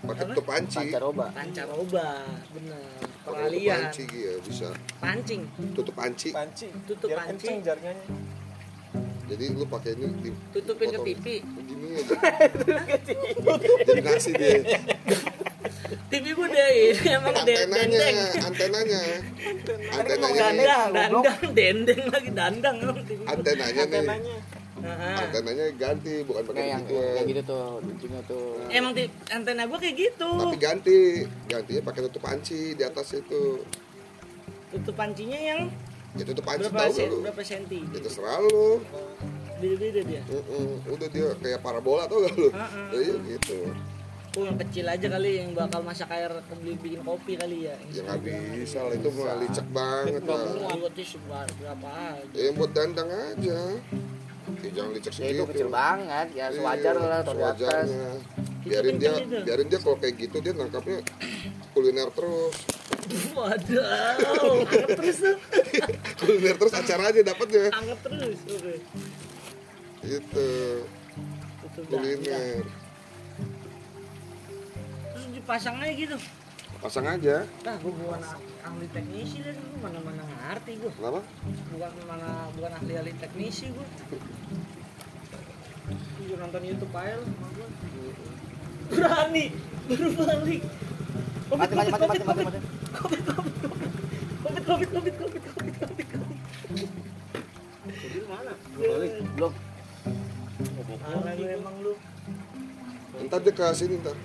Pakai 0.00 0.32
tutup 0.32 0.44
panci. 0.48 0.78
Pancaroba. 0.80 1.26
pancaroba 1.36 2.08
bener 2.56 2.82
peralihan 3.20 3.92
panci 3.92 4.04
ya 4.08 4.34
bisa. 4.40 4.68
pancing 4.96 5.42
Tutup 5.76 5.94
panci. 5.94 6.28
Panci. 6.32 6.66
Tutup 6.88 7.08
Biar 7.12 7.18
panci. 7.26 7.46
kenceng 7.46 7.56
jaringannya. 7.60 8.06
Jadi 9.30 9.44
lu 9.54 9.64
pakai 9.70 9.94
ini 9.94 10.06
di 10.26 10.30
tutupin 10.50 10.90
ke 10.90 10.98
pipi. 11.06 11.36
Begini 11.38 11.88
aja. 12.02 13.14
Jadi 13.86 14.00
nasi 14.02 14.30
dia. 14.34 14.58
TV 16.10 16.34
gue 16.34 16.48
deh 16.50 16.70
ini 16.90 17.08
emang 17.14 17.34
antenanya 17.38 17.86
dendeng. 17.86 18.16
antenanya. 18.42 19.02
Antenanya 19.94 20.42
dandang 20.42 20.90
dandang 20.90 21.38
dendeng 21.54 22.00
lagi 22.10 22.30
dandang 22.34 22.76
emang 22.82 22.96
TV 23.06 23.10
gua. 23.14 23.26
antenanya 23.30 23.82
nih. 23.86 24.02
Antenanya. 24.02 24.36
Nah, 24.80 24.96
antenanya 25.28 25.66
ganti 25.76 26.24
bukan 26.24 26.42
pakai 26.50 26.72
yang 26.72 26.82
begituan. 26.88 27.12
kayak 27.12 27.26
gitu 27.28 27.42
tuh, 27.44 27.66
ujungnya 27.84 28.20
tuh. 28.24 28.48
emang 28.72 28.92
di 28.96 29.04
antena 29.28 29.62
gue 29.68 29.78
kayak 29.78 29.96
gitu. 30.08 30.30
Tapi 30.40 30.56
ganti. 30.56 30.98
Gantinya 31.46 31.82
pakai 31.84 32.00
tutup 32.08 32.22
panci 32.24 32.60
di 32.72 32.82
atas 32.82 33.12
itu. 33.12 33.60
Tutup 34.72 34.94
pancinya 34.96 35.36
yang 35.36 35.68
ya 36.12 36.22
tutup 36.24 36.42
panci 36.42 36.66
berapa 36.66 36.80
tahu 36.80 36.90
sen, 36.90 37.00
gak 37.00 37.08
lu. 37.08 37.18
Berapa 37.22 37.42
senti? 37.42 37.78
Ya 37.86 37.98
terserah 38.00 38.38
lu. 38.40 38.66
Beda-beda 39.60 40.00
dia? 40.02 40.22
Mm-mm. 40.24 40.68
udah 40.88 41.08
dia 41.08 41.26
kayak 41.36 41.60
parabola 41.60 42.02
tau 42.04 42.18
gak 42.20 42.34
lu? 42.34 42.48
Heeh. 42.48 42.88
Ya, 42.90 42.98
iya 43.00 43.14
gitu. 43.28 43.58
Oh 44.30 44.46
yang 44.46 44.54
kecil 44.56 44.86
aja 44.86 45.06
kali 45.10 45.30
yang 45.36 45.50
bakal 45.52 45.82
masak 45.82 46.06
air 46.08 46.30
beli 46.52 46.78
bikin 46.78 47.02
kopi 47.02 47.34
kali 47.34 47.66
ya. 47.66 47.74
Ya 47.90 48.06
nggak 48.06 48.22
bisa 48.54 48.78
lah 48.80 48.94
itu 48.94 49.10
mah 49.10 49.34
licek 49.36 49.66
banget 49.68 50.22
lah. 50.22 50.46
Buatnya 50.70 51.02
sebar- 51.04 51.54
berapa 51.58 51.88
aja. 52.14 52.30
Ya 52.32 52.50
buat 52.54 52.70
dandang 52.70 53.10
aja. 53.10 53.58
Ya, 54.56 54.68
jangan 54.72 54.90
licek 54.92 55.12
Ya 55.12 55.18
segitu. 55.20 55.34
itu 55.34 55.44
kecil 55.50 55.68
banget, 55.68 56.26
ya 56.32 56.46
sewajar 56.48 56.94
Iya, 56.94 57.04
lah 57.04 57.18
atau 57.20 57.32
di 57.32 57.42
atas. 57.42 57.58
sewajarnya. 57.58 58.06
Biarin 58.60 58.96
dia 58.96 59.12
biarin 59.42 59.66
dia 59.66 59.78
kalau 59.80 59.96
kayak 59.98 60.14
gitu 60.16 60.36
dia 60.38 60.52
nangkapnya 60.52 60.98
kuliner 61.72 62.08
terus 62.12 62.54
waduh 63.32 63.84
anget 63.84 64.88
terus 64.94 65.18
tuh 65.18 65.36
kuliner 66.18 66.54
terus 66.56 66.74
acara 66.74 67.02
aja 67.08 67.20
dapatnya 67.22 67.64
anget 67.72 67.98
terus 68.02 68.38
oke 68.46 68.74
itu 70.00 70.48
Tutup 71.60 71.84
dandang. 71.86 72.02
kuliner 72.02 72.62
terus 75.10 75.24
dipasang 75.30 75.76
aja 75.78 75.92
gitu 75.92 76.16
pasang 76.80 77.04
aja 77.04 77.44
Nah, 77.60 77.76
gue 77.76 77.92
bukan 77.92 78.24
ahli 78.64 78.86
teknisi 78.88 79.44
dan 79.44 79.52
gue 79.52 79.80
mana-mana 79.84 80.24
ngerti 80.24 80.80
gue. 80.80 80.88
kenapa 80.88 81.20
Bukan 81.76 81.92
mana 82.08 82.48
bukan 82.56 82.72
ahli-ahli 82.72 83.12
teknisi 83.20 83.68
gue. 83.68 83.86
Gue 86.24 86.36
nonton 86.40 86.62
YouTube 86.64 86.94
aja 86.96 87.20
lah 87.20 87.26
sama 87.28 87.48
gue. 87.52 87.68
Berani, 88.96 89.44
baru 89.92 90.08
balik. 90.16 90.62
Mati, 91.50 91.74
mati, 91.74 91.90
mati, 91.90 92.06
mati, 92.06 92.24
mati, 92.24 92.42
mati. 92.46 92.58
Covid, 92.94 93.20
covid, 93.26 93.54
covid, 93.58 93.82
covid, 94.62 94.88
covid, 94.90 95.14
covid, 95.18 95.74
covid, 95.80 96.06
covid. 96.14 96.38
Belum. 99.34 99.52
Parah 101.00 101.34
lu 101.34 101.44
emang 101.50 101.76
lu. 101.82 101.92
ntar 103.26 103.42
dia 103.44 103.52
ke 103.52 103.64
sini 103.76 104.00
ntar 104.00 104.16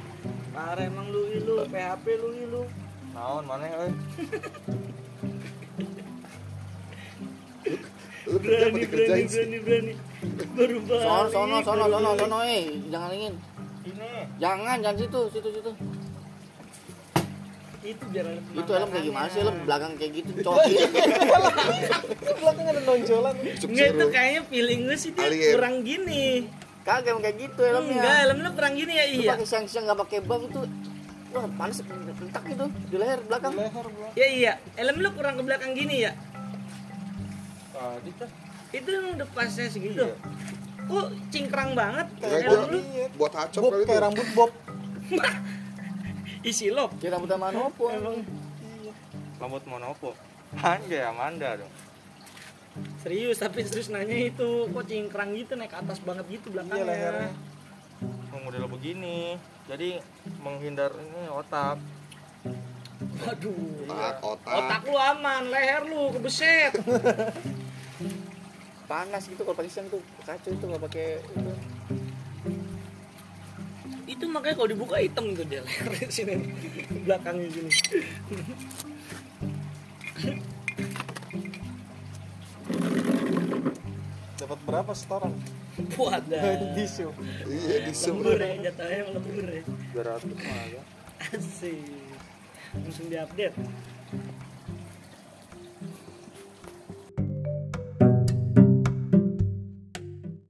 Parah 0.53 0.86
emang 0.86 1.09
lu 1.09 1.21
ih, 1.34 1.41
lu, 1.41 1.65
PHP 1.67 2.05
lu 2.21 2.30
ih, 2.38 2.45
lu. 2.47 2.61
naon 3.15 3.43
mana 3.47 3.65
euy 3.73 3.91
lu 8.28 8.38
kerja 8.43 8.65
Berani, 8.69 8.82
berani, 8.89 9.23
berani, 9.30 9.57
berani. 9.61 9.93
Baru 10.57 10.78
balik. 10.82 11.05
Sono, 11.05 11.26
sono, 11.30 11.55
sono, 11.61 11.86
sono, 11.93 12.09
sono, 12.17 12.38
eh. 12.41 12.73
Jangan 12.89 13.09
ingin. 13.13 13.34
ini 13.86 14.09
Jangan, 14.41 14.78
jangan 14.82 14.97
situ, 14.97 15.21
situ, 15.30 15.49
situ. 15.53 15.71
Itu 17.86 18.03
biar 18.09 18.25
ada 18.25 18.41
Itu 18.41 18.71
helm 18.73 18.89
kayak 18.89 19.05
gimana 19.05 19.27
sih? 19.29 19.39
Helm 19.45 19.55
belakang 19.61 19.91
kayak 19.95 20.11
gitu, 20.17 20.29
cowok. 20.45 20.63
Belakang 22.41 22.65
ada 22.65 22.81
nonjolan. 22.81 23.36
Enggak 23.45 23.88
itu 23.93 24.05
kayaknya 24.09 24.41
feeling 24.49 24.81
gue 24.89 24.97
sih 24.97 25.11
dia 25.13 25.25
Alien. 25.29 25.53
kurang 25.53 25.75
gini. 25.86 26.25
Kagak 26.81 27.17
emang 27.17 27.23
kayak 27.25 27.38
gitu 27.49 27.61
Enggak, 27.65 27.81
helmnya. 27.81 28.13
helm 28.25 28.38
lu 28.45 28.49
kurang 28.53 28.73
gini 28.77 28.93
ya 28.93 29.05
iya. 29.09 29.31
pakai 29.33 29.47
siang-siang 29.49 29.83
nggak 29.86 29.99
pakai 30.05 30.19
buff 30.21 30.41
itu. 30.45 30.61
Wah, 31.36 31.45
panas 31.59 31.77
bentak 32.15 32.43
gitu 32.47 32.65
di 32.88 32.95
leher 32.95 33.19
belakang. 33.25 33.53
Leher 33.53 33.86
belakang. 33.86 34.13
Ya 34.17 34.27
iya, 34.29 34.53
helm 34.77 34.97
lu 35.01 35.09
kurang 35.13 35.33
ke 35.38 35.43
belakang 35.45 35.71
gini 35.73 36.05
ya. 36.05 36.11
tadi 37.75 38.11
Itu 38.73 38.89
yang 38.89 39.17
udah 39.17 39.27
pasnya 39.33 39.69
segitu. 39.69 40.09
Kok 40.86 41.07
cingkrang 41.33 41.73
banget 41.73 42.07
Kira 42.21 42.38
helm 42.45 42.61
lu? 42.69 42.79
buat 43.17 43.33
hacop 43.33 43.61
Bob 43.65 43.71
kali 43.73 43.81
itu 43.81 43.89
kayak 43.89 44.03
rambut 44.05 44.27
Bob. 44.38 44.51
Isi 46.45 46.69
lop. 46.69 46.93
Kira 47.01 47.17
rambut 47.17 47.33
Manopo. 47.33 47.89
Emang 47.89 48.21
rambut 49.35 49.63
monopo 49.67 50.15
anjay 50.55 51.03
Amanda 51.03 51.59
dong 51.59 51.71
serius 52.99 53.39
tapi 53.39 53.63
serius 53.63 53.91
nanya 53.91 54.15
itu 54.15 54.67
kok 54.67 54.85
cingkrang 54.87 55.35
gitu 55.35 55.55
naik 55.55 55.71
ke 55.71 55.77
atas 55.79 55.99
banget 56.03 56.27
gitu 56.27 56.51
Iya 56.51 56.53
belakangnya. 56.59 56.85
lehernya. 56.87 57.29
Emang 58.31 58.41
model 58.43 58.65
begini 58.67 59.39
jadi 59.67 59.99
menghindar 60.39 60.91
ini 60.95 61.27
otak 61.31 61.79
Waduh. 63.15 63.87
otak 63.87 64.17
otak 64.19 64.53
Otak 64.55 64.81
lu 64.87 64.97
aman, 64.97 65.43
leher 65.47 65.81
lu 65.87 66.11
kebeset. 66.11 66.73
Panas 68.91 69.23
gitu 69.25 69.41
kalau 69.41 69.55
pakai 69.55 69.71
siang 69.71 69.87
tuh 69.87 70.03
kacau 70.21 70.51
itu 70.51 70.63
nggak 70.67 70.83
pakai 70.83 71.07
itu. 71.23 71.51
Itu 74.06 74.26
makanya 74.30 74.56
kalau 74.62 74.70
dibuka 74.70 74.95
hitam 75.01 75.34
tuh 75.34 75.45
dia 75.49 75.66
leher 75.66 76.10
sini 76.14 76.36
belakangnya 77.06 77.49
sini. 77.49 77.72
Dapat 84.36 84.60
berapa 84.62 84.91
setoran? 84.93 85.34
Wadah. 85.97 86.41
Di 86.78 86.86
show. 86.86 87.12
iya 87.49 87.84
di 87.84 87.91
Lembur 87.91 88.39
ya 88.39 88.56
jatuhnya 88.72 89.12
lembur 89.12 89.47
ya. 89.49 89.64
200 89.91 90.32
mah 90.32 90.60
agak 90.64 90.86
Asik. 91.36 91.84
Langsung 92.76 93.08
diupdate. 93.10 93.58